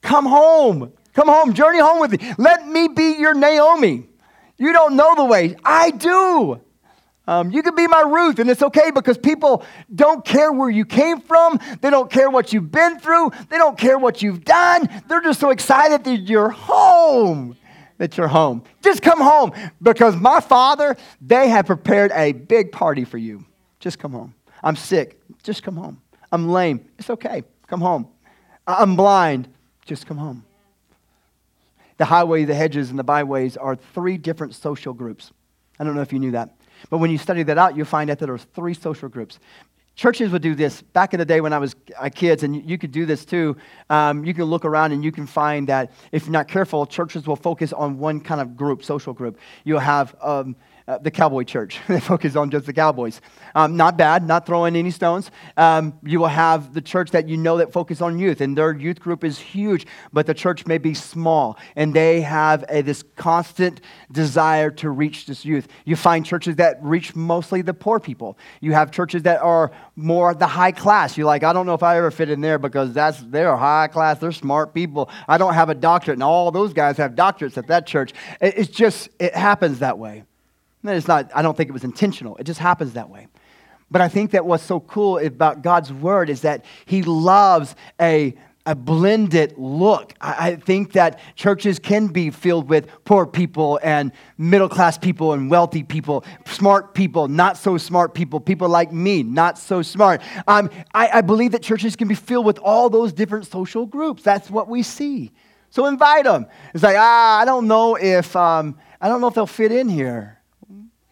Come 0.00 0.26
home. 0.26 0.92
Come 1.14 1.28
home. 1.28 1.52
Journey 1.52 1.78
home 1.78 2.00
with 2.00 2.12
me. 2.12 2.34
Let 2.38 2.66
me 2.66 2.88
be 2.88 3.16
your 3.18 3.34
Naomi. 3.34 4.08
You 4.58 4.72
don't 4.72 4.96
know 4.96 5.14
the 5.14 5.24
way. 5.24 5.56
I 5.64 5.90
do. 5.90 6.60
Um, 7.26 7.52
you 7.52 7.62
can 7.62 7.76
be 7.76 7.86
my 7.86 8.00
Ruth, 8.00 8.40
and 8.40 8.50
it's 8.50 8.62
okay 8.62 8.90
because 8.90 9.16
people 9.16 9.64
don't 9.94 10.24
care 10.24 10.52
where 10.52 10.68
you 10.68 10.84
came 10.84 11.20
from. 11.20 11.60
They 11.80 11.88
don't 11.88 12.10
care 12.10 12.28
what 12.28 12.52
you've 12.52 12.72
been 12.72 12.98
through. 12.98 13.30
They 13.48 13.58
don't 13.58 13.78
care 13.78 13.98
what 13.98 14.22
you've 14.22 14.44
done. 14.44 14.88
They're 15.06 15.20
just 15.20 15.38
so 15.38 15.50
excited 15.50 16.02
that 16.04 16.16
you're 16.16 16.50
home, 16.50 17.56
that 17.98 18.16
you're 18.16 18.28
home. 18.28 18.64
Just 18.82 19.02
come 19.02 19.20
home 19.20 19.52
because 19.80 20.16
my 20.16 20.40
father, 20.40 20.96
they 21.20 21.48
have 21.48 21.66
prepared 21.66 22.10
a 22.12 22.32
big 22.32 22.72
party 22.72 23.04
for 23.04 23.18
you. 23.18 23.44
Just 23.78 24.00
come 24.00 24.12
home. 24.12 24.34
I'm 24.62 24.76
sick. 24.76 25.20
Just 25.44 25.62
come 25.62 25.76
home. 25.76 26.01
I'm 26.32 26.48
lame. 26.48 26.88
It's 26.98 27.10
okay. 27.10 27.44
Come 27.68 27.80
home. 27.80 28.08
I'm 28.66 28.96
blind. 28.96 29.48
Just 29.84 30.06
come 30.06 30.16
home. 30.16 30.44
The 31.98 32.06
highway, 32.06 32.44
the 32.44 32.54
hedges, 32.54 32.90
and 32.90 32.98
the 32.98 33.04
byways 33.04 33.56
are 33.56 33.76
three 33.76 34.16
different 34.16 34.54
social 34.54 34.94
groups. 34.94 35.30
I 35.78 35.84
don't 35.84 35.94
know 35.94 36.00
if 36.00 36.12
you 36.12 36.18
knew 36.18 36.32
that. 36.32 36.56
But 36.90 36.98
when 36.98 37.10
you 37.10 37.18
study 37.18 37.42
that 37.44 37.58
out, 37.58 37.76
you'll 37.76 37.86
find 37.86 38.10
out 38.10 38.18
that 38.18 38.26
there 38.26 38.34
are 38.34 38.38
three 38.38 38.74
social 38.74 39.08
groups. 39.08 39.38
Churches 39.94 40.30
would 40.32 40.40
do 40.40 40.54
this 40.54 40.80
back 40.80 41.12
in 41.12 41.18
the 41.18 41.24
day 41.24 41.42
when 41.42 41.52
I 41.52 41.58
was 41.58 41.76
a 42.00 42.08
kid, 42.08 42.42
and 42.42 42.68
you 42.68 42.78
could 42.78 42.92
do 42.92 43.04
this 43.04 43.26
too. 43.26 43.56
Um, 43.90 44.24
you 44.24 44.32
can 44.32 44.44
look 44.44 44.64
around 44.64 44.92
and 44.92 45.04
you 45.04 45.12
can 45.12 45.26
find 45.26 45.68
that 45.68 45.92
if 46.12 46.24
you're 46.24 46.32
not 46.32 46.48
careful, 46.48 46.86
churches 46.86 47.26
will 47.26 47.36
focus 47.36 47.74
on 47.74 47.98
one 47.98 48.20
kind 48.20 48.40
of 48.40 48.56
group, 48.56 48.82
social 48.82 49.12
group. 49.12 49.38
You'll 49.64 49.80
have 49.80 50.16
um, 50.22 50.56
uh, 50.92 50.98
the 50.98 51.10
cowboy 51.10 51.42
church. 51.44 51.80
they 51.88 52.00
focus 52.00 52.36
on 52.36 52.50
just 52.50 52.66
the 52.66 52.72
cowboys. 52.72 53.20
Um, 53.54 53.76
not 53.76 53.96
bad, 53.96 54.26
not 54.26 54.46
throwing 54.46 54.76
any 54.76 54.90
stones. 54.90 55.30
Um, 55.56 55.98
you 56.02 56.20
will 56.20 56.26
have 56.26 56.74
the 56.74 56.80
church 56.80 57.10
that 57.12 57.28
you 57.28 57.36
know 57.36 57.58
that 57.58 57.72
focus 57.72 58.00
on 58.00 58.18
youth, 58.18 58.40
and 58.40 58.56
their 58.56 58.72
youth 58.74 59.00
group 59.00 59.24
is 59.24 59.38
huge, 59.38 59.86
but 60.12 60.26
the 60.26 60.34
church 60.34 60.66
may 60.66 60.78
be 60.78 60.94
small, 60.94 61.58
and 61.76 61.94
they 61.94 62.20
have 62.20 62.64
a, 62.68 62.82
this 62.82 63.02
constant 63.16 63.80
desire 64.10 64.70
to 64.70 64.90
reach 64.90 65.26
this 65.26 65.44
youth. 65.44 65.68
You 65.84 65.96
find 65.96 66.26
churches 66.26 66.56
that 66.56 66.78
reach 66.82 67.14
mostly 67.14 67.62
the 67.62 67.74
poor 67.74 67.98
people. 67.98 68.36
You 68.60 68.72
have 68.72 68.90
churches 68.90 69.22
that 69.22 69.40
are 69.40 69.72
more 69.96 70.34
the 70.34 70.46
high 70.46 70.72
class. 70.72 71.16
You're 71.16 71.26
like, 71.26 71.42
I 71.42 71.52
don't 71.52 71.66
know 71.66 71.74
if 71.74 71.82
I 71.82 71.96
ever 71.98 72.10
fit 72.10 72.30
in 72.30 72.40
there 72.40 72.58
because 72.58 72.92
that's 72.92 73.18
they're 73.20 73.56
high 73.56 73.88
class, 73.88 74.18
they're 74.18 74.32
smart 74.32 74.74
people. 74.74 75.08
I 75.26 75.38
don't 75.38 75.54
have 75.54 75.70
a 75.70 75.74
doctorate, 75.74 76.16
and 76.16 76.22
all 76.22 76.50
those 76.50 76.72
guys 76.72 76.96
have 76.98 77.14
doctorates 77.14 77.56
at 77.56 77.68
that 77.68 77.86
church. 77.86 78.12
It, 78.40 78.54
it's 78.58 78.70
just 78.70 79.08
it 79.18 79.34
happens 79.34 79.78
that 79.78 79.98
way. 79.98 80.24
It's 80.84 81.08
not, 81.08 81.30
I 81.34 81.42
don't 81.42 81.56
think 81.56 81.68
it 81.68 81.72
was 81.72 81.84
intentional. 81.84 82.36
It 82.36 82.44
just 82.44 82.60
happens 82.60 82.94
that 82.94 83.08
way. 83.08 83.28
But 83.90 84.00
I 84.00 84.08
think 84.08 84.30
that 84.30 84.46
what's 84.46 84.64
so 84.64 84.80
cool 84.80 85.18
about 85.18 85.62
God's 85.62 85.92
word 85.92 86.30
is 86.30 86.40
that 86.40 86.64
He 86.86 87.02
loves 87.02 87.76
a, 88.00 88.34
a 88.64 88.74
blended 88.74 89.54
look. 89.58 90.14
I, 90.18 90.56
think 90.56 90.92
that 90.92 91.20
churches 91.36 91.78
can 91.78 92.06
be 92.06 92.30
filled 92.30 92.70
with 92.70 92.88
poor 93.04 93.26
people 93.26 93.78
and 93.82 94.12
middle 94.38 94.68
class 94.68 94.96
people 94.96 95.34
and 95.34 95.50
wealthy 95.50 95.82
people, 95.82 96.24
smart 96.46 96.94
people, 96.94 97.28
not 97.28 97.58
so 97.58 97.76
smart 97.76 98.14
people, 98.14 98.40
people 98.40 98.68
like 98.68 98.92
me, 98.92 99.22
not 99.22 99.58
so 99.58 99.82
smart. 99.82 100.22
Um, 100.48 100.70
I, 100.94 101.18
I 101.18 101.20
believe 101.20 101.52
that 101.52 101.62
churches 101.62 101.94
can 101.94 102.08
be 102.08 102.14
filled 102.14 102.46
with 102.46 102.58
all 102.60 102.88
those 102.88 103.12
different 103.12 103.46
social 103.46 103.84
groups. 103.84 104.22
That's 104.22 104.48
what 104.48 104.68
we 104.68 104.82
see. 104.82 105.32
So 105.68 105.86
invite 105.86 106.24
them. 106.24 106.46
It's 106.72 106.82
like, 106.82 106.96
ah, 106.98 107.40
I 107.40 107.44
don't 107.44 107.66
know 107.66 107.96
if, 107.96 108.34
um, 108.36 108.78
I 109.00 109.08
don't 109.08 109.20
know 109.20 109.26
if 109.26 109.34
they'll 109.34 109.46
fit 109.46 109.72
in 109.72 109.88
here. 109.88 110.38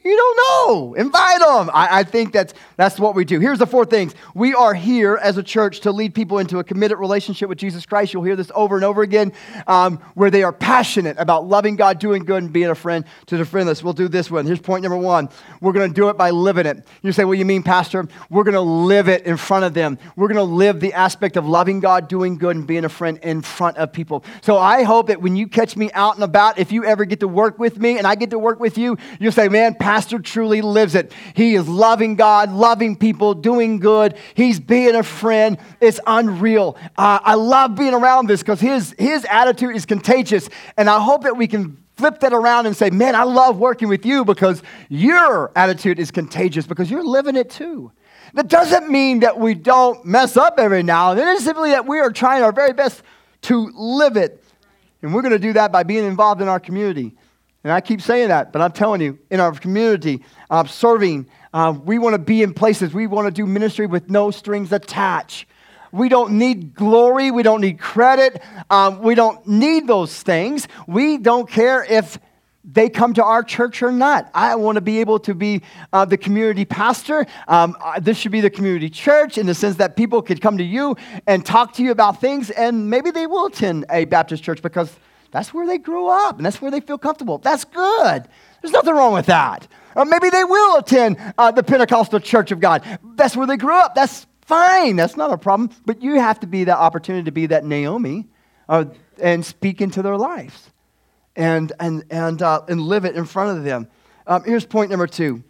You 0.03 0.17
don't 0.17 0.37
know. 0.39 0.95
Invite 0.95 1.41
them. 1.41 1.71
I, 1.75 2.01
I, 2.01 2.05
think 2.05 2.33
that's, 2.33 2.55
that's 2.79 2.99
what 2.99 3.15
we 3.15 3.27
do. 3.27 3.39
Here's 3.39 3.59
the 3.59 3.67
four 3.67 3.85
things. 3.85 4.15
We 4.35 4.55
are 4.55 4.73
here 4.73 5.19
as 5.21 5.37
a 5.37 5.43
church 5.43 5.81
to 5.81 5.93
lead 5.93 6.15
people 6.15 6.39
into 6.39 6.59
a 6.59 6.65
committed 6.65 6.99
relationship 6.99 7.51
with 7.51 7.59
Jesus 7.59 7.85
Christ. 7.85 8.15
You'll 8.15 8.23
hear 8.23 8.35
this 8.37 8.51
over 8.55 8.77
and 8.77 8.85
over 8.85 9.03
again, 9.03 9.35
um, 9.67 9.99
where 10.15 10.31
they 10.31 10.43
are 10.43 10.55
passionate 10.55 11.19
about 11.19 11.47
loving 11.47 11.77
God, 11.77 11.99
doing 11.99 12.25
good, 12.25 12.43
and 12.43 12.51
being 12.51 12.69
a 12.69 12.75
friend 12.75 13.05
to 13.27 13.37
the 13.37 13.45
friendless. 13.45 13.85
We'll 13.85 13.93
do 13.93 14.09
this 14.09 14.31
one. 14.31 14.47
Here's 14.47 14.59
point 14.59 14.83
number 14.83 14.97
one. 14.97 15.29
We're 15.61 15.75
going 15.75 15.91
to 15.91 15.95
do 15.95 16.09
it 16.09 16.17
by 16.17 16.31
living 16.31 16.65
it. 16.65 16.87
You 17.03 17.13
say, 17.13 17.27
what 17.27 17.35
do 17.35 17.39
you 17.39 17.45
mean, 17.45 17.63
Pastor? 17.63 18.09
We're 18.31 18.45
going 18.45 18.55
to 18.55 18.61
live 18.63 19.07
it 19.11 19.27
in 19.27 19.37
front 19.37 19.67
of 19.67 19.75
them. 19.75 19.99
We're 20.17 20.29
going 20.29 20.37
to 20.37 20.43
live 20.45 20.81
the 20.81 20.95
aspect 20.95 21.37
of 21.37 21.47
loving 21.47 21.79
God, 21.79 22.09
doing 22.09 22.39
good, 22.39 22.57
and 22.57 22.67
being 22.67 22.87
a 22.87 22.89
friend 22.89 23.19
in 23.23 23.43
front 23.43 23.77
of 23.77 23.93
people. 23.93 24.25
So 24.41 24.57
I 24.57 24.83
hope 24.85 25.09
that 25.09 25.21
when 25.21 25.37
you 25.37 25.47
catch 25.47 25.77
me 25.77 25.93
out 25.93 26.15
and 26.15 26.25
about, 26.25 26.59
if 26.59 26.73
you 26.73 26.87
ever 26.87 27.05
get 27.05 27.21
to 27.21 27.29
work 27.29 27.59
with 27.59 27.79
me 27.79 27.99
and 27.99 28.07
I 28.07 28.15
get 28.15 28.31
to 28.31 28.39
work 28.39 28.61
with 28.61 28.79
you, 28.79 28.97
you'll 29.19 29.33
say, 29.33 29.51
man, 29.51 29.75
Pastor, 29.75 29.90
pastor 29.91 30.21
truly 30.21 30.63
lives 30.63 30.95
it. 30.95 31.13
He 31.35 31.57
is 31.57 31.67
loving 31.69 32.15
God, 32.15 32.53
loving 32.53 32.95
people, 32.95 33.35
doing 33.35 33.81
good. 33.81 34.17
He's 34.35 34.61
being 34.61 34.95
a 34.95 35.03
friend. 35.03 35.59
It's 35.81 35.99
unreal. 36.07 36.79
Uh, 36.97 37.19
I 37.21 37.35
love 37.35 37.75
being 37.75 37.93
around 37.93 38.29
this 38.29 38.41
because 38.41 38.61
his, 38.61 38.95
his 39.01 39.25
attitude 39.25 39.75
is 39.75 39.87
contagious. 39.87 40.49
And 40.77 40.89
I 40.89 41.01
hope 41.01 41.25
that 41.25 41.37
we 41.37 41.49
can 41.49 41.77
flip 41.97 42.21
that 42.21 42.33
around 42.33 42.67
and 42.67 42.77
say, 42.77 42.91
man, 42.91 43.17
I 43.17 43.25
love 43.25 43.59
working 43.59 43.89
with 43.89 44.07
you 44.07 44.25
because 44.25 44.63
your 44.89 45.51
attitude 45.57 45.99
is 45.99 46.13
contagious 46.13 46.69
because 46.69 46.89
you're 46.89 47.03
living 47.03 47.35
it 47.35 47.51
too. 47.51 47.91
That 48.35 48.47
doesn't 48.47 48.89
mean 48.89 49.19
that 49.21 49.41
we 49.41 49.55
don't 49.55 50.05
mess 50.05 50.37
up 50.37 50.61
every 50.61 50.85
now 50.85 51.11
and 51.11 51.19
then. 51.19 51.35
It's 51.35 51.45
simply 51.45 51.71
that 51.71 51.89
we 51.89 51.99
are 51.99 52.13
trying 52.13 52.45
our 52.45 52.53
very 52.53 52.75
best 52.75 53.03
to 53.43 53.73
live 53.75 54.17
it. 54.17 54.41
And 55.03 55.13
we're 55.13 55.23
going 55.23 55.33
to 55.33 55.41
do 55.41 55.55
that 55.55 55.73
by 55.73 55.83
being 55.83 56.05
involved 56.05 56.41
in 56.41 56.47
our 56.47 56.61
community. 56.61 57.17
And 57.63 57.73
I 57.73 57.81
keep 57.81 58.01
saying 58.01 58.29
that, 58.29 58.53
but 58.53 58.63
I'm 58.63 58.73
telling 58.73 59.01
you, 59.03 59.19
in 59.31 59.39
our 59.39 59.53
community, 59.53 60.25
uh, 60.49 60.65
serving, 60.65 61.27
uh, 61.53 61.79
we 61.85 61.99
want 61.99 62.15
to 62.15 62.19
be 62.19 62.43
in 62.43 62.55
places, 62.55 62.95
we 62.95 63.07
want 63.07 63.27
to 63.27 63.31
do 63.31 63.47
ministry 63.47 63.87
with 63.87 64.09
no 64.09 64.31
strings 64.31 64.73
attached. 64.73 65.47
We 65.93 66.09
don't 66.09 66.39
need 66.39 66.75
glory. 66.75 67.31
We 67.31 67.43
don't 67.43 67.61
need 67.61 67.81
credit. 67.81 68.41
Um, 68.71 69.03
we 69.03 69.15
don't 69.15 69.45
need 69.47 69.87
those 69.87 70.23
things. 70.23 70.69
We 70.87 71.19
don't 71.19 71.49
care 71.51 71.83
if 71.85 72.19
they 72.65 72.89
come 72.89 73.15
to 73.15 73.25
our 73.25 73.43
church 73.43 73.83
or 73.83 73.91
not. 73.91 74.31
I 74.35 74.55
want 74.55 74.77
to 74.77 74.81
be 74.81 75.01
able 75.01 75.19
to 75.21 75.35
be 75.35 75.63
uh, 75.93 76.05
the 76.05 76.17
community 76.17 76.65
pastor. 76.65 77.27
Um, 77.49 77.77
this 78.01 78.19
should 78.19 78.33
be 78.33 78.41
the 78.41 78.51
community 78.51 78.91
church 78.91 79.39
in 79.39 79.47
the 79.47 79.55
sense 79.55 79.77
that 79.77 79.97
people 79.97 80.23
could 80.23 80.41
come 80.41 80.59
to 80.59 80.65
you 80.65 80.97
and 81.27 81.45
talk 81.45 81.75
to 81.75 81.83
you 81.83 81.91
about 81.91 82.21
things, 82.21 82.51
and 82.51 82.89
maybe 82.89 83.11
they 83.11 83.27
will 83.27 83.47
attend 83.47 83.87
a 83.91 84.05
Baptist 84.05 84.45
church 84.45 84.63
because 84.63 84.95
that's 85.31 85.55
where 85.55 85.67
they 85.67 85.79
grew 85.79 86.09
up 86.09 86.37
and 86.37 86.47
that's 86.47 86.61
where 86.61 86.71
they 86.71 86.81
feel 86.81 86.99
comfortable. 86.99 87.39
That's 87.39 87.65
good. 87.65 88.27
There's 88.61 88.73
nothing 88.73 88.95
wrong 88.95 89.15
with 89.15 89.27
that. 89.27 89.67
Or 89.95 90.05
maybe 90.05 90.31
they 90.31 90.45
will 90.45 90.79
attend 90.79 91.17
uh, 91.39 91.51
the 91.51 91.63
Pentecostal 91.63 92.21
Church 92.21 92.53
of 92.53 92.61
God. 92.61 92.85
That's 93.15 93.37
where 93.37 93.47
they 93.47 93.57
grew 93.57 93.75
up. 93.75 93.95
That's 93.95 94.27
fine. 94.43 94.97
That's 94.97 95.17
not 95.17 95.33
a 95.33 95.39
problem. 95.39 95.71
But 95.87 96.03
you 96.03 96.15
have 96.15 96.41
to 96.41 96.47
be 96.47 96.65
that 96.65 96.79
opportunity 96.79 97.25
to 97.25 97.33
be 97.33 97.47
that 97.47 97.65
Naomi 97.65 98.27
uh, 98.69 98.87
and 99.21 99.45
speak 99.45 99.81
into 99.81 100.03
their 100.03 100.17
lives 100.17 100.71
and, 101.37 101.73
and, 101.81 102.05
and, 102.11 102.43
uh, 102.43 102.63
and 102.69 102.81
live 102.81 103.05
it 103.05 103.17
in 103.17 103.25
front 103.25 103.57
of 103.57 103.65
them. 103.65 103.89
Um, 104.27 104.45
here's 104.45 104.65
point 104.65 104.91
number 104.91 105.07
two 105.07 105.43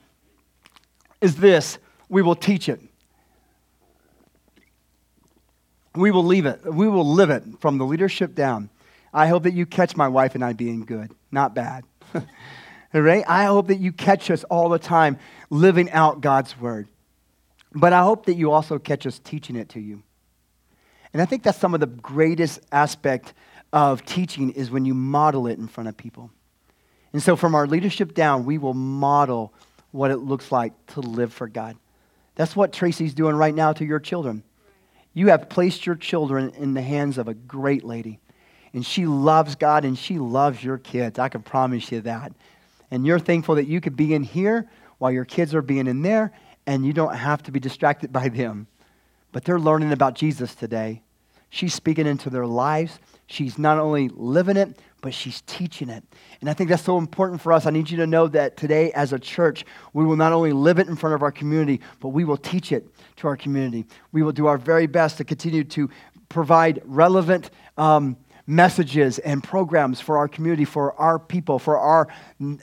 is 1.21 1.37
this 1.37 1.79
we 2.09 2.23
will 2.23 2.35
teach 2.35 2.69
it. 2.69 2.81
We 5.95 6.11
will 6.11 6.25
leave 6.25 6.47
it. 6.47 6.61
We 6.65 6.89
will 6.89 7.07
live 7.07 7.31
it 7.31 7.43
from 7.61 7.79
the 7.79 7.85
leadership 7.85 8.35
down. 8.35 8.71
I 9.13 9.27
hope 9.27 9.43
that 9.45 9.55
you 9.55 9.67
catch 9.67 9.97
my 9.97 10.09
wife 10.09 10.35
and 10.35 10.45
I 10.45 10.53
being 10.53 10.85
good, 10.85 11.13
not 11.31 11.55
bad. 11.55 11.85
right? 12.95 13.25
I 13.27 13.45
hope 13.45 13.69
that 13.69 13.79
you 13.79 13.93
catch 13.93 14.31
us 14.31 14.45
all 14.45 14.69
the 14.69 14.79
time 14.79 15.19
living 15.49 15.91
out 15.91 16.21
God's 16.21 16.59
word. 16.59 16.89
But 17.73 17.93
I 17.93 18.03
hope 18.03 18.27
that 18.27 18.35
you 18.35 18.51
also 18.51 18.79
catch 18.79 19.07
us 19.07 19.19
teaching 19.19 19.57
it 19.57 19.71
to 19.71 19.81
you. 19.81 20.03
And 21.13 21.21
I 21.21 21.25
think 21.25 21.43
that's 21.43 21.59
some 21.59 21.75
of 21.75 21.81
the 21.81 21.87
greatest 21.87 22.61
aspect 22.71 23.35
of 23.73 24.05
teaching 24.05 24.51
is 24.51 24.71
when 24.71 24.85
you 24.85 24.95
model 24.95 25.47
it 25.47 25.59
in 25.59 25.69
front 25.69 25.89
of 25.89 25.97
people. 25.97 26.31
And 27.13 27.23
so 27.23 27.37
from 27.37 27.55
our 27.55 27.67
leadership 27.67 28.15
down, 28.15 28.45
we 28.45 28.59
will 28.59 28.75
model 28.75 29.53
what 29.91 30.11
it 30.11 30.19
looks 30.19 30.53
like 30.53 30.73
to 30.89 31.01
live 31.01 31.33
for 31.33 31.49
God. 31.49 31.77
That's 32.37 32.55
what 32.55 32.73
Tracy's 32.73 33.15
doing 33.15 33.35
right 33.35 33.55
now 33.55 33.73
to 33.73 33.85
your 33.85 33.99
children. 33.99 34.45
You 35.13 35.29
have 35.29 35.49
placed 35.49 35.87
your 35.87 35.97
children 35.97 36.53
in 36.57 36.75
the 36.75 36.83
hands 36.83 37.19
of 37.19 37.27
a 37.27 37.35
great 37.35 37.85
lady. 37.85 38.21
And 38.73 38.85
she 38.85 39.07
loves 39.07 39.57
God 39.57 39.85
and 39.85 39.99
she 39.99 40.19
loves 40.19 40.63
your 40.63 40.79
kids. 40.79 41.19
I 41.19 41.29
can 41.29 41.43
promise 41.43 41.91
you 41.91 42.01
that. 42.03 42.33
And 42.91 43.07
you're 43.07 43.19
thankful 43.19 43.57
that 43.57 43.67
you 43.67 43.81
could 43.81 43.97
be 43.97 44.15
in 44.15 44.23
here 44.23 44.69
while 44.99 45.11
your 45.11 45.25
kids 45.25 45.55
are 45.55 45.63
being 45.63 45.87
in 45.87 46.03
there 46.03 46.33
and 46.67 46.85
you 46.87 46.93
don't 46.93 47.15
have 47.15 47.43
to 47.45 47.53
be 47.53 47.61
distracted 47.61 48.13
by 48.13 48.29
them. 48.29 48.67
But 49.33 49.45
they're 49.45 49.61
learning 49.61 49.93
about 49.93 50.15
Jesus 50.15 50.55
today. 50.55 51.03
She's 51.51 51.75
speaking 51.75 52.07
into 52.07 52.31
their 52.31 52.47
lives. 52.47 53.01
She's 53.27 53.59
not 53.59 53.79
only 53.79 54.09
living 54.09 54.57
it, 54.57 54.79
but 55.03 55.15
she's 55.15 55.41
teaching 55.43 55.89
it. 55.89 56.05
And 56.41 56.49
I 56.49 56.55
think 56.55 56.71
that's 56.71 56.83
so 56.83 56.99
important 56.99 57.41
for 57.41 57.53
us. 57.53 57.67
I 57.67 57.71
need 57.71 57.91
you 57.91 57.97
to 57.99 58.07
know 58.07 58.29
that 58.29 58.57
today, 58.57 58.93
as 58.93 59.13
a 59.13 59.19
church, 59.19 59.65
we 59.93 60.05
will 60.05 60.17
not 60.17 60.33
only 60.33 60.53
live 60.53 60.79
it 60.79 60.89
in 60.89 60.95
front 60.95 61.15
of 61.15 61.23
our 61.23 61.33
community, 61.33 61.81
but 62.01 62.09
we 62.09 62.25
will 62.25 62.37
teach 62.37 62.71
it 62.71 62.87
to 63.17 63.27
our 63.27 63.37
community. 63.37 63.87
We 64.13 64.23
will 64.23 64.33
do 64.33 64.47
our 64.47 64.59
very 64.59 64.87
best 64.87 65.17
to 65.19 65.25
continue 65.25 65.65
to 65.65 65.91
provide 66.29 66.81
relevant 66.85 67.51
um, 67.77 68.17
messages 68.51 69.21
and 69.21 69.45
programs 69.45 70.01
for 70.01 70.19
our 70.19 70.27
community, 70.27 70.65
for 70.65 70.93
our 70.95 71.21
people, 71.21 71.61
for 71.61 71.79
our, 71.79 72.09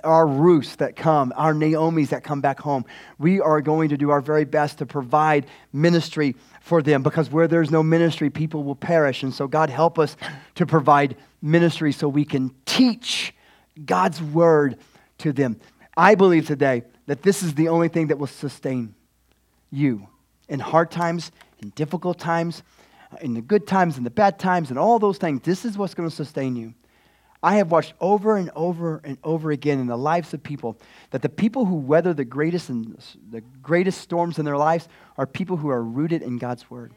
our 0.03 0.27
Ruths 0.27 0.75
that 0.75 0.97
come, 0.97 1.31
our 1.37 1.53
Naomis 1.53 2.09
that 2.09 2.25
come 2.25 2.41
back 2.41 2.59
home. 2.59 2.83
We 3.17 3.39
are 3.39 3.61
going 3.61 3.89
to 3.89 3.97
do 3.97 4.09
our 4.09 4.19
very 4.19 4.43
best 4.43 4.79
to 4.79 4.85
provide 4.85 5.47
ministry 5.71 6.35
for 6.59 6.81
them 6.81 7.03
because 7.03 7.31
where 7.31 7.47
there's 7.47 7.71
no 7.71 7.81
ministry, 7.81 8.29
people 8.29 8.65
will 8.65 8.75
perish. 8.75 9.23
And 9.23 9.33
so, 9.33 9.47
God, 9.47 9.69
help 9.69 9.97
us 9.97 10.17
to 10.55 10.65
provide 10.65 11.15
ministry 11.41 11.93
so 11.93 12.09
we 12.09 12.25
can 12.25 12.53
teach 12.65 13.33
God's 13.85 14.21
word 14.21 14.77
to 15.19 15.31
them. 15.31 15.57
I 15.95 16.15
believe 16.15 16.45
today 16.47 16.83
that 17.05 17.23
this 17.23 17.41
is 17.41 17.53
the 17.53 17.69
only 17.69 17.87
thing 17.87 18.07
that 18.07 18.19
will 18.19 18.27
sustain 18.27 18.93
you 19.71 20.09
in 20.49 20.59
hard 20.59 20.91
times, 20.91 21.31
in 21.61 21.69
difficult 21.69 22.19
times, 22.19 22.61
in 23.21 23.33
the 23.33 23.41
good 23.41 23.67
times 23.67 23.97
and 23.97 24.05
the 24.05 24.11
bad 24.11 24.39
times, 24.39 24.69
and 24.69 24.77
all 24.79 24.99
those 24.99 25.17
things. 25.17 25.41
This 25.41 25.65
is 25.65 25.77
what's 25.77 25.93
going 25.93 26.09
to 26.09 26.15
sustain 26.15 26.55
you. 26.55 26.73
I 27.43 27.57
have 27.57 27.71
watched 27.71 27.93
over 28.01 28.35
and 28.35 28.49
over 28.55 28.99
and 29.03 29.17
over 29.23 29.51
again 29.51 29.79
in 29.79 29.87
the 29.87 29.97
lives 29.97 30.33
of 30.33 30.41
people 30.41 30.77
that 31.11 31.21
the 31.21 31.29
people 31.29 31.65
who 31.65 31.75
weather 31.75 32.13
the 32.13 32.25
greatest 32.25 32.69
and 32.69 32.97
the 33.29 33.41
greatest 33.61 34.01
storms 34.01 34.39
in 34.39 34.45
their 34.45 34.57
lives 34.57 34.87
are 35.17 35.27
people 35.27 35.55
who 35.55 35.69
are 35.69 35.83
rooted 35.83 36.23
in 36.23 36.39
God's 36.39 36.69
word. 36.69 36.93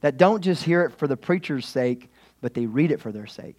That 0.00 0.16
don't 0.16 0.42
just 0.42 0.62
hear 0.62 0.84
it 0.84 0.92
for 0.96 1.08
the 1.08 1.16
preacher's 1.16 1.66
sake, 1.66 2.08
but 2.40 2.54
they 2.54 2.66
read 2.66 2.92
it 2.92 3.00
for 3.00 3.12
their 3.12 3.26
sake. 3.26 3.56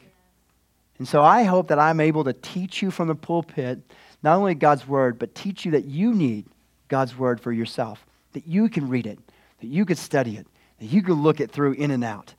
And 0.97 1.08
so 1.08 1.22
I 1.22 1.43
hope 1.43 1.68
that 1.68 1.80
I'm 1.80 1.99
able 1.99 2.24
to 2.24 2.34
teach 2.34 2.82
you 2.82 2.91
from 2.91 3.08
the 3.08 3.16
pulpit 3.16 3.80
not 4.24 4.38
only 4.38 4.56
God's 4.56 4.88
word, 4.88 5.20
but 5.20 5.36
teach 5.36 5.66
you 5.66 5.72
that 5.72 5.86
you 5.86 6.14
need 6.14 6.45
God's 6.88 7.18
word 7.18 7.41
for 7.41 7.52
yourself, 7.52 8.06
that 8.34 8.47
you 8.47 8.70
can 8.70 8.88
read 8.88 9.08
it, 9.08 9.20
that 9.60 9.68
you 9.68 9.86
can 9.86 9.95
study 9.95 10.38
it, 10.38 10.47
you 10.82 11.02
can 11.04 11.22
look 11.22 11.40
it 11.40 11.52
through 11.52 11.74
in 11.74 11.92
and 11.92 12.04
out 12.04 12.34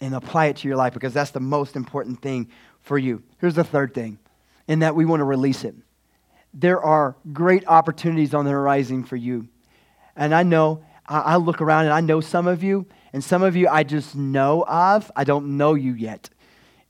and 0.00 0.14
apply 0.14 0.46
it 0.46 0.56
to 0.56 0.68
your 0.68 0.76
life 0.76 0.94
because 0.94 1.12
that's 1.12 1.30
the 1.32 1.40
most 1.40 1.76
important 1.76 2.22
thing 2.22 2.48
for 2.82 2.98
you. 2.98 3.22
Here's 3.38 3.54
the 3.54 3.64
third 3.64 3.94
thing, 3.94 4.18
in 4.68 4.78
that 4.80 4.94
we 4.94 5.04
want 5.04 5.20
to 5.20 5.24
release 5.24 5.64
it. 5.64 5.74
There 6.54 6.82
are 6.82 7.16
great 7.32 7.66
opportunities 7.66 8.34
on 8.34 8.44
the 8.44 8.50
horizon 8.50 9.04
for 9.04 9.16
you. 9.16 9.48
And 10.16 10.34
I 10.34 10.42
know, 10.42 10.84
I 11.06 11.36
look 11.36 11.60
around 11.60 11.84
and 11.84 11.94
I 11.94 12.00
know 12.00 12.20
some 12.20 12.46
of 12.46 12.62
you, 12.62 12.86
and 13.12 13.22
some 13.22 13.42
of 13.42 13.56
you 13.56 13.68
I 13.68 13.82
just 13.82 14.14
know 14.14 14.64
of. 14.66 15.10
I 15.16 15.24
don't 15.24 15.56
know 15.56 15.74
you 15.74 15.92
yet. 15.92 16.30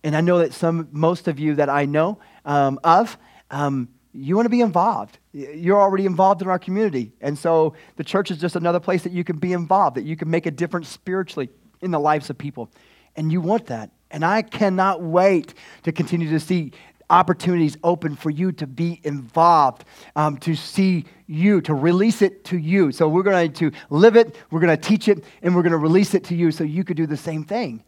And 0.03 0.17
I 0.17 0.21
know 0.21 0.39
that 0.39 0.53
some, 0.53 0.89
most 0.93 1.29
of 1.29 1.39
you 1.39 1.55
that 1.57 1.69
I 1.69 1.85
know 1.85 2.19
um, 2.45 2.79
of, 2.85 3.19
um, 3.51 3.89
you 4.13 4.35
want 4.37 4.47
to 4.47 4.51
be 4.51 4.61
involved. 4.61 5.19
You're 5.33 5.81
already 5.81 6.07
involved 6.07 6.43
in 6.43 6.49
our 6.49 6.59
community. 6.59 7.13
And 7.21 7.39
so 7.39 7.75
the 7.97 8.05
church 8.05 8.31
is 8.31 8.39
just 8.39 8.57
another 8.57 8.81
place 8.81 9.03
that 9.05 9.13
you 9.13 9.25
can 9.25 9.37
be 9.37 9.53
involved, 9.53 9.97
that 9.97 10.05
you 10.05 10.17
can 10.17 10.29
make 10.31 10.47
a 10.47 10.51
difference 10.51 10.89
spiritually 10.89 11.49
in 11.81 11.91
the 11.91 12.01
lives 12.01 12.31
of 12.31 12.37
people. 12.37 12.71
And 13.17 13.31
you 13.31 13.41
want 13.41 13.67
that. 13.67 13.91
And 14.11 14.25
I 14.25 14.43
cannot 14.43 15.03
wait 15.03 15.55
to 15.85 15.93
continue 15.93 16.29
to 16.31 16.41
see 16.41 16.73
opportunities 17.09 17.77
open 17.83 18.15
for 18.15 18.31
you 18.31 18.53
to 18.53 18.67
be 18.67 19.01
involved, 19.03 19.85
um, 20.15 20.37
to 20.39 20.55
see 20.55 21.05
you, 21.27 21.61
to 21.61 21.75
release 21.75 22.23
it 22.23 22.45
to 22.45 22.57
you. 22.57 22.93
So 22.93 23.09
we're 23.09 23.25
going 23.25 23.53
to 23.53 23.73
live 23.91 24.17
it, 24.17 24.37
we're 24.51 24.61
going 24.61 24.77
to 24.77 24.89
teach 24.89 25.09
it, 25.09 25.25
and 25.43 25.55
we're 25.55 25.63
going 25.63 25.73
to 25.73 25.79
release 25.79 26.15
it 26.15 26.25
to 26.25 26.37
you 26.37 26.51
so 26.53 26.65
you 26.65 26.85
could 26.85 26.97
do 26.97 27.07
the 27.07 27.17
same 27.17 27.45
thing. 27.45 27.83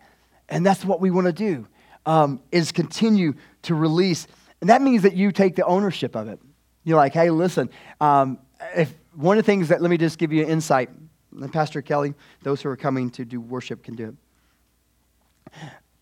And 0.49 0.67
that's 0.67 0.85
what 0.85 1.01
we 1.01 1.11
want 1.11 1.29
to 1.29 1.33
do, 1.33 1.67
um, 2.05 2.41
is 2.51 2.73
continue 2.73 3.35
to 3.63 3.75
release. 3.75 4.27
And 4.63 4.71
that 4.71 4.81
means 4.81 5.03
that 5.03 5.15
you 5.15 5.31
take 5.31 5.57
the 5.57 5.67
ownership 5.67 6.17
of 6.17 6.29
it. 6.29 6.41
You're 6.85 6.97
like, 6.97 7.13
hey, 7.13 7.29
listen, 7.29 7.69
um, 8.01 8.39
if 8.75 8.95
one 9.15 9.37
of 9.37 9.45
the 9.45 9.47
things 9.47 9.69
that, 9.69 9.83
let 9.83 9.91
me 9.91 9.99
just 9.99 10.19
give 10.19 10.33
you 10.33 10.45
an 10.45 10.49
insight. 10.49 10.89
Pastor 11.53 11.83
Kelly, 11.83 12.15
those 12.43 12.63
who 12.63 12.71
are 12.71 12.77
coming 12.77 13.11
to 13.11 13.27
do 13.27 13.41
worship 13.41 13.83
can 13.83 13.97
do 13.97 14.09
it 14.09 14.15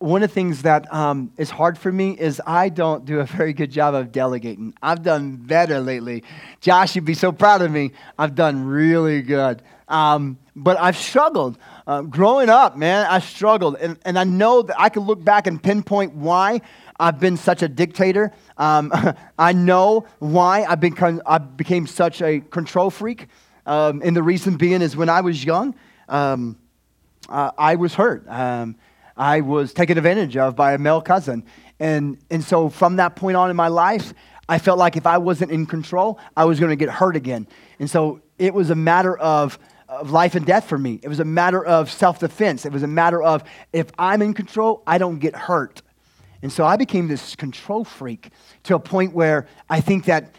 one 0.01 0.23
of 0.23 0.29
the 0.29 0.33
things 0.33 0.63
that 0.63 0.91
um, 0.91 1.31
is 1.37 1.51
hard 1.51 1.77
for 1.77 1.91
me 1.91 2.11
is 2.11 2.41
I 2.45 2.69
don't 2.69 3.05
do 3.05 3.19
a 3.19 3.25
very 3.25 3.53
good 3.53 3.71
job 3.71 3.93
of 3.93 4.11
delegating. 4.11 4.73
I've 4.81 5.03
done 5.03 5.35
better 5.35 5.79
lately. 5.79 6.23
Josh, 6.59 6.95
you'd 6.95 7.05
be 7.05 7.13
so 7.13 7.31
proud 7.31 7.61
of 7.61 7.71
me. 7.71 7.91
I've 8.17 8.33
done 8.33 8.65
really 8.65 9.21
good. 9.21 9.61
Um, 9.87 10.39
but 10.55 10.79
I've 10.79 10.97
struggled. 10.97 11.57
Uh, 11.85 12.01
growing 12.01 12.49
up, 12.49 12.77
man, 12.77 13.05
I 13.09 13.19
struggled. 13.19 13.75
And, 13.79 13.99
and 14.03 14.17
I 14.17 14.23
know 14.23 14.63
that 14.63 14.79
I 14.79 14.89
can 14.89 15.03
look 15.03 15.23
back 15.23 15.45
and 15.45 15.61
pinpoint 15.61 16.15
why 16.15 16.61
I've 17.01 17.19
been 17.19 17.35
such 17.35 17.63
a 17.63 17.67
dictator. 17.67 18.31
Um, 18.57 18.93
I 19.39 19.53
know 19.53 20.05
why 20.19 20.63
I've 20.63 20.83
I 21.25 21.37
became 21.39 21.87
such 21.87 22.21
a 22.21 22.39
control 22.39 22.91
freak. 22.91 23.27
Um, 23.65 24.01
and 24.05 24.15
the 24.15 24.23
reason 24.23 24.55
being 24.55 24.81
is 24.83 24.95
when 24.95 25.09
I 25.09 25.21
was 25.21 25.43
young, 25.43 25.75
um, 26.07 26.57
uh, 27.27 27.51
I 27.57 27.75
was 27.75 27.95
hurt. 27.95 28.27
Um, 28.27 28.75
I 29.17 29.41
was 29.41 29.73
taken 29.73 29.97
advantage 29.97 30.37
of 30.37 30.55
by 30.55 30.73
a 30.73 30.77
male 30.77 31.01
cousin. 31.01 31.43
And, 31.79 32.19
and 32.29 32.43
so 32.43 32.69
from 32.69 32.97
that 32.97 33.15
point 33.15 33.35
on 33.35 33.49
in 33.49 33.55
my 33.55 33.67
life, 33.67 34.13
I 34.47 34.59
felt 34.59 34.77
like 34.77 34.95
if 34.95 35.07
I 35.07 35.17
wasn't 35.17 35.51
in 35.51 35.65
control, 35.65 36.19
I 36.37 36.45
was 36.45 36.59
going 36.59 36.69
to 36.69 36.75
get 36.75 36.89
hurt 36.89 37.15
again. 37.15 37.47
And 37.79 37.89
so 37.89 38.21
it 38.37 38.53
was 38.53 38.69
a 38.69 38.75
matter 38.75 39.17
of, 39.17 39.57
of 39.89 40.11
life 40.11 40.35
and 40.35 40.45
death 40.45 40.67
for 40.67 40.77
me. 40.77 40.99
It 41.01 41.07
was 41.07 41.19
a 41.19 41.25
matter 41.25 41.63
of 41.65 41.91
self 41.91 42.19
defense. 42.19 42.65
It 42.65 42.71
was 42.71 42.83
a 42.83 42.87
matter 42.87 43.23
of 43.23 43.43
if 43.73 43.89
I'm 43.97 44.21
in 44.21 44.33
control, 44.35 44.83
I 44.85 44.99
don't 44.99 45.19
get 45.19 45.35
hurt. 45.35 45.81
And 46.41 46.51
so 46.51 46.65
I 46.65 46.75
became 46.77 47.07
this 47.07 47.35
control 47.35 47.83
freak 47.83 48.31
to 48.63 48.75
a 48.75 48.79
point 48.79 49.13
where 49.13 49.47
I 49.69 49.81
think 49.81 50.05
that 50.05 50.33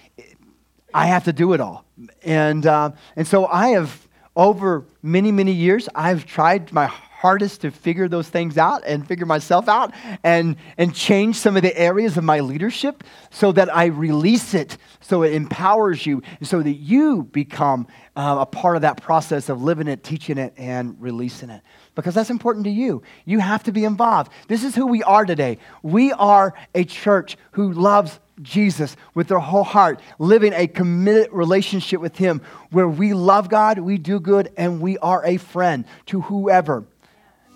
I 0.95 1.07
have 1.07 1.25
to 1.25 1.33
do 1.33 1.53
it 1.53 1.61
all. 1.61 1.85
And, 2.23 2.67
uh, 2.67 2.91
and 3.17 3.27
so 3.27 3.47
I 3.47 3.71
have, 3.71 4.09
over 4.35 4.85
many, 5.03 5.31
many 5.31 5.53
years, 5.53 5.89
I've 5.95 6.27
tried 6.27 6.73
my 6.73 6.87
hardest 6.87 7.61
to 7.61 7.71
figure 7.71 8.09
those 8.09 8.29
things 8.29 8.59
out 8.59 8.83
and 8.85 9.07
figure 9.07 9.27
myself 9.27 9.69
out 9.69 9.95
and, 10.25 10.57
and 10.77 10.93
change 10.93 11.37
some 11.37 11.57
of 11.57 11.63
the 11.63 11.77
areas 11.79 12.17
of 12.17 12.25
my 12.25 12.41
leadership 12.41 13.05
so 13.31 13.53
that 13.53 13.75
I 13.75 13.87
release 13.87 14.55
it, 14.55 14.77
so 15.01 15.23
it 15.23 15.33
empowers 15.33 16.05
you, 16.05 16.23
so 16.43 16.63
that 16.63 16.73
you 16.73 17.23
become 17.23 17.87
uh, 18.17 18.39
a 18.41 18.47
part 18.47 18.75
of 18.75 18.83
that 18.83 19.01
process 19.01 19.49
of 19.49 19.63
living 19.63 19.87
it, 19.87 20.03
teaching 20.03 20.37
it, 20.37 20.53
and 20.57 21.01
releasing 21.01 21.51
it. 21.51 21.63
Because 21.95 22.15
that's 22.15 22.31
important 22.31 22.65
to 22.65 22.71
you. 22.71 23.03
You 23.25 23.39
have 23.41 23.65
to 23.65 23.73
be 23.73 23.85
involved. 23.85 24.33
This 24.49 24.65
is 24.65 24.75
who 24.75 24.87
we 24.87 25.03
are 25.03 25.27
today. 25.27 25.59
We 25.83 26.13
are 26.13 26.55
a 26.75 26.85
church 26.85 27.37
who 27.53 27.73
loves 27.73 28.19
Jesus 28.41 28.97
with 29.15 29.29
their 29.29 29.39
whole 29.39 29.65
heart, 29.65 30.01
living 30.19 30.53
a 30.55 30.67
committed 30.67 31.33
relationship 31.33 32.01
with 32.01 32.17
Him 32.17 32.41
where 32.71 32.89
we 32.89 33.13
love 33.13 33.49
God, 33.49 33.79
we 33.79 33.99
do 33.99 34.21
good, 34.21 34.51
and 34.57 34.81
we 34.81 34.97
are 34.99 35.25
a 35.25 35.37
friend 35.37 35.85
to 36.07 36.23
whoever, 36.23 36.85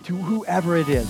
to 0.06 0.16
whoever 0.16 0.76
it 0.76 0.88
is. 0.88 1.06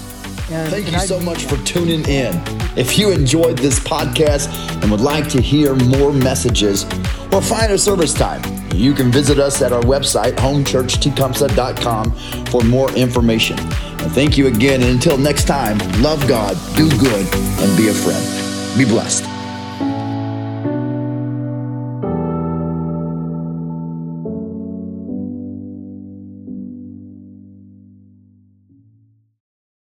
And, 0.51 0.71
Thank 0.71 0.87
and 0.87 0.95
you 0.95 0.99
I 0.99 1.05
so 1.05 1.21
much 1.21 1.45
that. 1.45 1.59
for 1.59 1.65
tuning 1.65 2.05
in. 2.09 2.41
If 2.79 2.99
you 2.99 3.11
enjoyed 3.11 3.59
this 3.59 3.79
podcast 3.79 4.49
and 4.83 4.91
would 4.91 5.03
like 5.03 5.29
to 5.31 5.41
hear 5.41 5.75
more 5.75 6.13
messages 6.13 6.85
or 7.31 7.43
find 7.43 7.73
a 7.73 7.79
service 7.79 8.15
time, 8.15 8.43
you 8.75 8.95
can 8.95 9.11
visit 9.11 9.39
us 9.39 9.61
at 9.61 9.73
our 9.73 9.83
website, 9.83 10.33
homechurchtecumseh.com, 10.37 12.13
for 12.47 12.63
more 12.63 12.91
information. 12.93 13.59
And 13.59 14.13
thank 14.13 14.39
you 14.39 14.47
again. 14.47 14.83
And 14.83 14.93
until 14.93 15.19
next 15.19 15.47
time, 15.47 15.79
love 16.01 16.27
God, 16.27 16.57
do 16.75 16.89
good, 16.99 17.27
and 17.35 17.77
be 17.77 17.89
a 17.89 17.95
friend. 17.95 18.79
Be 18.79 18.85
blessed. 18.87 19.36